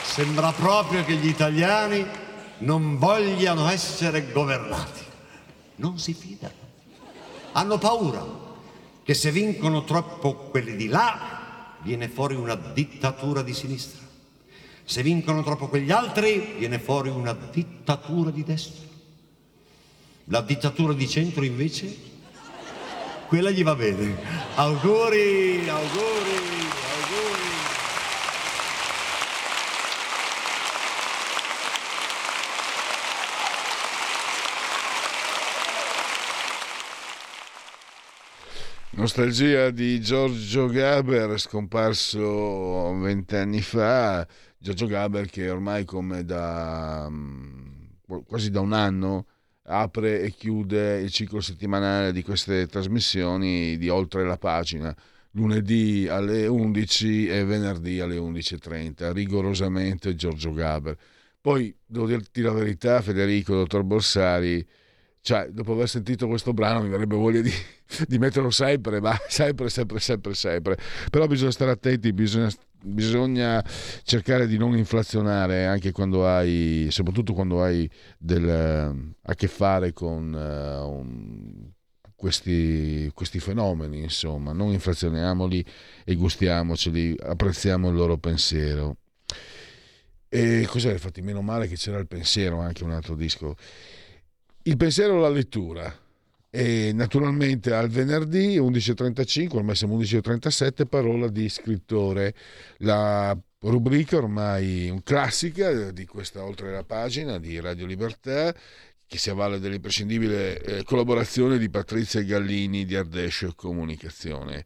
Sembra 0.02 0.50
proprio 0.52 1.04
che 1.04 1.12
gli 1.16 1.28
italiani 1.28 2.06
non 2.60 2.96
vogliano 2.96 3.68
essere 3.68 4.32
governati. 4.32 5.02
Non 5.76 5.98
si 5.98 6.14
fidano. 6.14 6.54
Hanno 7.52 7.76
paura 7.76 8.24
che 9.04 9.12
se 9.12 9.30
vincono 9.30 9.84
troppo 9.84 10.34
quelli 10.34 10.74
di 10.74 10.88
là 10.88 11.76
viene 11.82 12.08
fuori 12.08 12.34
una 12.34 12.54
dittatura 12.54 13.42
di 13.42 13.52
sinistra. 13.52 14.06
Se 14.84 15.02
vincono 15.02 15.42
troppo 15.42 15.68
quegli 15.68 15.90
altri, 15.90 16.54
viene 16.56 16.78
fuori 16.78 17.10
una 17.10 17.34
dittatura 17.34 18.30
di 18.30 18.42
destra. 18.42 18.88
La 20.24 20.40
dittatura 20.40 20.94
di 20.94 21.06
centro, 21.06 21.44
invece, 21.44 21.94
quella 23.28 23.50
gli 23.50 23.62
va 23.62 23.74
bene. 23.74 24.16
Auguri, 24.54 25.68
auguri, 25.68 25.68
auguri. 25.68 27.59
Nostalgia 39.00 39.70
di 39.70 39.98
Giorgio 39.98 40.66
Gaber, 40.66 41.40
scomparso 41.40 42.92
vent'anni 42.98 43.62
fa. 43.62 44.28
Giorgio 44.58 44.84
Gaber 44.84 45.24
che 45.30 45.48
ormai 45.48 45.86
come 45.86 46.22
da 46.22 47.08
mm, 47.08 48.22
quasi 48.26 48.50
da 48.50 48.60
un 48.60 48.74
anno 48.74 49.24
apre 49.62 50.20
e 50.20 50.32
chiude 50.32 51.00
il 51.00 51.10
ciclo 51.10 51.40
settimanale 51.40 52.12
di 52.12 52.22
queste 52.22 52.66
trasmissioni 52.66 53.78
di 53.78 53.88
oltre 53.88 54.26
la 54.26 54.36
pagina 54.36 54.94
lunedì 55.30 56.06
alle 56.06 56.46
11 56.46 57.26
e 57.28 57.44
venerdì 57.44 58.00
alle 58.00 58.18
11.30 58.18 59.12
rigorosamente 59.12 60.14
Giorgio 60.14 60.52
Gaber 60.52 60.94
poi 61.40 61.74
devo 61.86 62.06
dirti 62.06 62.42
la 62.42 62.52
verità 62.52 63.00
Federico, 63.00 63.54
dottor 63.54 63.82
Borsari 63.82 64.66
cioè, 65.22 65.48
dopo 65.50 65.72
aver 65.72 65.88
sentito 65.88 66.26
questo 66.26 66.54
brano 66.54 66.82
mi 66.82 66.88
verrebbe 66.88 67.14
voglia 67.14 67.42
di, 67.42 67.52
di 68.08 68.18
metterlo 68.18 68.50
sempre, 68.50 69.00
ma 69.00 69.14
sempre, 69.28 69.68
sempre, 69.68 70.00
sempre, 70.00 70.34
sempre. 70.34 70.78
Però 71.10 71.26
bisogna 71.26 71.50
stare 71.50 71.70
attenti, 71.70 72.12
bisogna, 72.12 72.50
bisogna 72.82 73.62
cercare 74.02 74.46
di 74.46 74.56
non 74.56 74.76
inflazionare 74.76 75.66
anche 75.66 75.92
quando 75.92 76.26
hai, 76.26 76.88
soprattutto 76.90 77.34
quando 77.34 77.62
hai 77.62 77.88
del, 78.16 79.14
a 79.22 79.34
che 79.34 79.46
fare 79.46 79.92
con 79.92 80.32
uh, 80.32 80.90
un, 80.90 81.70
questi, 82.16 83.10
questi, 83.14 83.40
fenomeni, 83.40 84.02
insomma, 84.02 84.52
non 84.52 84.72
inflazioniamoli 84.72 85.64
e 86.04 86.14
gustiamoceli, 86.14 87.16
apprezziamo 87.18 87.90
il 87.90 87.94
loro 87.94 88.16
pensiero. 88.16 88.96
E 90.30 90.64
cos'è? 90.66 90.92
Infatti, 90.92 91.20
meno 91.20 91.42
male 91.42 91.66
che 91.66 91.76
c'era 91.76 91.98
il 91.98 92.06
pensiero, 92.06 92.60
anche 92.60 92.84
un 92.84 92.92
altro 92.92 93.14
disco. 93.14 93.56
Il 94.62 94.76
pensiero 94.76 95.16
alla 95.16 95.30
lettura. 95.30 95.92
E 96.52 96.90
naturalmente 96.92 97.72
al 97.72 97.88
venerdì 97.88 98.58
11.35, 98.58 99.56
ormai 99.56 99.74
siamo 99.74 99.96
11.37, 99.98 100.86
parola 100.86 101.28
di 101.28 101.48
scrittore. 101.48 102.34
La 102.78 103.36
rubrica 103.60 104.16
ormai 104.16 105.00
classica 105.02 105.90
di 105.92 106.04
questa 106.06 106.44
oltre 106.44 106.72
la 106.72 106.82
pagina 106.82 107.38
di 107.38 107.60
Radio 107.60 107.86
Libertà 107.86 108.54
che 109.06 109.18
si 109.18 109.30
avvale 109.30 109.58
dell'imprescindibile 109.58 110.60
eh, 110.60 110.84
collaborazione 110.84 111.58
di 111.58 111.68
Patrizia 111.68 112.22
Gallini 112.22 112.84
di 112.84 112.94
Ardescio 112.94 113.54
Comunicazione. 113.56 114.64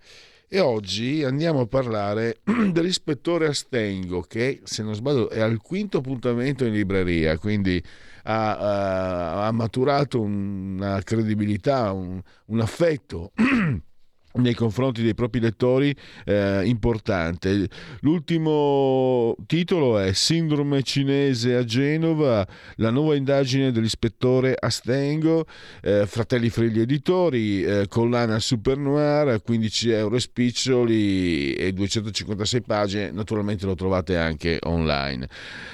E 0.49 0.61
oggi 0.61 1.25
andiamo 1.25 1.61
a 1.61 1.67
parlare 1.67 2.41
dell'ispettore 2.71 3.47
Astengo 3.47 4.21
che, 4.21 4.61
se 4.65 4.83
non 4.83 4.95
sbaglio, 4.95 5.31
è 5.31 5.41
al 5.41 5.61
quinto 5.63 5.99
appuntamento 5.99 6.65
in 6.65 6.75
libreria, 6.75 7.39
quindi 7.39 7.83
ha, 8.25 9.47
ha 9.47 9.53
maturato 9.53 10.21
una 10.21 11.01
credibilità, 11.03 11.93
un, 11.93 12.21
un 12.47 12.61
affetto 12.61 13.33
nei 14.35 14.55
confronti 14.55 15.03
dei 15.03 15.15
propri 15.15 15.41
lettori 15.41 15.95
eh, 16.25 16.63
importante. 16.65 17.69
L'ultimo 18.01 19.37
titolo 19.47 19.99
è 19.99 20.13
Sindrome 20.13 20.83
cinese 20.83 21.55
a 21.55 21.65
Genova, 21.65 22.47
la 22.77 22.91
nuova 22.91 23.15
indagine 23.15 23.71
dell'ispettore 23.71 24.57
Astengo, 24.59 25.47
eh, 25.83 26.07
Fratelli 26.07 26.49
Fregli 26.49 26.81
Editori, 26.81 27.63
eh, 27.63 27.87
collana 27.89 28.39
Super 28.39 28.77
Noir, 28.77 29.41
15 29.43 29.91
euro 29.91 30.19
spiccioli 30.19 31.55
e 31.55 31.73
256 31.73 32.63
pagine, 32.63 33.11
naturalmente 33.11 33.67
lo 33.67 33.75
trovate 33.75 34.17
anche 34.17 34.59
online. 34.63 35.29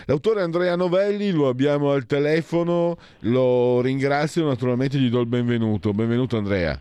L'autore 0.06 0.42
Andrea 0.42 0.76
Novelli 0.76 1.30
lo 1.30 1.48
abbiamo 1.48 1.92
al 1.92 2.06
telefono, 2.06 2.98
lo 3.20 3.80
ringrazio, 3.80 4.46
naturalmente 4.46 4.98
gli 4.98 5.08
do 5.08 5.20
il 5.20 5.26
benvenuto. 5.26 5.92
Benvenuto 5.92 6.36
Andrea. 6.36 6.80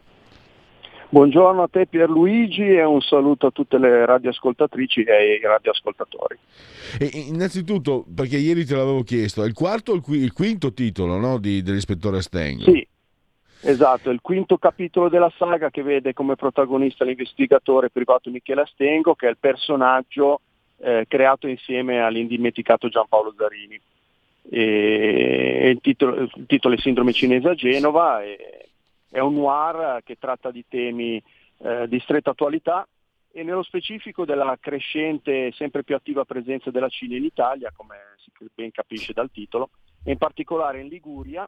Buongiorno 1.11 1.63
a 1.63 1.67
te 1.67 1.87
Pierluigi 1.87 2.61
e 2.61 2.83
un 2.83 3.01
saluto 3.01 3.47
a 3.47 3.51
tutte 3.51 3.79
le 3.79 4.05
radioascoltatrici 4.05 5.01
e 5.01 5.39
i 5.41 5.41
radioascoltatori. 5.41 6.37
E 6.99 7.09
innanzitutto, 7.13 8.05
perché 8.15 8.37
ieri 8.37 8.63
te 8.63 8.75
l'avevo 8.75 9.01
chiesto, 9.01 9.43
è 9.43 9.47
il 9.47 9.53
quarto 9.53 9.93
o 9.93 9.95
il, 9.95 10.33
quinto 10.33 10.71
titolo 10.71 11.17
no, 11.17 11.39
di, 11.39 11.63
dell'ispettore 11.63 12.21
Stengo? 12.21 12.71
Sì, 12.71 12.87
esatto, 13.61 14.11
è 14.11 14.13
il 14.13 14.21
quinto 14.21 14.59
capitolo 14.59 15.09
della 15.09 15.33
saga 15.35 15.71
che 15.71 15.81
vede 15.81 16.13
come 16.13 16.35
protagonista 16.35 17.05
l'investigatore 17.05 17.89
privato 17.89 18.29
Michele 18.29 18.61
Astengo, 18.61 19.15
che 19.15 19.25
è 19.25 19.31
il 19.31 19.37
personaggio 19.39 20.41
eh, 20.77 21.05
creato 21.07 21.47
insieme 21.47 22.01
all'indimenticato 22.01 22.87
Giampaolo 22.87 23.33
Zarini. 23.35 23.81
E 24.51 25.69
il, 25.71 25.79
titolo, 25.81 26.21
il 26.21 26.45
titolo 26.45 26.75
è 26.75 26.77
Sindrome 26.77 27.13
cinese 27.13 27.49
a 27.49 27.55
Genova. 27.55 28.23
E, 28.23 28.68
è 29.09 29.19
un 29.19 29.35
noir 29.35 30.01
che 30.03 30.17
tratta 30.17 30.51
di 30.51 30.65
temi 30.67 31.21
eh, 31.57 31.87
di 31.87 31.99
stretta 31.99 32.31
attualità 32.31 32.87
e 33.31 33.43
nello 33.43 33.63
specifico 33.63 34.25
della 34.25 34.57
crescente 34.59 35.47
e 35.47 35.51
sempre 35.53 35.83
più 35.83 35.95
attiva 35.95 36.25
presenza 36.25 36.71
della 36.71 36.89
Cina 36.89 37.15
in 37.15 37.23
Italia, 37.23 37.71
come 37.75 37.95
si 38.17 38.31
ben 38.53 38.71
capisce 38.71 39.13
dal 39.13 39.29
titolo, 39.31 39.69
e 40.03 40.11
in 40.11 40.17
particolare 40.17 40.81
in 40.81 40.87
Liguria, 40.87 41.47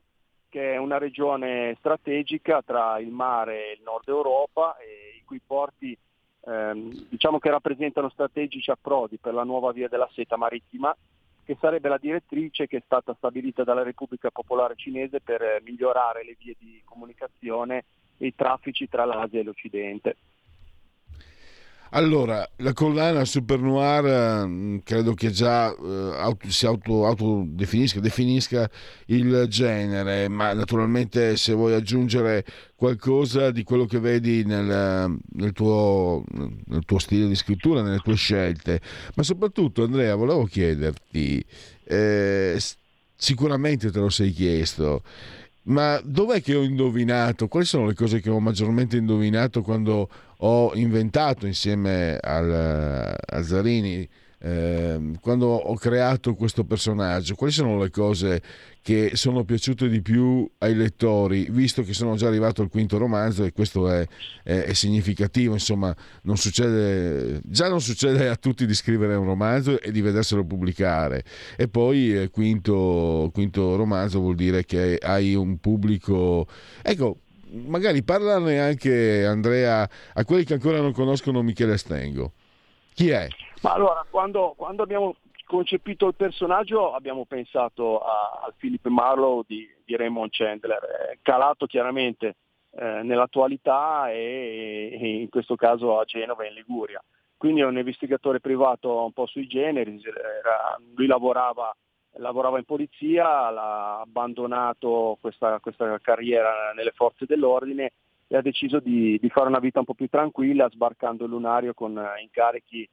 che 0.49 0.73
è 0.73 0.77
una 0.77 0.97
regione 0.97 1.75
strategica 1.79 2.61
tra 2.61 2.99
il 2.99 3.09
mare 3.09 3.69
e 3.69 3.73
il 3.73 3.81
nord 3.83 4.07
Europa, 4.09 4.77
e 4.77 5.17
i 5.17 5.23
cui 5.23 5.41
porti 5.45 5.97
ehm, 6.45 7.07
diciamo 7.09 7.39
che 7.39 7.49
rappresentano 7.49 8.09
strategici 8.09 8.69
approdi 8.69 9.17
per 9.17 9.33
la 9.33 9.43
nuova 9.43 9.71
via 9.71 9.87
della 9.87 10.09
seta 10.13 10.37
marittima 10.37 10.95
che 11.51 11.57
sarebbe 11.59 11.89
la 11.89 11.97
direttrice 11.97 12.65
che 12.65 12.77
è 12.77 12.81
stata 12.85 13.13
stabilita 13.17 13.65
dalla 13.65 13.83
Repubblica 13.83 14.31
Popolare 14.31 14.75
Cinese 14.77 15.19
per 15.19 15.41
eh, 15.41 15.61
migliorare 15.65 16.23
le 16.23 16.37
vie 16.39 16.55
di 16.57 16.81
comunicazione 16.85 17.83
e 18.17 18.27
i 18.27 18.35
traffici 18.35 18.87
tra 18.87 19.03
l'Asia 19.03 19.41
e 19.41 19.43
l'Occidente. 19.43 20.15
Allora, 21.93 22.49
la 22.57 22.71
collana 22.71 23.25
Super 23.25 23.59
Noir 23.59 24.45
mm, 24.47 24.77
credo 24.81 25.13
che 25.13 25.29
già 25.29 25.69
eh, 25.75 26.13
auto, 26.15 26.49
si 26.49 26.65
auto, 26.65 27.05
autodefinisca, 27.05 27.99
definisca 27.99 28.69
il 29.07 29.45
genere, 29.49 30.29
ma 30.29 30.53
naturalmente 30.53 31.35
se 31.35 31.51
vuoi 31.51 31.73
aggiungere 31.73 32.45
qualcosa 32.75 33.51
di 33.51 33.63
quello 33.63 33.85
che 33.85 33.99
vedi 33.99 34.45
nel, 34.45 35.19
nel, 35.33 35.51
tuo, 35.51 36.23
nel 36.31 36.85
tuo, 36.85 36.97
stile 36.97 37.27
di 37.27 37.35
scrittura, 37.35 37.81
nelle 37.81 37.99
tue 37.99 38.15
scelte, 38.15 38.79
ma 39.15 39.23
soprattutto 39.23 39.83
Andrea, 39.83 40.15
volevo 40.15 40.45
chiederti, 40.45 41.43
eh, 41.83 42.57
sicuramente 43.17 43.91
te 43.91 43.99
lo 43.99 44.09
sei 44.09 44.31
chiesto, 44.31 45.03
ma 45.63 46.01
dov'è 46.03 46.41
che 46.41 46.55
ho 46.55 46.63
indovinato? 46.63 47.47
Quali 47.47 47.65
sono 47.65 47.85
le 47.85 47.93
cose 47.93 48.19
che 48.19 48.29
ho 48.29 48.39
maggiormente 48.39 48.97
indovinato 48.97 49.61
quando 49.61 50.09
ho 50.37 50.71
inventato 50.75 51.45
insieme 51.45 52.17
al, 52.17 53.15
a 53.25 53.43
Zarini, 53.43 54.07
eh, 54.43 54.99
quando 55.21 55.47
ho 55.47 55.75
creato 55.75 56.33
questo 56.33 56.63
personaggio? 56.63 57.35
Quali 57.35 57.53
sono 57.53 57.77
le 57.77 57.91
cose 57.91 58.41
che 58.81 59.11
sono 59.13 59.43
piaciute 59.43 59.87
di 59.87 60.01
più 60.01 60.49
ai 60.57 60.73
lettori, 60.73 61.47
visto 61.51 61.83
che 61.83 61.93
sono 61.93 62.15
già 62.15 62.27
arrivato 62.27 62.63
al 62.63 62.69
quinto 62.69 62.97
romanzo 62.97 63.43
e 63.43 63.51
questo 63.51 63.87
è, 63.87 64.07
è, 64.43 64.53
è 64.61 64.73
significativo, 64.73 65.53
insomma, 65.53 65.95
non 66.23 66.37
succede, 66.37 67.41
già 67.43 67.69
non 67.69 67.81
succede 67.81 68.27
a 68.27 68.35
tutti 68.35 68.65
di 68.65 68.73
scrivere 68.73 69.13
un 69.13 69.25
romanzo 69.25 69.79
e 69.79 69.91
di 69.91 70.01
vederselo 70.01 70.43
pubblicare. 70.43 71.23
E 71.55 71.67
poi 71.67 72.17
eh, 72.17 72.29
quinto, 72.29 73.29
quinto 73.31 73.75
romanzo 73.75 74.19
vuol 74.19 74.35
dire 74.35 74.65
che 74.65 74.97
hai 74.99 75.35
un 75.35 75.59
pubblico... 75.59 76.47
Ecco, 76.81 77.19
magari 77.51 78.01
parlane 78.01 78.59
anche 78.59 79.23
Andrea 79.23 79.87
a 80.13 80.25
quelli 80.25 80.43
che 80.43 80.53
ancora 80.53 80.81
non 80.81 80.93
conoscono 80.93 81.43
Michele 81.43 81.77
Stengo. 81.77 82.33
Chi 82.93 83.09
è? 83.09 83.27
Ma 83.61 83.73
allora, 83.73 84.05
quando, 84.09 84.53
quando 84.57 84.81
abbiamo 84.81 85.15
concepito 85.45 86.07
il 86.07 86.15
personaggio 86.15 86.93
abbiamo 86.93 87.25
pensato 87.25 87.99
al 87.99 88.53
Philip 88.57 88.87
Marlowe 88.87 89.43
di, 89.45 89.67
di 89.83 89.95
Raymond 89.95 90.29
Chandler, 90.31 91.19
calato 91.21 91.65
chiaramente 91.67 92.37
eh, 92.71 93.01
nell'attualità 93.03 94.09
e, 94.09 94.97
e, 94.99 95.21
in 95.21 95.29
questo 95.29 95.55
caso 95.55 95.99
a 95.99 96.05
Genova 96.05 96.43
e 96.43 96.47
in 96.47 96.53
Liguria. 96.53 97.03
Quindi 97.37 97.61
è 97.61 97.65
un 97.65 97.77
investigatore 97.77 98.39
privato 98.39 99.03
un 99.03 99.11
po' 99.11 99.25
sui 99.25 99.45
generi, 99.47 100.01
era, 100.03 100.79
lui 100.95 101.05
lavorava, 101.05 101.75
lavorava, 102.13 102.57
in 102.57 102.65
polizia, 102.65 103.27
ha 103.27 103.99
abbandonato 103.99 105.17
questa, 105.19 105.59
questa, 105.59 105.99
carriera 106.01 106.71
nelle 106.73 106.91
forze 106.91 107.25
dell'ordine 107.25 107.91
e 108.27 108.37
ha 108.37 108.41
deciso 108.41 108.79
di, 108.79 109.19
di 109.19 109.29
fare 109.29 109.49
una 109.49 109.59
vita 109.59 109.79
un 109.79 109.85
po' 109.85 109.95
più 109.95 110.07
tranquilla 110.07 110.69
sbarcando 110.69 111.25
il 111.25 111.31
lunario 111.31 111.73
con 111.73 111.99
incarichi 112.21 112.87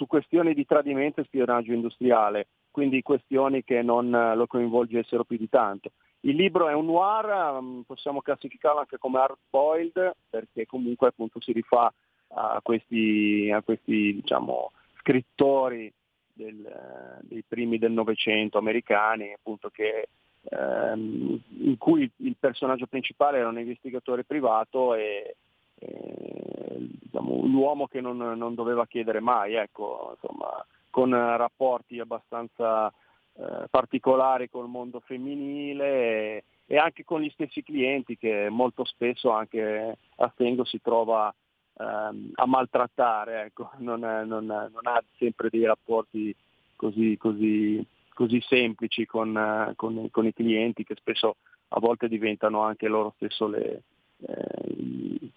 su 0.00 0.06
questioni 0.06 0.54
di 0.54 0.64
tradimento 0.64 1.20
e 1.20 1.24
spionaggio 1.24 1.74
industriale. 1.74 2.46
quindi 2.70 3.02
questioni 3.02 3.64
che 3.64 3.82
non 3.82 4.10
lo 4.36 4.46
coinvolgessero 4.46 5.24
più 5.24 5.36
di 5.36 5.48
tanto. 5.48 5.90
Il 6.20 6.36
libro 6.36 6.68
è 6.68 6.72
un 6.72 6.86
noir, 6.86 7.60
mm, 7.60 7.80
possiamo 7.80 8.22
classificarlo 8.22 8.78
anche 8.78 8.96
come 8.96 9.18
hard 9.18 9.36
boiled 9.50 10.14
perché 10.30 10.66
comunque 10.66 11.08
appunto 11.08 11.40
si 11.40 11.50
rifà 11.50 11.92
a 12.28 12.60
questi, 12.62 13.50
a 13.52 13.60
questi 13.60 14.14
diciamo, 14.14 14.70
scrittori 15.00 15.92
del, 16.32 17.18
dei 17.22 17.42
primi 17.46 17.76
del 17.76 17.90
Novecento 17.90 18.56
americani, 18.56 19.32
appunto 19.32 19.68
che, 19.68 20.08
ehm, 20.44 21.40
in 21.62 21.76
cui 21.76 22.08
il 22.18 22.36
personaggio 22.38 22.86
principale 22.86 23.38
era 23.38 23.48
un 23.48 23.58
investigatore 23.58 24.22
privato 24.22 24.94
e, 24.94 25.34
e 25.80 26.76
diciamo, 26.78 27.46
l'uomo 27.46 27.86
che 27.86 28.00
non, 28.00 28.18
non, 28.18 28.54
doveva 28.54 28.86
chiedere 28.86 29.20
mai, 29.20 29.54
ecco, 29.54 30.16
insomma, 30.20 30.64
con 30.90 31.10
rapporti 31.10 31.98
abbastanza 31.98 32.92
eh, 33.34 33.66
particolari 33.70 34.50
col 34.50 34.68
mondo 34.68 35.00
femminile 35.00 35.86
e, 35.86 36.44
e, 36.66 36.76
anche 36.76 37.04
con 37.04 37.22
gli 37.22 37.30
stessi 37.30 37.62
clienti 37.62 38.18
che 38.18 38.48
molto 38.50 38.84
spesso 38.84 39.30
anche 39.30 39.96
a 40.16 40.32
si 40.64 40.80
trova 40.82 41.34
ehm, 41.78 42.32
a 42.34 42.46
maltrattare, 42.46 43.44
ecco. 43.44 43.70
non, 43.78 44.00
non, 44.00 44.44
non, 44.44 44.80
ha 44.82 45.02
sempre 45.16 45.48
dei 45.48 45.64
rapporti 45.64 46.34
così, 46.76 47.16
così, 47.16 47.84
così 48.12 48.40
semplici 48.42 49.06
con, 49.06 49.72
con, 49.76 50.10
con, 50.10 50.26
i 50.26 50.34
clienti 50.34 50.84
che 50.84 50.94
spesso 50.96 51.36
a 51.68 51.80
volte 51.80 52.08
diventano 52.08 52.60
anche 52.62 52.88
loro 52.88 53.14
stesso 53.16 53.46
le, 53.46 53.82
eh, 54.26 55.30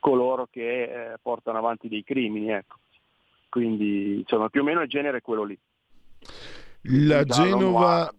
coloro 0.00 0.48
che 0.50 0.82
eh, 0.82 1.18
portano 1.22 1.58
avanti 1.58 1.86
dei 1.88 2.02
crimini. 2.02 2.50
Ecco. 2.50 2.78
Quindi 3.48 4.16
insomma 4.18 4.48
più 4.48 4.62
o 4.62 4.64
meno 4.64 4.80
il 4.80 4.88
genere 4.88 5.18
è 5.18 5.22
quello 5.22 5.44
lì. 5.44 5.58
La 6.82 7.24
Genova... 7.24 8.12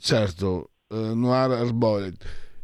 Certo, 0.00 0.70
uh, 0.88 1.14
Noir 1.14 1.50
Arboiled. 1.50 2.16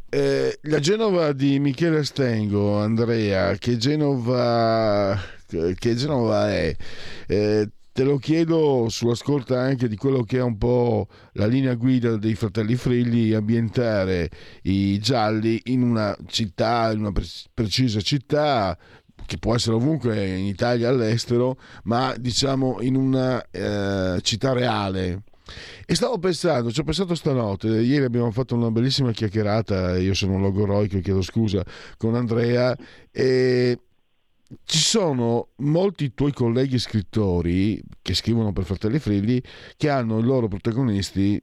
Eh, 0.09 0.57
la 0.61 0.79
Genova 0.79 1.33
di 1.33 1.59
Michele 1.59 2.05
Stengo, 2.05 2.77
Andrea, 2.77 3.55
che 3.55 3.75
Genova, 3.75 5.19
che 5.45 5.95
Genova 5.95 6.49
è? 6.49 6.73
Eh, 7.27 7.69
te 7.95 8.03
lo 8.03 8.17
chiedo 8.17 8.89
sulla 8.89 9.15
scorta 9.15 9.61
anche 9.61 9.87
di 9.87 9.95
quello 9.95 10.23
che 10.23 10.39
è 10.39 10.41
un 10.41 10.57
po' 10.57 11.07
la 11.35 11.45
linea 11.45 11.75
guida 11.75 12.17
dei 12.17 12.35
fratelli 12.35 12.75
Frilli, 12.75 13.31
ambientare 13.31 14.29
i 14.63 14.99
gialli 14.99 15.61
in 15.67 15.81
una 15.81 16.13
città, 16.25 16.91
in 16.91 16.99
una 16.99 17.13
precisa 17.53 18.01
città, 18.01 18.77
che 19.25 19.37
può 19.37 19.55
essere 19.55 19.77
ovunque 19.77 20.27
in 20.27 20.43
Italia 20.43 20.89
all'estero, 20.89 21.57
ma 21.83 22.13
diciamo 22.19 22.81
in 22.81 22.97
una 22.97 23.41
eh, 23.49 24.19
città 24.21 24.51
reale. 24.51 25.23
E 25.85 25.95
stavo 25.95 26.17
pensando, 26.17 26.73
ci 26.73 26.81
ho 26.81 26.83
pensato 26.83 27.15
stanotte, 27.15 27.67
ieri 27.67 28.03
abbiamo 28.03 28.31
fatto 28.31 28.55
una 28.55 28.71
bellissima 28.71 29.13
chiacchierata, 29.13 29.97
io 29.97 30.13
sono 30.13 30.33
un 30.33 30.41
logoroico, 30.41 30.99
chiedo 30.99 31.21
scusa, 31.21 31.63
con 31.95 32.15
Andrea, 32.15 32.75
e 33.09 33.79
ci 34.63 34.77
sono 34.77 35.49
molti 35.57 36.13
tuoi 36.13 36.31
colleghi 36.31 36.77
scrittori 36.77 37.81
che 38.01 38.13
scrivono 38.13 38.53
per 38.53 38.63
Fratelli 38.63 38.99
Frilli 38.99 39.41
che 39.75 39.89
hanno 39.89 40.19
i 40.19 40.23
loro 40.23 40.47
protagonisti 40.47 41.41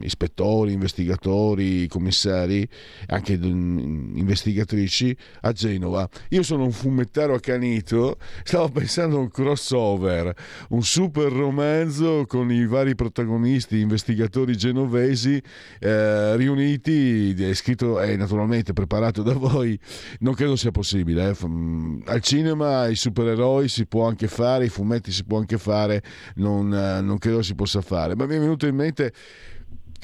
ispettori, 0.00 0.72
investigatori, 0.72 1.86
commissari, 1.86 2.68
anche 3.06 3.34
investigatrici 3.34 5.16
a 5.42 5.52
Genova. 5.52 6.08
Io 6.30 6.42
sono 6.42 6.64
un 6.64 6.72
fumettaro 6.72 7.34
accanito, 7.34 8.18
stavo 8.42 8.68
pensando 8.68 9.16
a 9.16 9.20
un 9.20 9.30
crossover, 9.30 10.34
un 10.70 10.82
super 10.82 11.30
romanzo 11.30 12.24
con 12.26 12.50
i 12.50 12.66
vari 12.66 12.94
protagonisti, 12.94 13.78
investigatori 13.78 14.56
genovesi 14.56 15.40
eh, 15.78 16.36
riuniti, 16.36 17.32
è 17.32 17.54
scritto 17.54 18.00
e 18.00 18.16
naturalmente 18.16 18.72
preparato 18.72 19.22
da 19.22 19.34
voi, 19.34 19.78
non 20.20 20.34
credo 20.34 20.56
sia 20.56 20.72
possibile. 20.72 21.30
Eh. 21.30 21.46
Mm, 21.46 22.00
al 22.06 22.20
cinema 22.20 22.88
i 22.88 22.96
supereroi 22.96 23.68
si 23.68 23.86
può 23.86 24.06
anche 24.06 24.26
fare, 24.26 24.64
i 24.64 24.68
fumetti 24.68 25.12
si 25.12 25.24
può 25.24 25.38
anche 25.38 25.58
fare, 25.58 26.02
non, 26.36 26.74
eh, 26.74 27.00
non 27.00 27.18
credo 27.18 27.42
si 27.42 27.54
possa 27.54 27.80
fare, 27.80 28.16
ma 28.16 28.26
mi 28.26 28.34
è 28.34 28.38
venuto 28.38 28.66
in 28.66 28.74
mente 28.74 29.12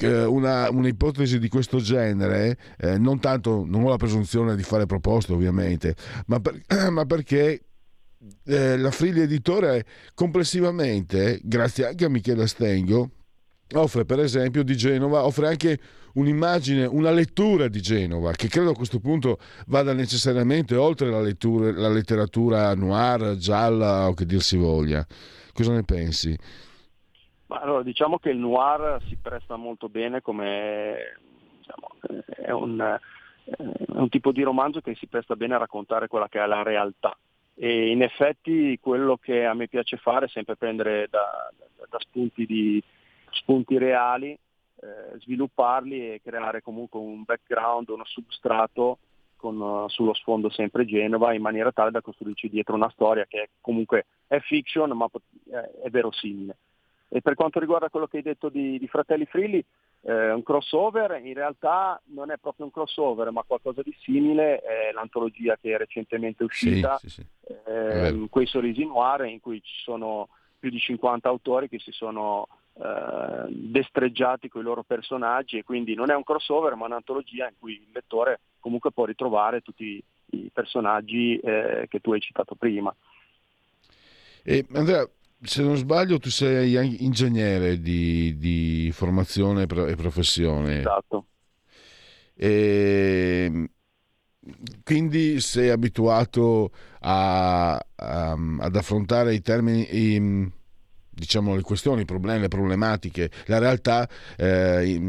una, 0.05 0.69
un'ipotesi 0.69 1.39
di 1.39 1.47
questo 1.47 1.79
genere, 1.79 2.57
eh, 2.77 2.97
non 2.97 3.19
tanto, 3.19 3.63
non 3.65 3.83
ho 3.83 3.89
la 3.89 3.97
presunzione 3.97 4.55
di 4.55 4.63
fare 4.63 4.85
proposte 4.85 5.33
ovviamente, 5.33 5.95
ma, 6.27 6.39
per, 6.39 6.61
ma 6.91 7.05
perché 7.05 7.61
eh, 8.45 8.77
la 8.77 8.91
Friglia 8.91 9.23
Editore 9.23 9.85
complessivamente, 10.13 11.39
grazie 11.43 11.87
anche 11.87 12.05
a 12.05 12.09
Michele 12.09 12.47
Stengo, 12.47 13.09
offre 13.73 14.05
per 14.05 14.19
esempio 14.19 14.63
di 14.63 14.75
Genova, 14.75 15.25
offre 15.25 15.47
anche 15.47 15.79
un'immagine, 16.13 16.85
una 16.85 17.11
lettura 17.11 17.67
di 17.67 17.81
Genova, 17.81 18.31
che 18.31 18.47
credo 18.47 18.71
a 18.71 18.75
questo 18.75 18.99
punto 18.99 19.39
vada 19.67 19.93
necessariamente 19.93 20.75
oltre 20.75 21.09
la, 21.09 21.21
lettura, 21.21 21.71
la 21.71 21.89
letteratura 21.89 22.73
noir, 22.73 23.35
gialla 23.37 24.07
o 24.07 24.13
che 24.13 24.25
dir 24.25 24.41
si 24.41 24.57
voglia. 24.57 25.05
Cosa 25.53 25.73
ne 25.73 25.83
pensi? 25.83 26.37
Ma 27.47 27.59
allora, 27.59 27.83
diciamo 27.83 28.19
che 28.19 28.29
il 28.29 28.37
noir 28.37 29.01
si 29.07 29.17
presta 29.21 29.55
molto 29.55 29.87
bene 29.87 30.21
come 30.21 31.17
diciamo, 31.57 32.25
è, 32.27 32.51
un, 32.51 32.99
è, 33.43 33.55
un, 33.87 34.09
tipo 34.09 34.31
di 34.31 34.43
romanzo 34.43 34.81
che 34.81 34.95
si 34.95 35.07
presta 35.07 35.35
bene 35.35 35.55
a 35.55 35.59
raccontare 35.59 36.07
quella 36.07 36.27
che 36.27 36.41
è 36.41 36.45
la 36.45 36.63
realtà. 36.63 37.17
E 37.55 37.89
in 37.89 38.01
effetti 38.03 38.77
quello 38.79 39.17
che 39.17 39.45
a 39.45 39.53
me 39.53 39.67
piace 39.67 39.97
fare 39.97 40.25
è 40.25 40.29
sempre 40.29 40.57
prendere 40.57 41.07
da, 41.09 41.49
da, 41.89 41.99
spunti, 41.99 42.45
di, 42.45 42.83
spunti, 43.31 43.77
reali, 43.77 44.31
eh, 44.31 45.19
svilupparli 45.19 46.13
e 46.13 46.21
creare 46.21 46.61
comunque 46.61 46.99
un 46.99 47.23
background, 47.23 47.89
uno 47.89 48.05
substrato 48.05 48.99
con, 49.37 49.59
uh, 49.59 49.87
sullo 49.87 50.13
sfondo 50.13 50.49
sempre 50.49 50.85
Genova 50.85 51.33
in 51.33 51.41
maniera 51.41 51.71
tale 51.71 51.91
da 51.91 52.01
costruirci 52.01 52.49
dietro 52.49 52.75
una 52.75 52.89
storia 52.89 53.25
che 53.25 53.51
comunque 53.61 54.05
è 54.27 54.39
fiction 54.39 54.91
ma 54.91 55.07
è 55.83 55.89
verosimile. 55.89 56.57
E 57.09 57.21
per 57.21 57.35
quanto 57.35 57.59
riguarda 57.59 57.89
quello 57.89 58.07
che 58.07 58.17
hai 58.17 58.23
detto 58.23 58.49
di, 58.49 58.77
di 58.77 58.87
Fratelli 58.87 59.25
Frilli, 59.25 59.63
eh, 60.01 60.31
un 60.31 60.43
crossover 60.43 61.19
in 61.23 61.33
realtà 61.33 62.01
non 62.07 62.31
è 62.31 62.37
proprio 62.37 62.65
un 62.65 62.71
crossover, 62.71 63.31
ma 63.31 63.43
qualcosa 63.45 63.81
di 63.81 63.95
simile, 64.01 64.59
è 64.59 64.91
l'antologia 64.93 65.57
che 65.59 65.73
è 65.73 65.77
recentemente 65.77 66.43
uscita, 66.43 66.97
sì, 66.97 67.09
sì, 67.09 67.21
sì. 67.21 67.25
Eh, 67.67 68.27
quei 68.29 68.45
sorrisi 68.45 68.85
noir, 68.85 69.25
in 69.25 69.39
cui 69.39 69.61
ci 69.61 69.81
sono 69.83 70.29
più 70.59 70.69
di 70.69 70.79
50 70.79 71.29
autori 71.29 71.69
che 71.69 71.79
si 71.79 71.91
sono 71.91 72.47
eh, 72.73 73.45
destreggiati 73.47 74.49
con 74.49 74.61
i 74.61 74.65
loro 74.65 74.83
personaggi 74.83 75.57
e 75.57 75.63
quindi 75.63 75.93
non 75.93 76.11
è 76.11 76.15
un 76.15 76.23
crossover 76.23 76.75
ma 76.75 76.85
un'antologia 76.85 77.47
in 77.47 77.55
cui 77.57 77.73
il 77.73 77.87
lettore 77.91 78.39
comunque 78.59 78.91
può 78.91 79.05
ritrovare 79.05 79.61
tutti 79.61 80.03
i 80.31 80.49
personaggi 80.51 81.37
eh, 81.37 81.85
che 81.89 81.99
tu 81.99 82.11
hai 82.11 82.19
citato 82.19 82.55
prima. 82.55 82.93
E 84.43 84.65
Andrea, 84.73 85.07
se 85.41 85.61
non 85.61 85.75
sbaglio 85.75 86.17
tu 86.19 86.29
sei 86.29 87.03
ingegnere 87.03 87.79
di, 87.79 88.37
di 88.37 88.89
formazione 88.93 89.63
e 89.63 89.95
professione. 89.95 90.79
Esatto. 90.79 91.27
E 92.35 93.69
quindi 94.83 95.39
sei 95.41 95.69
abituato 95.69 96.71
a, 97.01 97.73
a, 97.73 98.37
ad 98.59 98.75
affrontare 98.75 99.33
i 99.33 99.41
termini, 99.41 99.87
i, 99.91 100.51
diciamo 101.09 101.55
le 101.55 101.61
questioni, 101.61 102.01
i 102.01 102.05
problemi, 102.05 102.41
le 102.41 102.47
problematiche, 102.47 103.29
la 103.45 103.57
realtà, 103.59 104.07
eh, 104.37 104.99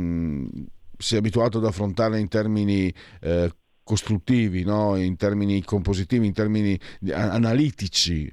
sei 0.96 1.18
abituato 1.18 1.58
ad 1.58 1.64
affrontarle 1.64 2.18
in 2.18 2.28
termini 2.28 2.92
eh, 3.20 3.52
costruttivi, 3.84 4.64
no? 4.64 4.96
in 4.96 5.16
termini 5.16 5.62
compositivi, 5.62 6.26
in 6.26 6.32
termini 6.32 6.78
analitici. 7.10 8.30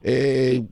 E 0.00 0.64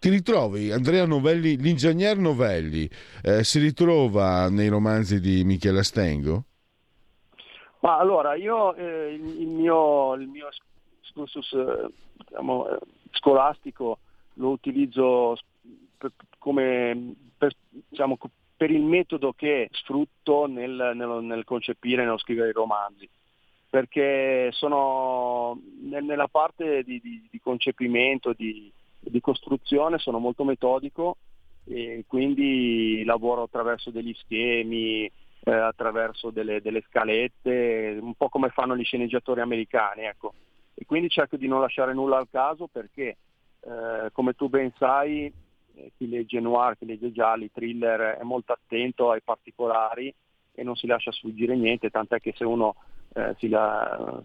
ti 0.00 0.08
ritrovi 0.08 0.72
Andrea 0.72 1.04
Novelli, 1.04 1.58
l'ingegner 1.58 2.16
Novelli, 2.16 2.88
eh, 3.22 3.44
si 3.44 3.58
ritrova 3.58 4.48
nei 4.48 4.68
romanzi 4.68 5.20
di 5.20 5.44
Michele 5.44 5.82
Stengo? 5.82 6.44
Ma 7.80 7.98
allora, 7.98 8.34
io 8.34 8.74
eh, 8.74 9.12
il, 9.12 9.46
mio, 9.46 10.14
il 10.14 10.26
mio 10.26 10.48
excursus 11.02 11.52
eh, 11.52 11.92
diciamo, 12.16 12.68
eh, 12.68 12.78
scolastico 13.10 13.98
lo 14.34 14.48
utilizzo 14.48 15.36
per, 15.98 16.12
come, 16.38 17.14
per, 17.36 17.52
diciamo, 17.68 18.18
per, 18.56 18.70
il 18.70 18.82
metodo 18.82 19.34
che 19.34 19.68
sfrutto 19.70 20.46
nel, 20.46 20.92
nel, 20.94 21.22
nel 21.22 21.44
concepire 21.44 22.04
nello 22.04 22.18
scrivere 22.18 22.48
i 22.48 22.54
romanzi 22.54 23.08
perché 23.68 24.48
sono 24.52 25.60
nella 25.82 26.26
parte 26.26 26.82
di, 26.82 27.00
di, 27.00 27.28
di 27.30 27.40
concepimento, 27.40 28.32
di, 28.32 28.72
di 29.00 29.20
costruzione 29.20 29.98
sono 29.98 30.18
molto 30.18 30.44
metodico 30.44 31.16
e 31.64 32.04
quindi 32.06 33.02
lavoro 33.04 33.42
attraverso 33.42 33.90
degli 33.90 34.14
schemi, 34.14 35.04
eh, 35.04 35.52
attraverso 35.52 36.30
delle, 36.30 36.60
delle, 36.60 36.82
scalette, 36.88 37.98
un 38.00 38.14
po' 38.14 38.28
come 38.28 38.50
fanno 38.50 38.76
gli 38.76 38.84
sceneggiatori 38.84 39.40
americani. 39.40 40.02
Ecco. 40.02 40.34
E 40.74 40.84
quindi 40.86 41.08
cerco 41.08 41.36
di 41.36 41.46
non 41.46 41.60
lasciare 41.60 41.94
nulla 41.94 42.16
al 42.16 42.28
caso 42.30 42.66
perché, 42.66 43.16
eh, 43.60 44.10
come 44.12 44.34
tu 44.34 44.48
ben 44.48 44.72
sai, 44.76 45.32
eh, 45.74 45.92
chi 45.96 46.08
legge 46.08 46.40
noir, 46.40 46.76
chi 46.76 46.86
legge 46.86 47.12
gialli, 47.12 47.50
thriller 47.52 48.16
è 48.18 48.22
molto 48.22 48.52
attento 48.52 49.10
ai 49.10 49.22
particolari 49.22 50.12
e 50.52 50.62
non 50.62 50.76
si 50.76 50.86
lascia 50.86 51.12
sfuggire 51.12 51.56
niente, 51.56 51.90
tant'è 51.90 52.20
che 52.20 52.32
se 52.36 52.44
uno 52.44 52.74
eh, 53.12 53.48
la, 53.48 54.22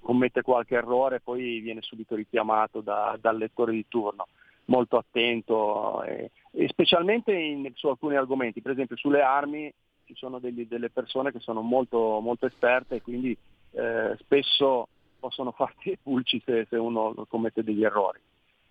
commette 0.00 0.42
qualche 0.42 0.74
errore 0.74 1.20
poi 1.20 1.60
viene 1.60 1.82
subito 1.82 2.14
richiamato 2.14 2.80
da, 2.80 3.16
dal 3.20 3.36
lettore 3.36 3.72
di 3.72 3.86
turno, 3.88 4.26
molto 4.66 4.96
attento 4.96 6.02
e, 6.04 6.30
e 6.50 6.68
specialmente 6.68 7.32
in, 7.32 7.70
su 7.74 7.88
alcuni 7.88 8.16
argomenti, 8.16 8.62
per 8.62 8.72
esempio 8.72 8.96
sulle 8.96 9.22
armi 9.22 9.72
ci 10.04 10.14
sono 10.14 10.38
degli, 10.38 10.66
delle 10.66 10.90
persone 10.90 11.32
che 11.32 11.40
sono 11.40 11.62
molto, 11.62 12.20
molto 12.20 12.46
esperte 12.46 12.96
e 12.96 13.02
quindi 13.02 13.36
eh, 13.72 14.16
spesso 14.18 14.88
possono 15.18 15.52
farti 15.56 15.96
pulci 16.02 16.40
se, 16.44 16.66
se, 16.68 16.76
uno 16.76 17.14
commette 17.28 17.62
degli 17.62 17.84
errori. 17.84 18.20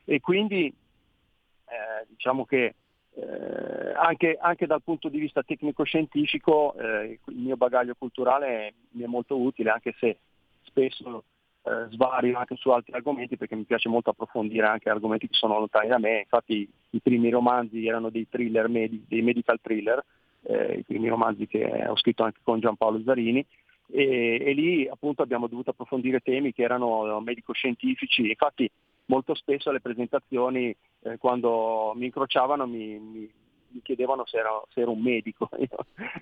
E 0.03 0.19
quindi 0.19 0.65
eh, 0.67 2.05
diciamo 2.07 2.45
che 2.45 2.75
eh, 3.13 3.93
anche, 3.95 4.37
anche, 4.39 4.65
dal 4.65 4.81
punto 4.81 5.09
di 5.09 5.19
vista 5.19 5.43
tecnico-scientifico 5.43 6.73
eh, 6.75 7.19
il 7.25 7.35
mio 7.35 7.57
bagaglio 7.57 7.95
culturale 7.97 8.73
mi 8.91 9.03
è 9.03 9.07
molto 9.07 9.39
utile, 9.39 9.69
anche 9.69 9.93
se 9.99 10.17
spesso 10.63 11.23
eh, 11.63 11.87
svario 11.91 12.37
anche 12.37 12.55
su 12.55 12.69
altri 12.69 12.93
argomenti 12.93 13.37
perché 13.37 13.55
mi 13.55 13.65
piace 13.65 13.89
molto 13.89 14.09
approfondire 14.09 14.65
anche 14.65 14.89
argomenti 14.89 15.27
che 15.27 15.35
sono 15.35 15.59
lontani 15.59 15.89
da 15.89 15.99
me. 15.99 16.19
Infatti 16.19 16.67
i 16.91 16.99
primi 17.01 17.29
romanzi 17.29 17.85
erano 17.85 18.09
dei 18.09 18.27
thriller, 18.29 18.67
medi, 18.67 19.03
dei 19.07 19.21
medical 19.21 19.59
thriller, 19.61 20.03
eh, 20.43 20.77
i 20.79 20.83
primi 20.83 21.07
romanzi 21.07 21.47
che 21.47 21.85
ho 21.87 21.95
scritto 21.97 22.23
anche 22.23 22.39
con 22.43 22.59
Giampaolo 22.59 23.03
Zarini 23.03 23.45
e, 23.91 24.41
e, 24.41 24.53
lì 24.53 24.87
appunto 24.87 25.21
abbiamo 25.21 25.47
dovuto 25.47 25.71
approfondire 25.71 26.21
temi 26.21 26.53
che 26.53 26.63
erano 26.63 27.19
medico-scientifici. 27.19 28.29
Infatti 28.29 28.69
molto 29.11 29.35
spesso 29.35 29.69
alle 29.69 29.81
presentazioni 29.81 30.73
eh, 31.01 31.17
quando 31.17 31.91
mi 31.95 32.05
incrociavano 32.05 32.65
mi, 32.65 32.97
mi, 32.97 33.31
mi 33.67 33.81
chiedevano 33.81 34.25
se 34.25 34.37
ero, 34.37 34.67
se 34.71 34.79
ero, 34.79 34.91
un 34.91 35.01
medico 35.01 35.49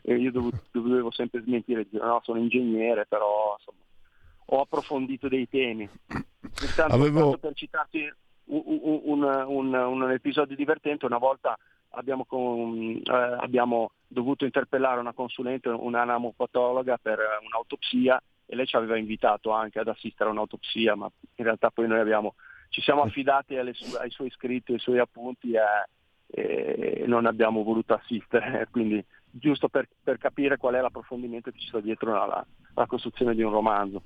io 0.03 0.31
dovevo, 0.31 0.59
dovevo 0.71 1.11
sempre 1.11 1.41
smentire, 1.43 1.87
dire 1.87 2.03
no 2.03 2.19
sono 2.23 2.39
ingegnere 2.39 3.05
però 3.05 3.55
insomma, 3.57 3.83
ho 4.51 4.61
approfondito 4.61 5.27
dei 5.27 5.47
temi. 5.47 5.87
Intanto, 6.61 6.95
Avevo... 6.95 7.37
Per 7.37 7.53
citarti 7.53 8.11
un, 8.45 8.79
un, 9.03 9.23
un, 9.23 9.73
un, 9.73 10.11
episodio 10.11 10.55
divertente, 10.55 11.05
una 11.05 11.19
volta 11.19 11.55
abbiamo, 11.89 12.25
con, 12.25 12.99
eh, 13.03 13.11
abbiamo 13.11 13.91
dovuto 14.07 14.45
interpellare 14.45 14.99
una 14.99 15.13
consulente, 15.13 15.69
un'anamopatologa 15.69 16.97
per 16.97 17.19
un'autopsia 17.45 18.21
e 18.45 18.55
lei 18.55 18.65
ci 18.65 18.75
aveva 18.75 18.97
invitato 18.97 19.51
anche 19.51 19.77
ad 19.77 19.87
assistere 19.87 20.29
a 20.29 20.33
un'autopsia, 20.33 20.95
ma 20.95 21.09
in 21.35 21.43
realtà 21.43 21.69
poi 21.69 21.87
noi 21.87 21.99
abbiamo, 21.99 22.33
ci 22.69 22.81
siamo 22.81 23.01
affidati 23.01 23.55
su, 23.73 23.95
ai 23.95 24.09
suoi 24.09 24.29
scritti, 24.29 24.73
ai 24.73 24.79
suoi 24.79 24.99
appunti 24.99 25.53
e, 25.53 27.01
e 27.01 27.03
non 27.07 27.25
abbiamo 27.25 27.63
voluto 27.63 27.93
assistere, 27.93 28.67
quindi 28.71 29.03
giusto 29.31 29.67
per, 29.67 29.87
per, 30.01 30.17
capire 30.17 30.57
qual 30.57 30.75
è 30.75 30.81
l'approfondimento 30.81 31.51
che 31.51 31.59
ci 31.59 31.67
sta 31.67 31.79
dietro 31.79 32.19
alla, 32.21 32.45
alla 32.73 32.87
costruzione 32.87 33.35
di 33.35 33.43
un 33.43 33.51
romanzo. 33.51 34.03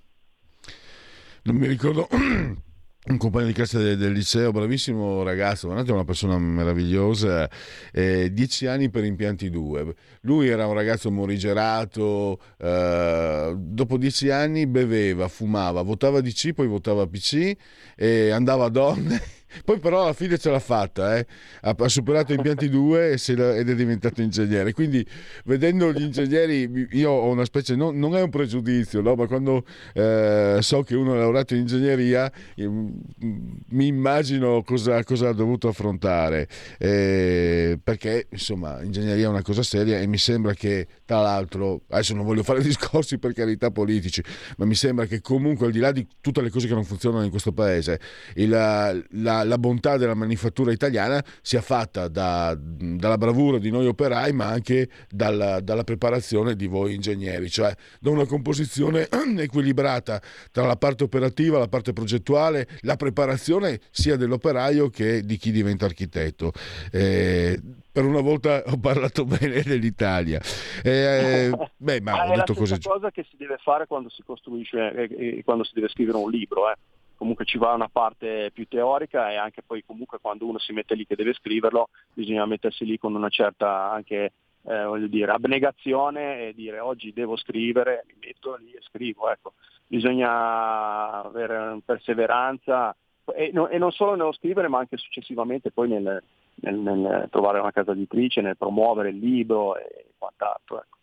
Non 1.44 1.56
mi 1.58 1.68
ricordo 1.68 2.08
un 3.06 3.18
compagno 3.18 3.48
di 3.48 3.54
classe 3.54 3.78
del, 3.80 3.98
del, 3.98 4.14
liceo, 4.14 4.52
bravissimo 4.52 5.24
ragazzo, 5.24 5.68
veramente 5.68 5.92
una 5.92 6.06
persona 6.06 6.38
meravigliosa, 6.38 7.50
eh, 7.92 8.32
dieci 8.32 8.66
anni 8.66 8.90
per 8.90 9.04
impianti 9.04 9.50
due. 9.50 9.94
Lui 10.22 10.48
era 10.48 10.68
un 10.68 10.74
ragazzo 10.74 11.12
morigerato, 11.12 12.40
eh, 12.58 13.54
dopo 13.58 13.98
dieci 13.98 14.30
anni 14.30 14.68
beveva, 14.68 15.28
fumava, 15.28 15.82
votava 15.82 16.22
DC, 16.22 16.54
poi 16.54 16.68
votava 16.68 17.06
PC, 17.06 17.56
e 17.96 18.30
andava 18.30 18.66
a 18.66 18.70
donne 18.70 19.22
poi 19.66 19.80
però 19.80 20.04
alla 20.04 20.14
fine 20.14 20.38
ce 20.38 20.50
l'ha 20.50 20.60
fatta, 20.60 21.18
eh? 21.18 21.26
ha, 21.62 21.76
ha, 21.78 21.88
superato 21.88 22.34
impianti 22.34 22.70
2 22.70 23.14
ed 23.14 23.70
è 23.70 23.76
diventato 23.76 24.22
ingegnere. 24.22 24.74
Quindi 24.74 25.06
vedendo 25.46 25.92
gli 25.92 26.02
ingegneri, 26.02 26.88
io 26.92 27.12
ho 27.12 27.30
una 27.30 27.46
specie, 27.46 27.76
non, 27.76 27.98
non 27.98 28.16
è 28.16 28.22
un 28.22 28.30
pregiudizio, 28.30 29.02
no? 29.02 29.16
ma 29.16 29.28
quando 29.28 29.66
eh, 29.94 30.58
so 30.62 30.84
che 30.84 30.96
uno 30.96 31.16
è 31.16 31.18
laureato 31.18 31.54
in 31.54 31.62
ingegneria 31.62 32.32
mi 32.56 33.88
immagino 33.88 34.62
cosa, 34.64 35.04
cosa 35.04 35.30
ha 35.30 35.34
dovuto 35.34 35.68
affrontare. 35.68 36.48
Eh, 36.78 37.80
perché 37.84 38.28
insomma, 38.30 38.82
ingegneria 38.82 39.26
è 39.26 39.30
una 39.30 39.42
cosa 39.42 39.64
seria 39.64 40.00
e 40.00 40.08
mi 40.08 40.18
sembra 40.18 40.54
che 40.54 40.88
tra 41.06 41.22
l'altro, 41.22 41.82
adesso 41.90 42.14
non 42.14 42.26
voglio 42.26 42.44
fare 42.44 42.62
discorsi 42.64 43.18
per 43.18 43.34
carità 43.34 43.72
politici, 43.72 44.24
ma 44.58 44.66
mi 44.66 44.76
sembra 44.76 45.06
che 45.06 45.22
comunque 45.22 45.68
al 45.68 45.72
di 45.72 45.80
là 45.80 45.92
di 45.92 46.06
tutte 46.22 46.42
le 46.42 46.50
cose 46.50 46.68
che 46.68 46.74
non 46.74 46.84
funzionano 46.84 47.24
in 47.24 47.30
questo 47.30 47.52
paese, 47.52 48.00
il, 48.36 48.50
la, 48.50 49.43
la, 49.44 49.58
bontà 49.58 49.98
della 49.98 50.14
manifattura 50.14 50.72
italiana 50.72 51.24
sia 51.42 51.62
fatta 51.62 52.08
da, 52.08 52.56
dalla 52.58 53.18
bravura 53.18 53.58
di 53.58 53.72
noi 53.72 53.88
operai, 53.88 54.34
ma 54.34 54.46
anche 54.46 54.90
dalla, 55.10 55.60
dalla 55.60 55.84
preparazione 55.84 56.56
di 56.56 56.68
voi 56.68 56.96
ingegneri, 56.96 57.50
cioè 57.50 57.74
da 58.00 58.10
una 58.10 58.26
composizione 58.26 59.08
equilibrata 59.38 60.22
tra 60.52 60.66
la 60.66 60.76
parte 60.76 61.04
operativa, 61.04 61.60
la 61.60 61.68
parte 61.68 61.94
progettuale, 61.94 62.68
la 62.82 62.96
preparazione 62.96 63.80
sia 63.92 64.16
dell'operaio 64.16 64.90
che 64.90 65.22
di 65.22 65.38
chi 65.38 65.52
diventa 65.52 65.86
architetto. 65.86 66.52
Eh, 66.92 67.60
per 67.94 68.06
una 68.06 68.22
volta 68.22 68.64
ho 68.68 68.78
parlato 68.78 69.24
bene 69.24 69.62
dell'Italia. 69.62 70.42
Eh, 70.84 71.52
beh, 71.78 72.02
ma 72.02 72.30
ho 72.30 72.36
detto 72.36 72.54
così. 72.54 72.74
È 72.74 72.78
la 72.82 72.90
cosa 72.92 73.12
che 73.12 73.26
si 73.30 73.38
deve 73.38 73.58
fare 73.62 73.86
quando 73.86 74.10
si 74.10 74.24
costruisce, 74.24 74.94
eh, 74.94 75.38
eh, 75.38 75.44
quando 75.44 75.64
si 75.64 75.72
deve 75.76 75.90
scrivere 75.90 76.18
un 76.18 76.30
libro. 76.30 76.70
Eh 76.72 76.76
comunque 77.24 77.46
ci 77.46 77.58
va 77.58 77.72
una 77.72 77.88
parte 77.88 78.52
più 78.52 78.68
teorica 78.68 79.32
e 79.32 79.38
anche 79.38 79.64
poi 79.64 79.82
comunque 79.86 80.20
quando 80.20 80.46
uno 80.46 80.60
si 80.60 80.74
mette 80.74 80.94
lì 80.94 81.08
che 81.08 81.16
deve 81.16 81.32
scriverlo 81.32 81.88
bisogna 82.14 82.46
mettersi 82.46 82.84
lì 82.84 82.98
con 82.98 83.16
una 83.16 83.30
certa 83.30 83.90
anche 83.90 84.34
eh, 84.66 84.84
voglio 84.84 85.08
dire, 85.08 85.32
abnegazione 85.32 86.48
e 86.48 86.54
dire 86.54 86.80
oggi 86.80 87.12
devo 87.14 87.36
scrivere, 87.36 88.06
mi 88.08 88.16
metto 88.20 88.56
lì 88.56 88.72
e 88.72 88.82
scrivo. 88.82 89.30
Ecco. 89.30 89.54
Bisogna 89.88 91.24
avere 91.24 91.80
perseveranza 91.86 92.96
e, 93.36 93.52
no, 93.54 93.68
e, 93.68 93.78
non 93.78 93.92
solo 93.92 94.16
nello 94.16 94.34
scrivere 94.34 94.68
ma 94.68 94.80
anche 94.80 94.98
successivamente 94.98 95.72
poi 95.72 95.90
nel, 95.90 96.22
nel, 96.56 96.76
nel 96.76 97.28
trovare 97.30 97.60
una 97.60 97.72
casa 97.72 97.92
editrice, 97.92 98.42
nel 98.42 98.58
promuovere 98.58 99.10
il 99.10 99.20
libro 99.20 99.78
e 99.78 100.08
quant'altro. 100.18 100.78
Ecco. 100.78 100.98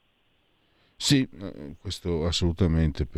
Sì, 1.02 1.26
eh, 1.40 1.76
questo 1.80 2.26
assolutamente. 2.26 3.08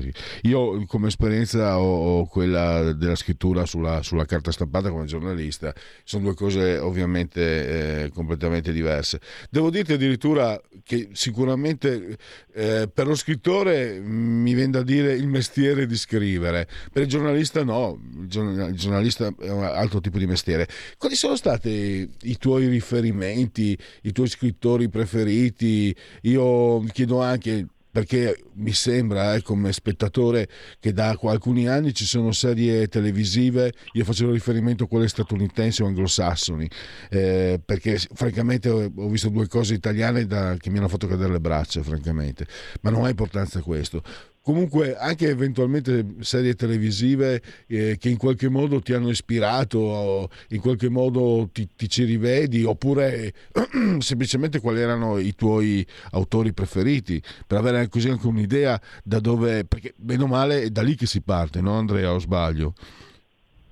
Io 0.42 0.86
come 0.86 1.08
esperienza 1.08 1.80
ho, 1.80 2.24
quella 2.26 2.92
della 2.92 3.16
scrittura 3.16 3.66
sulla, 3.66 4.04
sulla, 4.04 4.24
carta 4.24 4.52
stampata 4.52 4.88
come 4.88 5.06
giornalista, 5.06 5.74
sono 6.04 6.22
due 6.22 6.34
cose 6.34 6.78
ovviamente 6.78 8.04
eh, 8.04 8.10
completamente 8.10 8.70
diverse. 8.70 9.20
Devo 9.50 9.68
dirti 9.68 9.94
addirittura 9.94 10.58
che 10.84 11.08
sicuramente 11.10 12.18
eh, 12.52 12.88
per 12.88 13.08
lo 13.08 13.16
scrittore 13.16 13.98
mi 13.98 14.54
viene 14.54 14.70
da 14.70 14.82
dire 14.84 15.14
il 15.14 15.26
mestiere 15.26 15.84
di 15.86 15.96
scrivere, 15.96 16.68
per 16.92 17.02
il 17.02 17.08
giornalista 17.08 17.64
no, 17.64 18.00
il 18.16 18.28
giornalista 18.28 19.34
è 19.40 19.50
un 19.50 19.64
altro 19.64 20.00
tipo 20.00 20.18
di 20.18 20.26
mestiere. 20.28 20.68
Quali 20.96 21.16
sono 21.16 21.34
stati 21.34 22.08
i 22.22 22.38
tuoi 22.38 22.68
riferimenti, 22.68 23.76
i 24.02 24.12
tuoi 24.12 24.28
scrittori 24.28 24.88
preferiti? 24.88 25.94
Io 26.22 26.80
chiedo 26.92 27.20
anche 27.20 27.66
perché 27.92 28.42
mi 28.54 28.72
sembra 28.72 29.34
eh, 29.34 29.42
come 29.42 29.70
spettatore 29.72 30.48
che 30.80 30.94
da 30.94 31.14
alcuni 31.20 31.68
anni 31.68 31.92
ci 31.92 32.06
sono 32.06 32.32
serie 32.32 32.88
televisive, 32.88 33.74
io 33.92 34.04
facevo 34.04 34.32
riferimento 34.32 34.84
a 34.84 34.88
quelle 34.88 35.08
statunitensi 35.08 35.82
o 35.82 35.86
anglosassoni, 35.86 36.68
eh, 37.10 37.60
perché 37.62 37.98
francamente 37.98 38.70
ho 38.70 39.08
visto 39.08 39.28
due 39.28 39.46
cose 39.46 39.74
italiane 39.74 40.26
da, 40.26 40.56
che 40.58 40.70
mi 40.70 40.78
hanno 40.78 40.88
fatto 40.88 41.06
cadere 41.06 41.32
le 41.32 41.40
braccia, 41.40 41.82
francamente, 41.82 42.46
ma 42.80 42.88
non 42.88 43.04
ha 43.04 43.10
importanza 43.10 43.60
questo 43.60 44.02
comunque 44.42 44.96
anche 44.96 45.28
eventualmente 45.28 46.16
serie 46.20 46.54
televisive 46.54 47.40
eh, 47.68 47.96
che 47.98 48.08
in 48.08 48.16
qualche 48.16 48.48
modo 48.48 48.80
ti 48.80 48.92
hanno 48.92 49.08
ispirato 49.08 50.28
in 50.48 50.60
qualche 50.60 50.90
modo 50.90 51.48
ti, 51.52 51.68
ti 51.74 51.88
ci 51.88 52.04
rivedi 52.04 52.64
oppure 52.64 53.32
semplicemente 53.98 54.60
quali 54.60 54.80
erano 54.80 55.18
i 55.18 55.34
tuoi 55.34 55.86
autori 56.12 56.52
preferiti 56.52 57.22
per 57.46 57.58
avere 57.58 57.88
così 57.88 58.08
anche 58.08 58.26
un'idea 58.26 58.78
da 59.04 59.20
dove 59.20 59.64
perché 59.64 59.94
bene 59.96 60.24
o 60.24 60.26
male 60.26 60.62
è 60.62 60.70
da 60.70 60.82
lì 60.82 60.96
che 60.96 61.06
si 61.06 61.22
parte 61.22 61.60
no 61.60 61.74
Andrea 61.74 62.12
o 62.12 62.18
sbaglio? 62.18 62.74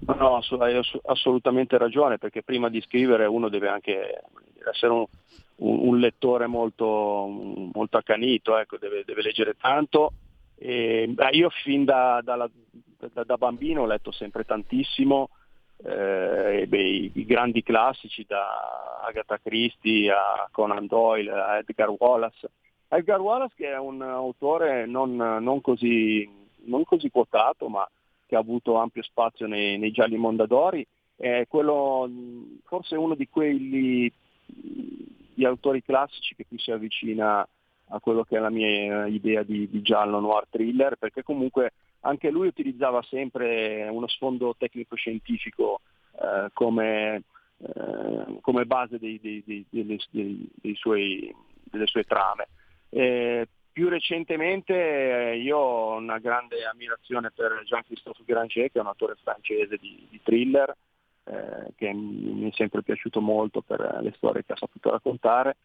No, 0.07 0.41
hai 0.61 0.81
assolutamente 1.07 1.77
ragione 1.77 2.17
perché 2.17 2.43
prima 2.43 2.71
di 2.71 2.81
scrivere 2.81 3.27
uno 3.27 3.51
deve 3.51 3.69
anche 3.69 4.23
essere 4.73 4.93
un, 4.93 5.05
un 5.57 5.99
lettore 5.99 6.47
molto, 6.47 6.87
molto 7.75 7.99
accanito, 7.99 8.57
ecco, 8.57 8.79
deve, 8.79 9.03
deve 9.05 9.21
leggere 9.21 9.57
tanto 9.61 10.13
e, 10.63 11.07
beh, 11.09 11.31
io 11.31 11.49
fin 11.49 11.87
da, 11.87 12.21
da, 12.23 12.37
da, 13.15 13.25
da, 13.25 13.37
bambino 13.39 13.81
ho 13.81 13.87
letto 13.87 14.13
sempre 14.13 14.45
tantissimo, 14.45 15.31
eh, 15.83 16.67
beh, 16.69 16.83
i, 16.83 17.11
i, 17.15 17.25
grandi 17.25 17.63
classici 17.63 18.27
da 18.29 19.01
Agatha 19.03 19.39
Christie 19.39 20.11
a 20.11 20.47
Conan 20.53 20.87
Doyle 20.87 21.33
a 21.33 21.57
Edgar 21.57 21.89
Wallace. 21.97 22.51
Edgar 22.89 23.21
Wallace 23.21 23.55
che 23.57 23.71
è 23.71 23.79
un 23.79 24.03
autore 24.03 24.85
non, 24.85 25.17
non, 25.17 25.63
così, 25.63 26.29
non 26.65 26.85
così, 26.85 27.09
quotato 27.09 27.71
ma 27.71 27.89
che 28.27 28.37
ha 28.37 28.41
avuto 28.41 28.77
ampio 28.77 29.03
spazio 29.03 29.47
nei, 29.47 29.79
nei 29.79 29.93
gialli 29.93 30.19
mondadori 30.19 30.87
è 31.17 31.47
quello, 31.49 32.07
forse 32.65 32.97
uno 32.97 33.15
di 33.15 33.29
quelli 33.31 34.13
di 34.45 35.45
autori 35.47 35.83
classici 35.83 36.35
che 36.35 36.45
più 36.47 36.59
si 36.59 36.71
avvicina 36.71 37.49
a 37.91 38.01
quello 38.01 38.25
che 38.25 38.37
è 38.37 38.41
la 38.41 38.51
mia 38.51 39.07
idea 39.07 39.43
di, 39.43 39.69
di 39.69 39.83
giallo 39.83 40.21
noir 40.21 40.47
thriller, 40.49 40.97
perché 40.97 41.23
comunque 41.23 41.73
anche 42.01 42.31
lui 42.31 42.47
utilizzava 42.47 43.03
sempre 43.03 43.89
uno 43.89 44.07
sfondo 44.09 44.55
tecnico-scientifico 44.57 45.81
eh, 46.21 46.49
come, 46.53 47.23
eh, 47.59 48.39
come, 48.41 48.65
base 48.65 48.99
dei, 48.99 49.21
dei, 49.21 49.65
dei, 49.69 50.75
suoi, 50.75 51.35
delle 51.65 51.87
sue 51.87 52.05
trame. 52.05 52.49
Eh, 52.91 53.47
più 53.73 53.89
recentemente 53.89 54.75
eh, 55.33 55.39
io 55.39 55.57
ho 55.57 55.97
una 55.97 56.19
grande 56.19 56.65
ammirazione 56.65 57.31
per 57.31 57.63
Jean-Christophe 57.65 58.23
Granger, 58.25 58.71
che 58.71 58.79
è 58.79 58.81
un 58.81 58.89
autore 58.89 59.17
francese 59.23 59.77
di, 59.77 60.07
di 60.11 60.21
thriller, 60.23 60.75
eh, 61.25 61.73
che 61.77 61.93
mi 61.93 62.51
è 62.51 62.55
sempre 62.55 62.83
piaciuto 62.83 63.21
molto 63.21 63.61
per 63.61 63.99
le 64.01 64.13
storie 64.17 64.45
che 64.45 64.53
ha 64.53 64.57
saputo 64.57 64.91
raccontare. 64.91 65.57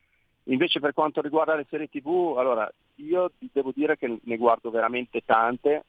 Invece 0.45 0.79
per 0.79 0.93
quanto 0.93 1.21
riguarda 1.21 1.55
le 1.55 1.65
serie 1.69 1.89
tv, 1.89 2.35
allora 2.37 2.71
io 2.95 3.31
devo 3.51 3.71
dire 3.73 3.97
che 3.97 4.19
ne 4.21 4.37
guardo 4.37 4.69
veramente 4.69 5.21
tante 5.25 5.85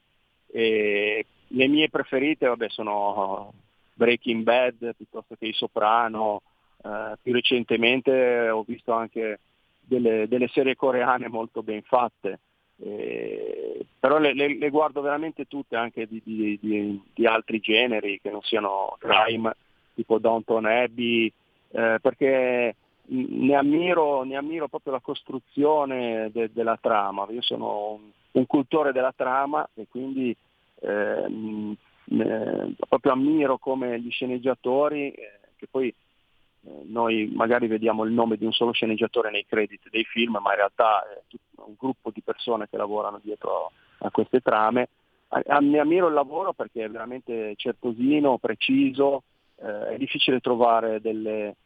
e 0.46 1.26
le 1.48 1.68
mie 1.68 1.90
preferite 1.90 2.46
vabbè, 2.46 2.68
sono 2.70 3.52
Breaking 3.92 4.42
Bad 4.42 4.94
piuttosto 4.96 5.34
che 5.36 5.46
I 5.46 5.52
Soprano, 5.52 6.42
eh, 6.82 7.16
più 7.20 7.32
recentemente 7.32 8.48
ho 8.48 8.64
visto 8.66 8.92
anche 8.92 9.40
delle, 9.80 10.26
delle 10.26 10.48
serie 10.48 10.74
coreane 10.74 11.28
molto 11.28 11.62
ben 11.62 11.82
fatte, 11.82 12.40
eh, 12.78 13.86
però 13.98 14.18
le, 14.18 14.34
le, 14.34 14.56
le, 14.56 14.70
guardo 14.70 15.00
veramente 15.00 15.46
tutte 15.46 15.76
anche 15.76 16.06
di, 16.06 16.20
di, 16.24 16.58
di, 16.60 17.02
di, 17.14 17.26
altri 17.26 17.60
generi 17.60 18.20
che 18.20 18.30
non 18.30 18.42
siano 18.42 18.96
crime, 18.98 19.54
tipo 19.94 20.18
Downton 20.18 20.66
Abbey, 20.66 21.32
eh, 21.70 21.98
perché 22.00 22.74
ne 23.08 23.54
ammiro, 23.54 24.22
ne 24.22 24.36
ammiro, 24.36 24.68
proprio 24.68 24.92
la 24.92 25.00
costruzione 25.00 26.30
de, 26.32 26.50
della 26.52 26.78
trama. 26.80 27.26
Io 27.30 27.42
sono 27.42 27.92
un, 27.92 28.10
un, 28.32 28.46
cultore 28.46 28.92
della 28.92 29.12
trama 29.14 29.68
e 29.74 29.86
quindi 29.88 30.36
ehm, 30.80 31.76
eh, 32.08 32.74
proprio 32.88 33.12
ammiro 33.12 33.58
come 33.58 34.00
gli 34.00 34.10
sceneggiatori, 34.10 35.10
eh, 35.10 35.40
che 35.56 35.66
poi 35.70 35.88
eh, 35.88 36.82
noi 36.86 37.30
magari 37.34 37.66
vediamo 37.66 38.04
il 38.04 38.12
nome 38.12 38.36
di 38.36 38.44
un 38.44 38.52
solo 38.52 38.72
sceneggiatore 38.72 39.30
nei 39.30 39.46
credit 39.46 39.88
dei 39.90 40.04
film, 40.04 40.38
ma 40.40 40.50
in 40.50 40.56
realtà 40.56 41.02
è 41.08 41.22
un 41.56 41.74
gruppo 41.76 42.10
di 42.10 42.22
persone 42.22 42.68
che 42.68 42.76
lavorano 42.76 43.20
dietro 43.22 43.72
a 43.98 44.10
queste 44.10 44.40
trame. 44.40 44.88
Ne 45.28 45.78
ammiro 45.80 46.06
il 46.06 46.14
lavoro 46.14 46.52
perché 46.52 46.84
è 46.84 46.88
veramente 46.88 47.54
certosino, 47.56 48.38
preciso, 48.38 49.24
eh, 49.56 49.94
è 49.94 49.96
difficile 49.96 50.38
trovare 50.38 51.00
delle, 51.00 51.48
eh, 51.48 51.56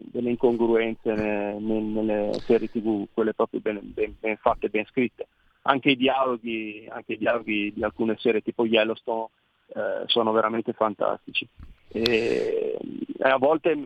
delle 0.00 0.30
incongruenze 0.30 1.12
nelle, 1.14 1.58
nelle, 1.58 2.32
serie 2.40 2.68
tv, 2.68 3.06
quelle 3.12 3.34
proprio 3.34 3.60
ben, 3.60 3.80
ben, 3.82 4.16
ben, 4.18 4.36
fatte, 4.36 4.68
ben 4.68 4.84
scritte. 4.86 5.28
Anche 5.62 5.90
i 5.90 5.96
dialoghi, 5.96 6.86
anche 6.90 7.14
i 7.14 7.18
dialoghi 7.18 7.72
di 7.72 7.82
alcune 7.82 8.16
serie 8.18 8.42
tipo 8.42 8.66
Yellowstone 8.66 9.28
eh, 9.74 10.02
sono 10.06 10.32
veramente 10.32 10.72
fantastici. 10.72 11.48
E, 11.88 12.76
e 13.18 13.28
a 13.28 13.36
volte 13.38 13.76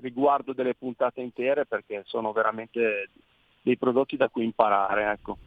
riguardo 0.00 0.52
delle 0.52 0.74
puntate 0.74 1.20
intere 1.20 1.66
perché 1.66 2.02
sono 2.04 2.32
veramente 2.32 3.10
dei 3.62 3.76
prodotti 3.76 4.16
da 4.16 4.28
cui 4.28 4.44
imparare. 4.44 5.10
Ecco. 5.12 5.38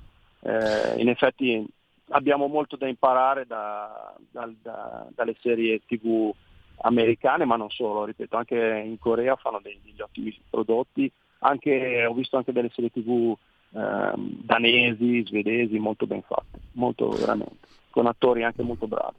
Eh, 0.41 1.01
in 1.01 1.09
effetti 1.09 1.65
abbiamo 2.09 2.47
molto 2.47 2.75
da 2.75 2.87
imparare 2.87 3.45
da, 3.45 4.15
da, 4.31 4.49
da, 4.61 5.07
dalle 5.13 5.35
serie 5.41 5.81
tv 5.85 6.33
americane, 6.81 7.45
ma 7.45 7.55
non 7.55 7.69
solo, 7.69 8.05
ripeto, 8.05 8.37
anche 8.37 8.83
in 8.85 8.97
Corea 8.99 9.35
fanno 9.35 9.59
degli 9.61 9.99
ottimi 9.99 10.37
prodotti, 10.49 11.11
anche, 11.39 12.05
ho 12.05 12.13
visto 12.13 12.37
anche 12.37 12.51
delle 12.51 12.71
serie 12.73 12.91
tv 12.91 13.35
eh, 13.71 14.13
danesi, 14.15 15.23
svedesi, 15.25 15.77
molto 15.79 16.07
ben 16.07 16.21
fatte, 16.21 16.59
molto 16.73 17.09
veramente, 17.09 17.67
con 17.89 18.07
attori 18.07 18.43
anche 18.43 18.63
molto 18.63 18.87
bravi. 18.87 19.15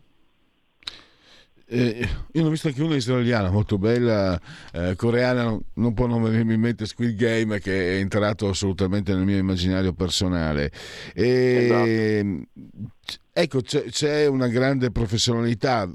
Eh, 1.70 2.08
io 2.32 2.40
ne 2.40 2.46
ho 2.46 2.50
visto 2.50 2.68
anche 2.68 2.82
una 2.82 2.96
israeliana 2.96 3.50
molto 3.50 3.76
bella, 3.76 4.40
eh, 4.72 4.96
coreana, 4.96 5.54
non 5.74 5.92
può 5.92 6.06
non 6.06 6.22
venirmi 6.22 6.54
in 6.54 6.60
mente 6.60 6.86
Squid 6.86 7.14
Game 7.14 7.60
che 7.60 7.96
è 7.96 8.00
entrato 8.00 8.48
assolutamente 8.48 9.12
nel 9.12 9.24
mio 9.24 9.36
immaginario 9.36 9.92
personale. 9.92 10.72
E, 11.14 12.46
esatto. 12.54 13.16
Ecco, 13.34 13.60
c'è, 13.60 13.84
c'è, 13.84 14.26
una 14.26 14.48
grande 14.48 14.90
professionalità 14.90 15.88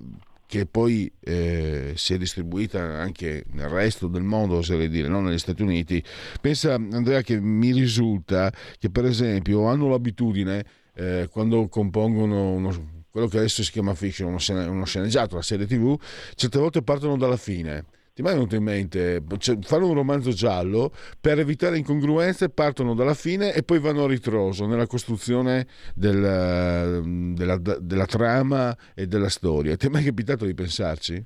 che 0.54 0.68
poi 0.68 1.12
eh, 1.20 1.94
si 1.96 2.14
è 2.14 2.18
distribuita 2.20 2.80
anche 2.80 3.44
nel 3.54 3.70
resto 3.70 4.06
del 4.08 4.22
mondo, 4.22 4.58
oserei 4.58 4.88
dire, 4.88 5.08
non 5.08 5.24
negli 5.24 5.40
Stati 5.40 5.64
Uniti. 5.64 6.04
Pensa 6.40 6.76
Andrea 6.76 7.24
che 7.24 7.40
mi 7.40 7.72
risulta 7.72 8.54
che 8.78 8.92
per 8.92 9.06
esempio 9.06 9.66
hanno 9.66 9.90
l'abitudine 9.90 10.64
eh, 10.94 11.28
quando 11.32 11.68
compongono 11.70 12.52
uno 12.52 12.92
quello 13.10 13.28
che 13.28 13.38
adesso 13.38 13.64
si 13.64 13.72
chiama 13.72 13.96
fiction, 13.96 14.28
uno, 14.28 14.72
uno 14.72 14.86
sceneggiato, 14.86 15.36
la 15.36 15.42
serie 15.42 15.66
tv, 15.66 16.00
certe 16.36 16.60
volte 16.60 16.84
partono 16.84 17.18
dalla 17.18 17.38
fine. 17.38 17.86
Ti 18.16 18.22
mai 18.22 18.34
venuto 18.36 18.54
in 18.54 18.62
mente, 18.62 19.24
cioè, 19.40 19.58
fanno 19.62 19.88
un 19.88 19.96
romanzo 19.96 20.30
giallo, 20.30 20.92
per 21.20 21.40
evitare 21.40 21.80
incongruenze 21.80 22.52
partono 22.52 22.94
dalla 22.94 23.16
fine 23.16 23.54
e 23.56 23.64
poi 23.64 23.80
vanno 23.80 24.04
a 24.04 24.08
ritroso 24.08 24.68
nella 24.68 24.86
costruzione 24.86 25.66
del, 25.96 27.34
della, 27.34 27.58
della, 27.58 28.06
trama 28.06 28.78
e 28.94 29.08
della 29.08 29.30
storia. 29.30 29.76
Ti 29.76 29.88
è 29.88 29.90
mai 29.90 30.04
capitato 30.04 30.46
di 30.46 30.54
pensarci? 30.54 31.26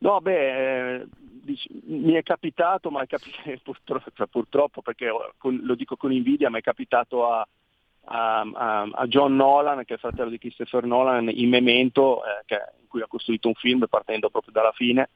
No, 0.00 0.20
beh, 0.20 0.98
eh, 0.98 1.06
mi 1.86 2.12
è 2.12 2.22
capitato, 2.24 2.90
ma 2.90 3.02
è 3.02 3.06
capitato 3.06 3.58
purtroppo, 3.64 4.10
cioè, 4.12 4.26
purtroppo 4.26 4.82
perché 4.82 5.06
lo 5.06 5.74
dico 5.76 5.96
con 5.96 6.12
invidia, 6.12 6.50
ma 6.50 6.58
è 6.58 6.60
capitato 6.60 7.26
a, 7.26 7.48
a, 8.04 8.40
a, 8.40 8.82
a, 8.82 9.06
John 9.06 9.34
Nolan, 9.34 9.78
che 9.86 9.92
è 9.92 9.94
il 9.94 9.98
fratello 9.98 10.28
di 10.28 10.36
Christopher 10.36 10.84
Nolan, 10.84 11.30
in 11.30 11.48
Memento, 11.48 12.22
eh, 12.22 12.42
che, 12.44 12.60
in 12.82 12.86
cui 12.86 13.00
ha 13.00 13.06
costruito 13.06 13.48
un 13.48 13.54
film 13.54 13.86
partendo 13.88 14.28
proprio 14.28 14.52
dalla 14.52 14.72
fine. 14.72 15.08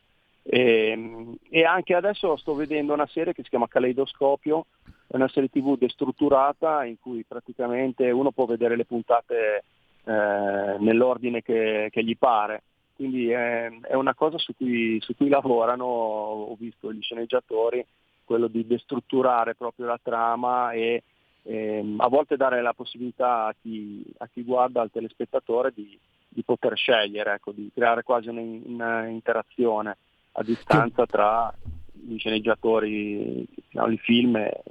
E, 0.46 0.90
ehm, 0.90 1.36
e, 1.48 1.64
anche 1.64 1.94
adesso 1.94 2.36
sto 2.36 2.54
vedendo 2.54 2.92
una 2.92 3.06
serie 3.06 3.32
che 3.32 3.42
si 3.42 3.48
chiama 3.48 3.66
Caleidoscopio, 3.66 4.66
è 5.06 5.16
una 5.16 5.28
serie 5.28 5.48
tv 5.48 5.78
destrutturata 5.78 6.84
in 6.84 6.96
cui 7.00 7.24
praticamente 7.24 8.10
uno 8.10 8.30
può 8.30 8.44
vedere 8.44 8.76
le 8.76 8.84
puntate 8.84 9.64
eh, 10.04 10.76
nell'ordine 10.78 11.42
che, 11.42 11.88
che, 11.90 12.04
gli 12.04 12.16
pare. 12.16 12.62
Quindi 12.94 13.30
è, 13.30 13.70
è 13.80 13.94
una 13.94 14.14
cosa 14.14 14.38
su 14.38 14.54
cui, 14.54 15.00
su 15.00 15.16
cui 15.16 15.28
lavorano, 15.28 15.84
ho 15.84 16.54
visto 16.58 16.92
gli 16.92 17.00
sceneggiatori, 17.00 17.84
quello 18.24 18.46
di 18.46 18.66
destrutturare 18.66 19.54
proprio 19.54 19.86
la 19.86 19.98
trama 20.02 20.72
e 20.72 21.02
ehm, 21.42 22.00
a 22.00 22.08
volte 22.08 22.36
dare 22.36 22.62
la 22.62 22.72
possibilità 22.74 23.46
a 23.46 23.54
chi, 23.60 24.04
a 24.18 24.28
chi 24.32 24.42
guarda, 24.42 24.82
al 24.82 24.90
telespettatore, 24.90 25.72
di, 25.74 25.98
di 26.28 26.42
poter 26.42 26.76
scegliere, 26.76 27.34
ecco, 27.34 27.52
di 27.52 27.70
creare 27.74 28.02
quasi 28.02 28.28
un'interazione 28.28 29.96
a 30.36 30.42
distanza 30.42 31.06
tra 31.06 31.54
gli 31.92 32.18
sceneggiatori, 32.18 33.46
il 33.70 33.98
film 34.02 34.36
e 34.36 34.62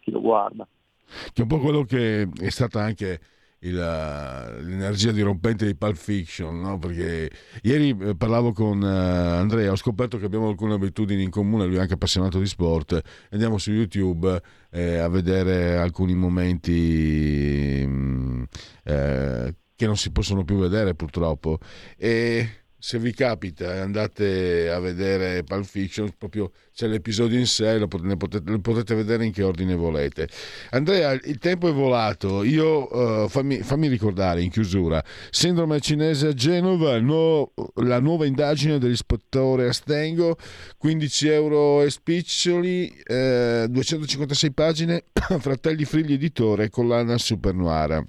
chi 0.00 0.10
lo 0.10 0.20
guarda. 0.20 0.66
Che 1.32 1.40
è 1.40 1.42
un 1.42 1.48
po' 1.48 1.58
quello 1.58 1.84
che 1.84 2.28
è 2.40 2.50
stata 2.50 2.82
anche 2.82 3.20
il, 3.60 3.74
l'energia 3.74 5.10
dirompente 5.10 5.66
di 5.66 5.74
Pulp 5.74 5.96
Fiction, 5.96 6.60
no? 6.60 6.78
perché 6.78 7.30
ieri 7.62 7.96
eh, 8.00 8.14
parlavo 8.16 8.52
con 8.52 8.80
uh, 8.80 8.84
Andrea, 8.84 9.72
ho 9.72 9.76
scoperto 9.76 10.18
che 10.18 10.26
abbiamo 10.26 10.48
alcune 10.48 10.74
abitudini 10.74 11.22
in 11.22 11.30
comune, 11.30 11.66
lui 11.66 11.76
è 11.76 11.80
anche 11.80 11.94
appassionato 11.94 12.38
di 12.38 12.46
sport, 12.46 13.00
andiamo 13.30 13.58
su 13.58 13.72
YouTube 13.72 14.40
eh, 14.70 14.98
a 14.98 15.08
vedere 15.08 15.76
alcuni 15.76 16.14
momenti 16.14 17.82
mm, 17.84 18.42
eh, 18.84 19.54
che 19.74 19.86
non 19.86 19.96
si 19.96 20.12
possono 20.12 20.44
più 20.44 20.56
vedere 20.58 20.94
purtroppo. 20.94 21.58
E 21.96 22.66
se 22.80 22.98
vi 22.98 23.12
capita 23.12 23.82
andate 23.82 24.70
a 24.70 24.78
vedere 24.78 25.42
Pulp 25.42 25.64
Fiction 25.64 26.14
proprio 26.16 26.52
c'è 26.72 26.86
l'episodio 26.86 27.36
in 27.36 27.46
sé 27.46 27.76
lo 27.76 27.88
potete, 27.88 28.48
lo 28.48 28.60
potete, 28.60 28.94
vedere 28.94 29.24
in 29.24 29.32
che 29.32 29.42
ordine 29.42 29.74
volete. 29.74 30.28
Andrea 30.70 31.10
il 31.10 31.38
tempo 31.38 31.68
è 31.68 31.72
volato 31.72 32.44
io 32.44 33.24
uh, 33.24 33.28
fammi, 33.28 33.58
fammi, 33.62 33.88
ricordare 33.88 34.42
in 34.42 34.50
chiusura. 34.50 35.02
Sindrome 35.30 35.80
cinese 35.80 36.28
a 36.28 36.32
Genova 36.32 37.00
no, 37.00 37.52
la 37.82 37.98
nuova 37.98 38.26
indagine 38.26 38.78
dell'ispettore 38.78 39.66
Astengo 39.66 40.36
15 40.76 41.28
euro 41.28 41.82
e 41.82 41.90
spiccioli 41.90 42.96
eh, 43.04 43.66
256 43.68 44.52
pagine 44.52 45.04
Fratelli 45.40 45.84
Frigli 45.84 46.12
Editore 46.12 46.70
collana 46.70 47.18
Supernuara 47.18 48.06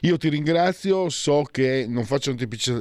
io 0.00 0.16
ti 0.16 0.28
ringrazio, 0.28 1.08
so 1.08 1.42
che 1.50 1.86
non 1.88 2.04
faccio 2.04 2.34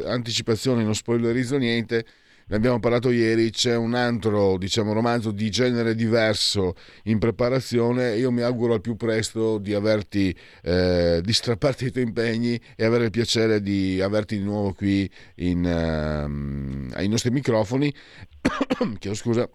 anticipazioni, 0.06 0.84
non 0.84 0.96
spoilerizzo 0.96 1.58
niente, 1.58 2.06
ne 2.52 2.58
abbiamo 2.58 2.80
parlato 2.80 3.12
ieri, 3.12 3.50
c'è 3.50 3.78
un 3.78 3.94
altro 3.94 4.58
diciamo, 4.58 4.92
romanzo 4.92 5.32
di 5.32 5.50
genere 5.50 5.96
diverso 5.96 6.74
in 7.04 7.18
preparazione. 7.18 8.18
Io 8.18 8.30
mi 8.30 8.42
auguro 8.42 8.74
al 8.74 8.82
più 8.82 8.98
presto 8.98 9.58
di 9.58 9.74
averti, 9.74 10.36
eh, 10.64 11.22
di 11.24 11.32
strapparti 11.32 11.86
i 11.86 11.92
tuoi 11.92 12.04
impegni 12.04 12.60
e 12.76 12.84
avere 12.84 13.06
il 13.06 13.12
piacere 13.12 13.62
di 13.62 14.02
averti 14.02 14.38
di 14.38 14.44
nuovo 14.44 14.74
qui 14.74 15.10
in, 15.36 15.64
uh, 15.64 16.94
ai 16.96 17.08
nostri 17.08 17.32
microfoni. 17.32 17.94
Chiedo 19.00 19.16
scusa 19.16 19.50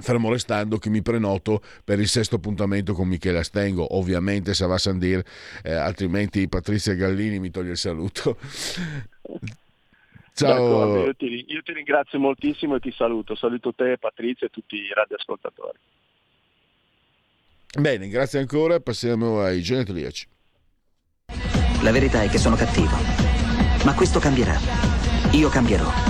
fermo 0.00 0.30
restando 0.30 0.78
che 0.78 0.90
mi 0.90 1.02
prenoto 1.02 1.62
per 1.84 2.00
il 2.00 2.08
sesto 2.08 2.36
appuntamento 2.36 2.92
con 2.92 3.08
Michele 3.08 3.38
Astengo 3.38 3.96
ovviamente 3.96 4.54
se 4.54 4.66
va 4.66 4.74
a 4.74 4.78
Sandir 4.78 5.22
eh, 5.62 5.72
altrimenti 5.72 6.48
Patrizia 6.48 6.94
Gallini 6.94 7.38
mi 7.38 7.50
toglie 7.50 7.72
il 7.72 7.76
saluto 7.76 8.38
Ciao. 10.32 11.04
Io 11.04 11.14
ti, 11.14 11.44
io 11.48 11.60
ti, 11.62 11.72
ringrazio 11.72 12.18
moltissimo 12.18 12.76
e 12.76 12.80
ti 12.80 12.92
saluto. 12.92 13.34
Saluto 13.34 13.74
te, 13.74 13.98
Patrizia 13.98 14.46
e 14.46 14.50
tutti 14.50 14.76
i 14.76 14.88
radioascoltatori. 14.94 15.78
Bene, 17.78 18.08
grazie 18.08 18.38
ancora. 18.38 18.80
Passiamo 18.80 19.40
ai 19.40 19.60
genetriaci. 19.60 20.26
La 21.82 21.92
verità 21.92 22.22
è 22.22 22.28
che 22.28 22.38
sono 22.38 22.56
cattivo. 22.56 22.96
Ma 23.84 23.94
questo 23.94 24.18
cambierà. 24.18 24.56
Io 25.32 25.48
cambierò. 25.48 26.09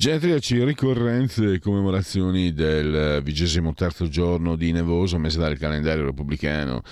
Genetriaci, 0.00 0.62
ricorrenze 0.62 1.54
e 1.54 1.58
commemorazioni 1.58 2.52
del 2.52 3.20
vigesimo 3.20 3.74
terzo 3.74 4.06
giorno 4.06 4.54
di 4.54 4.70
nevoso 4.70 5.18
mese 5.18 5.40
dal 5.40 5.58
calendario 5.58 6.04
repubblicano. 6.04 6.82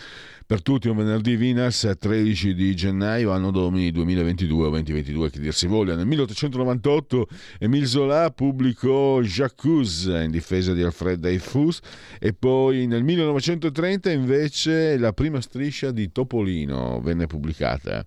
Per 0.49 0.63
tutti 0.63 0.87
un 0.87 0.97
venerdì 0.97 1.35
Vinas 1.35 1.93
13 1.99 2.55
di 2.55 2.77
gennaio, 2.77 3.33
anno 3.33 3.51
domini 3.51 3.91
2022 3.91 4.67
o 4.67 4.71
2022 4.71 5.29
che 5.29 5.41
dir 5.41 5.53
si 5.53 5.67
voglia. 5.67 5.97
Nel 5.97 6.07
1898 6.07 7.27
Emile 7.59 7.87
Zola 7.87 8.31
pubblicò 8.31 9.21
J'accuse 9.23 10.23
in 10.23 10.31
difesa 10.31 10.73
di 10.73 10.85
Alfred 10.85 11.19
Dreyfus 11.19 11.81
e 12.21 12.33
poi 12.33 12.87
nel 12.87 13.03
1930 13.03 14.13
invece 14.13 14.97
la 14.99 15.13
prima 15.13 15.41
striscia 15.41 15.91
di 15.91 16.13
Topolino 16.13 17.01
venne 17.01 17.27
pubblicata. 17.27 18.05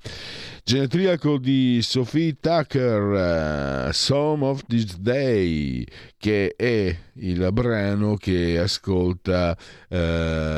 Genetriaco 0.64 1.40
di 1.40 1.80
Sophie 1.82 2.38
Tucker, 2.40 3.90
uh, 3.90 3.92
Song 3.92 4.44
of 4.44 4.64
This 4.66 4.98
Day, 4.98 5.84
che 6.18 6.54
è 6.56 6.96
il 7.20 7.48
brano 7.52 8.16
che 8.16 8.60
ascolta 8.60 9.58
uh, 9.90 9.96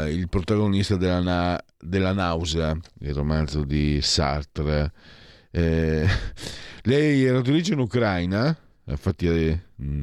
il 0.08 0.28
protagonista 0.30 0.96
della, 0.96 1.20
na- 1.20 1.64
della, 1.80 2.14
nausea, 2.14 2.78
il 3.00 3.14
romanzo 3.14 3.64
di 3.64 4.00
Sartre. 4.02 4.92
Eh, 5.52 6.08
lei 6.84 7.24
era 7.24 7.42
di 7.42 7.50
origine 7.50 7.82
ucraina, 7.82 8.56
infatti 8.86 9.28
eh, 9.28 9.60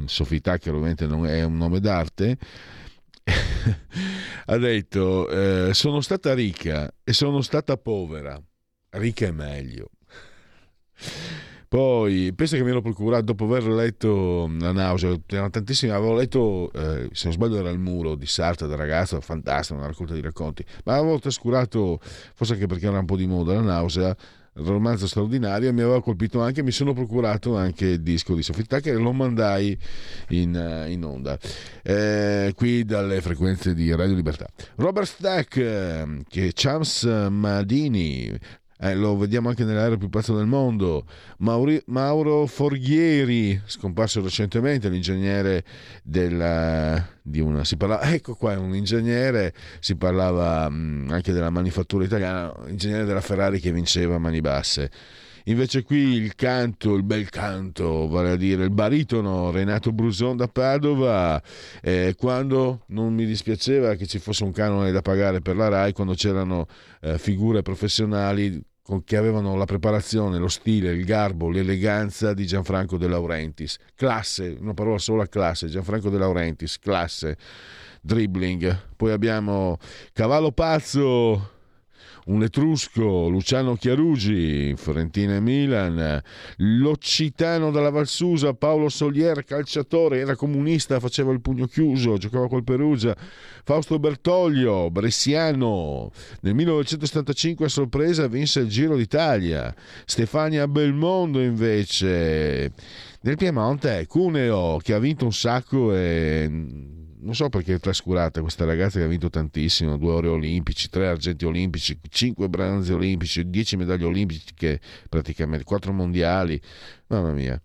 Sophie 0.07 0.41
Tucker 0.41 0.75
ovviamente 0.75 1.07
non 1.07 1.27
è 1.27 1.43
un 1.43 1.57
nome 1.57 1.81
d'arte, 1.81 2.37
ha 4.47 4.57
detto 4.57 5.29
eh, 5.29 5.75
sono 5.75 6.01
stata 6.01 6.35
ricca 6.35 6.93
e 7.05 7.13
sono 7.13 7.41
stata 7.41 7.77
povera, 7.77 8.41
ricca 8.91 9.27
è 9.27 9.31
meglio. 9.31 9.91
Poi, 11.69 12.33
pensa 12.35 12.57
che 12.57 12.63
mi 12.63 12.71
ero 12.71 12.81
procurato 12.81 13.25
dopo 13.25 13.45
aver 13.45 13.67
letto 13.67 14.51
La 14.59 14.73
nausea, 14.73 15.15
erano 15.27 15.51
tantissimi, 15.51 15.93
avevo 15.93 16.15
letto, 16.15 16.73
eh, 16.73 17.11
se 17.13 17.25
non 17.25 17.35
sbaglio 17.35 17.59
era 17.59 17.69
Il 17.69 17.79
muro 17.79 18.15
di 18.15 18.25
Sartre 18.25 18.67
da 18.67 18.75
ragazzo, 18.75 19.21
fantastico, 19.21 19.79
una 19.79 19.87
raccolta 19.87 20.15
di 20.15 20.23
racconti, 20.23 20.65
ma 20.85 20.95
avevo 20.95 21.19
trascurato, 21.19 22.01
forse 22.35 22.55
anche 22.55 22.67
perché 22.67 22.87
era 22.87 22.99
un 22.99 23.05
po' 23.05 23.17
di 23.17 23.27
moda 23.27 23.53
La 23.53 23.61
nausea, 23.61 24.17
il 24.57 24.65
romanzo 24.65 25.07
straordinario, 25.07 25.71
mi 25.75 25.83
aveva 25.83 26.01
colpito 26.03 26.41
anche, 26.41 26.63
mi 26.63 26.71
sono 26.71 26.95
procurato 26.95 27.55
anche 27.55 27.85
il 27.85 28.01
disco 28.01 28.35
di 28.35 28.43
Sofia 28.43 28.81
che 28.81 28.93
lo 28.95 29.13
mandai 29.13 29.79
in, 30.31 30.57
eh, 30.57 30.91
in 30.91 31.05
onda, 31.05 31.39
eh, 31.83 32.53
qui 32.57 32.87
dalle 32.87 33.21
frequenze 33.21 33.75
di 33.75 33.95
Radio 33.95 34.15
Libertà. 34.15 34.47
Robert 34.77 35.07
Stack, 35.07 35.57
eh, 35.59 36.23
che 36.27 36.53
Chams 36.55 37.05
Madini, 37.29 38.37
eh, 38.81 38.95
lo 38.95 39.17
vediamo 39.17 39.49
anche 39.49 39.65
nell'aereo 39.65 39.97
più 39.97 40.09
pazzo 40.09 40.37
del 40.37 40.47
mondo, 40.47 41.05
Mauri- 41.39 41.83
Mauro 41.87 42.47
Forghieri, 42.47 43.61
scomparso 43.65 44.23
recentemente, 44.23 44.89
l'ingegnere 44.89 45.65
della, 46.03 47.05
di 47.23 47.41
una... 47.41 47.65
Si 47.65 47.77
parlava, 47.77 48.03
ecco 48.15 48.35
qua, 48.35 48.57
un 48.59 48.75
ingegnere, 48.75 49.53
si 49.81 49.97
parlava 49.97 50.69
mh, 50.69 50.75
mm, 50.75 51.11
anche 51.11 51.33
della 51.33 51.51
manifattura 51.51 52.05
italiana, 52.05 52.55
ingegnere 52.69 53.05
della 53.05 53.21
Ferrari 53.21 53.59
che 53.59 53.73
vinceva 53.73 54.15
a 54.15 54.19
mani 54.19 54.41
basse. 54.41 54.91
Invece 55.49 55.83
qui 55.83 55.97
il 55.97 56.35
canto, 56.35 56.95
il 56.95 57.03
bel 57.03 57.31
canto, 57.31 58.07
vale 58.07 58.33
a 58.33 58.37
dire 58.37 58.65
il 58.65 58.71
baritono 58.71 59.51
Renato 59.51 59.93
Bruson 59.93 60.37
da 60.37 60.47
Padova, 60.47 61.43
eh, 61.81 62.15
quando 62.19 62.83
non 62.89 63.15
mi 63.15 63.25
dispiaceva 63.25 63.95
che 63.95 64.07
ci 64.07 64.19
fosse 64.19 64.45
un 64.45 64.53
canone 64.53 64.93
da 64.93 65.01
pagare 65.01 65.41
per 65.41 65.57
la 65.57 65.69
RAI, 65.69 65.93
quando 65.93 66.13
c'erano 66.13 66.67
eh, 67.01 67.17
figure 67.17 67.63
professionali 67.63 68.63
che 69.05 69.17
avevano 69.17 69.55
la 69.57 69.67
preparazione, 69.67 70.39
lo 70.39 70.49
stile, 70.49 70.93
il 70.93 71.05
garbo, 71.05 71.51
l'eleganza 71.51 72.33
di 72.33 72.47
Gianfranco 72.47 72.97
De 72.97 73.07
Laurentiis. 73.07 73.77
Classe, 73.95 74.57
una 74.59 74.75
parola 74.75 74.99
sola, 74.99 75.27
classe. 75.27 75.69
Gianfranco 75.69 76.09
De 76.09 76.19
Laurentiis, 76.19 76.79
classe, 76.79 77.37
dribbling. 78.01 78.95
Poi 78.97 79.13
abbiamo 79.13 79.79
Cavallo 80.13 80.53
Pazzo, 80.53 81.57
un 82.29 82.43
Etrusco, 82.43 83.29
Luciano 83.29 83.75
Chiarugi, 83.75 84.75
Fiorentina 84.77 85.37
e 85.37 85.41
Milan, 85.41 86.23
l'Occitano 86.57 87.71
dalla 87.71 87.91
Valsusa, 87.91 88.55
Paolo 88.55 88.89
Solier, 88.89 89.45
calciatore, 89.45 90.19
era 90.19 90.37
comunista, 90.37 91.01
faceva 91.01 91.33
il 91.33 91.41
pugno 91.41 91.67
chiuso, 91.67 92.19
giocava 92.19 92.49
col 92.49 92.65
Perugia, 92.65 93.17
Fausto 93.65 93.99
Bertoglio, 93.99 94.91
bresciano, 94.91 96.11
nel 96.41 96.55
1975 96.55 97.67
a 97.67 97.69
sorpresa 97.69 98.29
vinse 98.29 98.61
il 98.61 98.69
Giro 98.69 98.97
d'Italia, 98.97 99.75
Stefania 100.05 100.69
Belmondo 100.69 101.41
invece, 101.41 102.73
nel 103.21 103.37
Piemonte 103.37 104.07
Cuneo 104.07 104.79
che 104.83 104.93
ha 104.93 104.99
vinto 104.99 105.25
un 105.25 105.33
sacco 105.33 105.95
e 105.95 106.98
non 107.21 107.35
so 107.35 107.49
perché 107.49 107.75
è 107.75 107.81
trascurata 107.81 108.41
questa 108.41 108.65
ragazza 108.65 108.99
che 108.99 109.05
ha 109.05 109.09
vinto 109.09 109.31
tantissimo, 109.31 109.97
due 109.97 110.13
ore 110.13 110.29
olimpici, 110.29 110.89
tre 110.89 111.09
argenti 111.09 111.45
olimpici, 111.45 111.99
cinque 112.09 112.49
bronzi 112.49 112.93
olimpici, 112.93 113.49
dieci 113.49 113.77
medaglie 113.77 114.05
olimpiche 114.05 114.81
praticamente, 115.09 115.65
quattro 115.65 115.93
mondiali, 115.93 116.61
mamma 117.09 117.33
mia. 117.33 117.61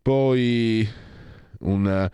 Poi 0.00 0.88
un, 1.60 2.10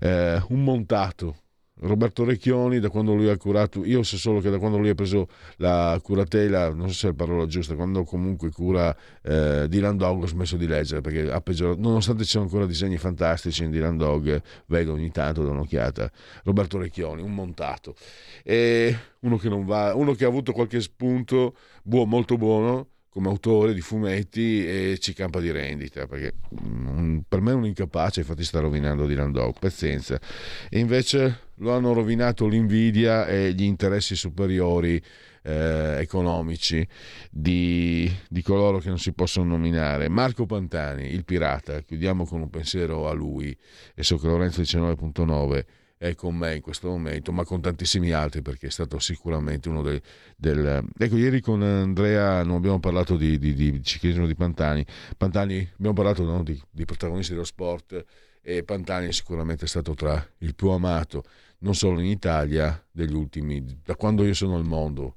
eh, 0.00 0.42
un 0.48 0.62
montato, 0.62 1.36
Roberto 1.80 2.24
Recchioni 2.24 2.80
da 2.80 2.88
quando 2.88 3.14
lui 3.14 3.28
ha 3.28 3.36
curato, 3.36 3.84
io 3.84 4.02
so 4.02 4.16
solo 4.16 4.40
che 4.40 4.50
da 4.50 4.58
quando 4.58 4.78
lui 4.78 4.88
ha 4.88 4.94
preso 4.94 5.28
la 5.56 5.98
curatela, 6.02 6.72
non 6.72 6.88
so 6.88 6.94
se 6.94 7.06
è 7.06 7.10
la 7.10 7.16
parola 7.16 7.46
giusta, 7.46 7.74
quando 7.74 8.04
comunque 8.04 8.50
cura 8.50 8.94
eh, 9.22 9.66
Dylan 9.68 9.96
Dog 9.96 10.22
ho 10.22 10.26
smesso 10.26 10.56
di 10.56 10.66
leggere 10.66 11.00
perché 11.00 11.30
ha 11.30 11.40
peggiorato, 11.40 11.80
nonostante 11.80 12.24
ci 12.24 12.30
siano 12.30 12.46
ancora 12.46 12.66
disegni 12.66 12.96
fantastici 12.98 13.64
in 13.64 13.70
Dylan 13.70 13.96
Dog, 13.96 14.42
vedo 14.66 14.92
ogni 14.92 15.10
tanto 15.10 15.44
da 15.44 15.50
un'occhiata, 15.50 16.10
Roberto 16.44 16.78
Recchioni, 16.78 17.22
un 17.22 17.34
montato, 17.34 17.94
e 18.42 18.96
uno 19.20 19.36
che 19.36 19.48
non 19.48 19.64
va, 19.64 19.94
uno 19.94 20.14
che 20.14 20.24
ha 20.24 20.28
avuto 20.28 20.52
qualche 20.52 20.80
spunto 20.80 21.54
buono, 21.82 22.06
molto 22.06 22.36
buono, 22.36 22.88
come 23.08 23.28
autore 23.28 23.74
di 23.74 23.80
fumetti 23.80 24.66
e 24.66 24.98
ci 25.00 25.12
campa 25.12 25.40
di 25.40 25.50
rendita 25.50 26.06
perché 26.06 26.34
um, 26.60 27.22
per 27.26 27.40
me 27.40 27.52
è 27.52 27.54
un 27.54 27.66
incapace 27.66 28.20
infatti 28.20 28.44
sta 28.44 28.60
rovinando 28.60 29.06
Dylan 29.06 29.32
Dog 29.32 29.54
pazienza. 29.58 30.20
E 30.68 30.78
invece 30.78 31.46
lo 31.56 31.74
hanno 31.74 31.92
rovinato 31.92 32.46
l'invidia 32.46 33.26
e 33.26 33.52
gli 33.52 33.64
interessi 33.64 34.14
superiori 34.14 35.02
eh, 35.42 35.96
economici 36.00 36.86
di, 37.30 38.10
di, 38.28 38.42
coloro 38.42 38.78
che 38.78 38.88
non 38.88 38.98
si 38.98 39.12
possono 39.12 39.48
nominare. 39.48 40.08
Marco 40.08 40.46
Pantani, 40.46 41.12
il 41.12 41.24
pirata 41.24 41.80
chiudiamo 41.80 42.26
con 42.26 42.42
un 42.42 42.50
pensiero 42.50 43.08
a 43.08 43.12
lui. 43.12 43.56
E 43.94 44.02
so 44.02 44.18
che 44.18 44.26
Lorenzo 44.26 44.60
19.9 44.60 45.64
è 45.98 46.14
con 46.14 46.36
me 46.36 46.54
in 46.54 46.62
questo 46.62 46.88
momento, 46.88 47.32
ma 47.32 47.44
con 47.44 47.60
tantissimi 47.60 48.12
altri 48.12 48.40
perché 48.40 48.68
è 48.68 48.70
stato 48.70 48.98
sicuramente 49.00 49.68
uno 49.68 49.82
dei... 49.82 50.00
Del... 50.36 50.84
Ecco, 50.96 51.16
ieri 51.16 51.40
con 51.40 51.60
Andrea 51.60 52.44
non 52.44 52.56
abbiamo 52.56 52.78
parlato 52.78 53.16
di, 53.16 53.38
di, 53.38 53.52
di 53.52 53.82
ciclismo 53.82 54.26
di 54.26 54.36
Pantani, 54.36 54.86
Pantani 55.16 55.68
abbiamo 55.74 55.94
parlato 55.94 56.22
no, 56.22 56.42
di, 56.44 56.58
di 56.70 56.84
protagonisti 56.84 57.32
dello 57.32 57.44
sport 57.44 58.04
e 58.40 58.62
Pantani 58.62 59.08
è 59.08 59.12
sicuramente 59.12 59.66
stato 59.66 59.94
tra 59.94 60.24
il 60.38 60.54
più 60.54 60.68
amato, 60.68 61.24
non 61.58 61.74
solo 61.74 61.98
in 61.98 62.06
Italia, 62.06 62.80
degli 62.90 63.14
ultimi, 63.14 63.80
da 63.84 63.96
quando 63.96 64.24
io 64.24 64.34
sono 64.34 64.56
al 64.56 64.64
mondo. 64.64 65.16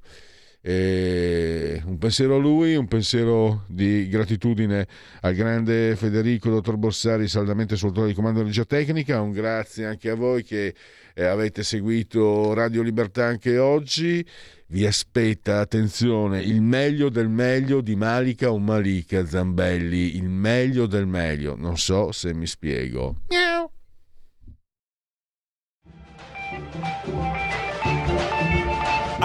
E 0.64 1.82
un 1.86 1.98
pensiero 1.98 2.36
a 2.36 2.40
lui, 2.40 2.76
un 2.76 2.88
pensiero 2.88 3.64
di 3.68 4.08
gratitudine 4.08 4.88
al 5.22 5.34
grande 5.34 5.96
Federico, 5.96 6.52
dottor 6.52 6.78
Borsari, 6.78 7.28
saldamente 7.28 7.76
sul 7.76 7.92
di 8.06 8.14
comando 8.14 8.42
di 8.42 8.48
regia 8.48 8.66
tecnica. 8.66 9.22
Un 9.22 9.32
grazie 9.32 9.86
anche 9.86 10.10
a 10.10 10.16
voi 10.16 10.44
che 10.44 10.76
eh, 11.16 11.26
avete 11.26 11.64
seguito 11.64 12.54
Radio 12.54 12.84
Libertà 12.84 13.26
anche 13.26 13.58
oggi. 13.58 14.26
Vi 14.68 14.86
aspetta, 14.86 15.60
attenzione, 15.60 16.42
il 16.42 16.62
meglio 16.62 17.10
del 17.10 17.28
meglio 17.28 17.82
di 17.82 17.96
Malika 17.96 18.52
o 18.52 18.60
Malika 18.60 19.26
Zambelli. 19.26 20.16
Il 20.16 20.30
meglio 20.30 20.86
del 20.86 21.08
meglio. 21.08 21.56
Non 21.58 21.78
so 21.78 22.12
se 22.12 22.34
mi 22.34 22.46
spiego. 22.46 23.16
Miau. 23.30 23.51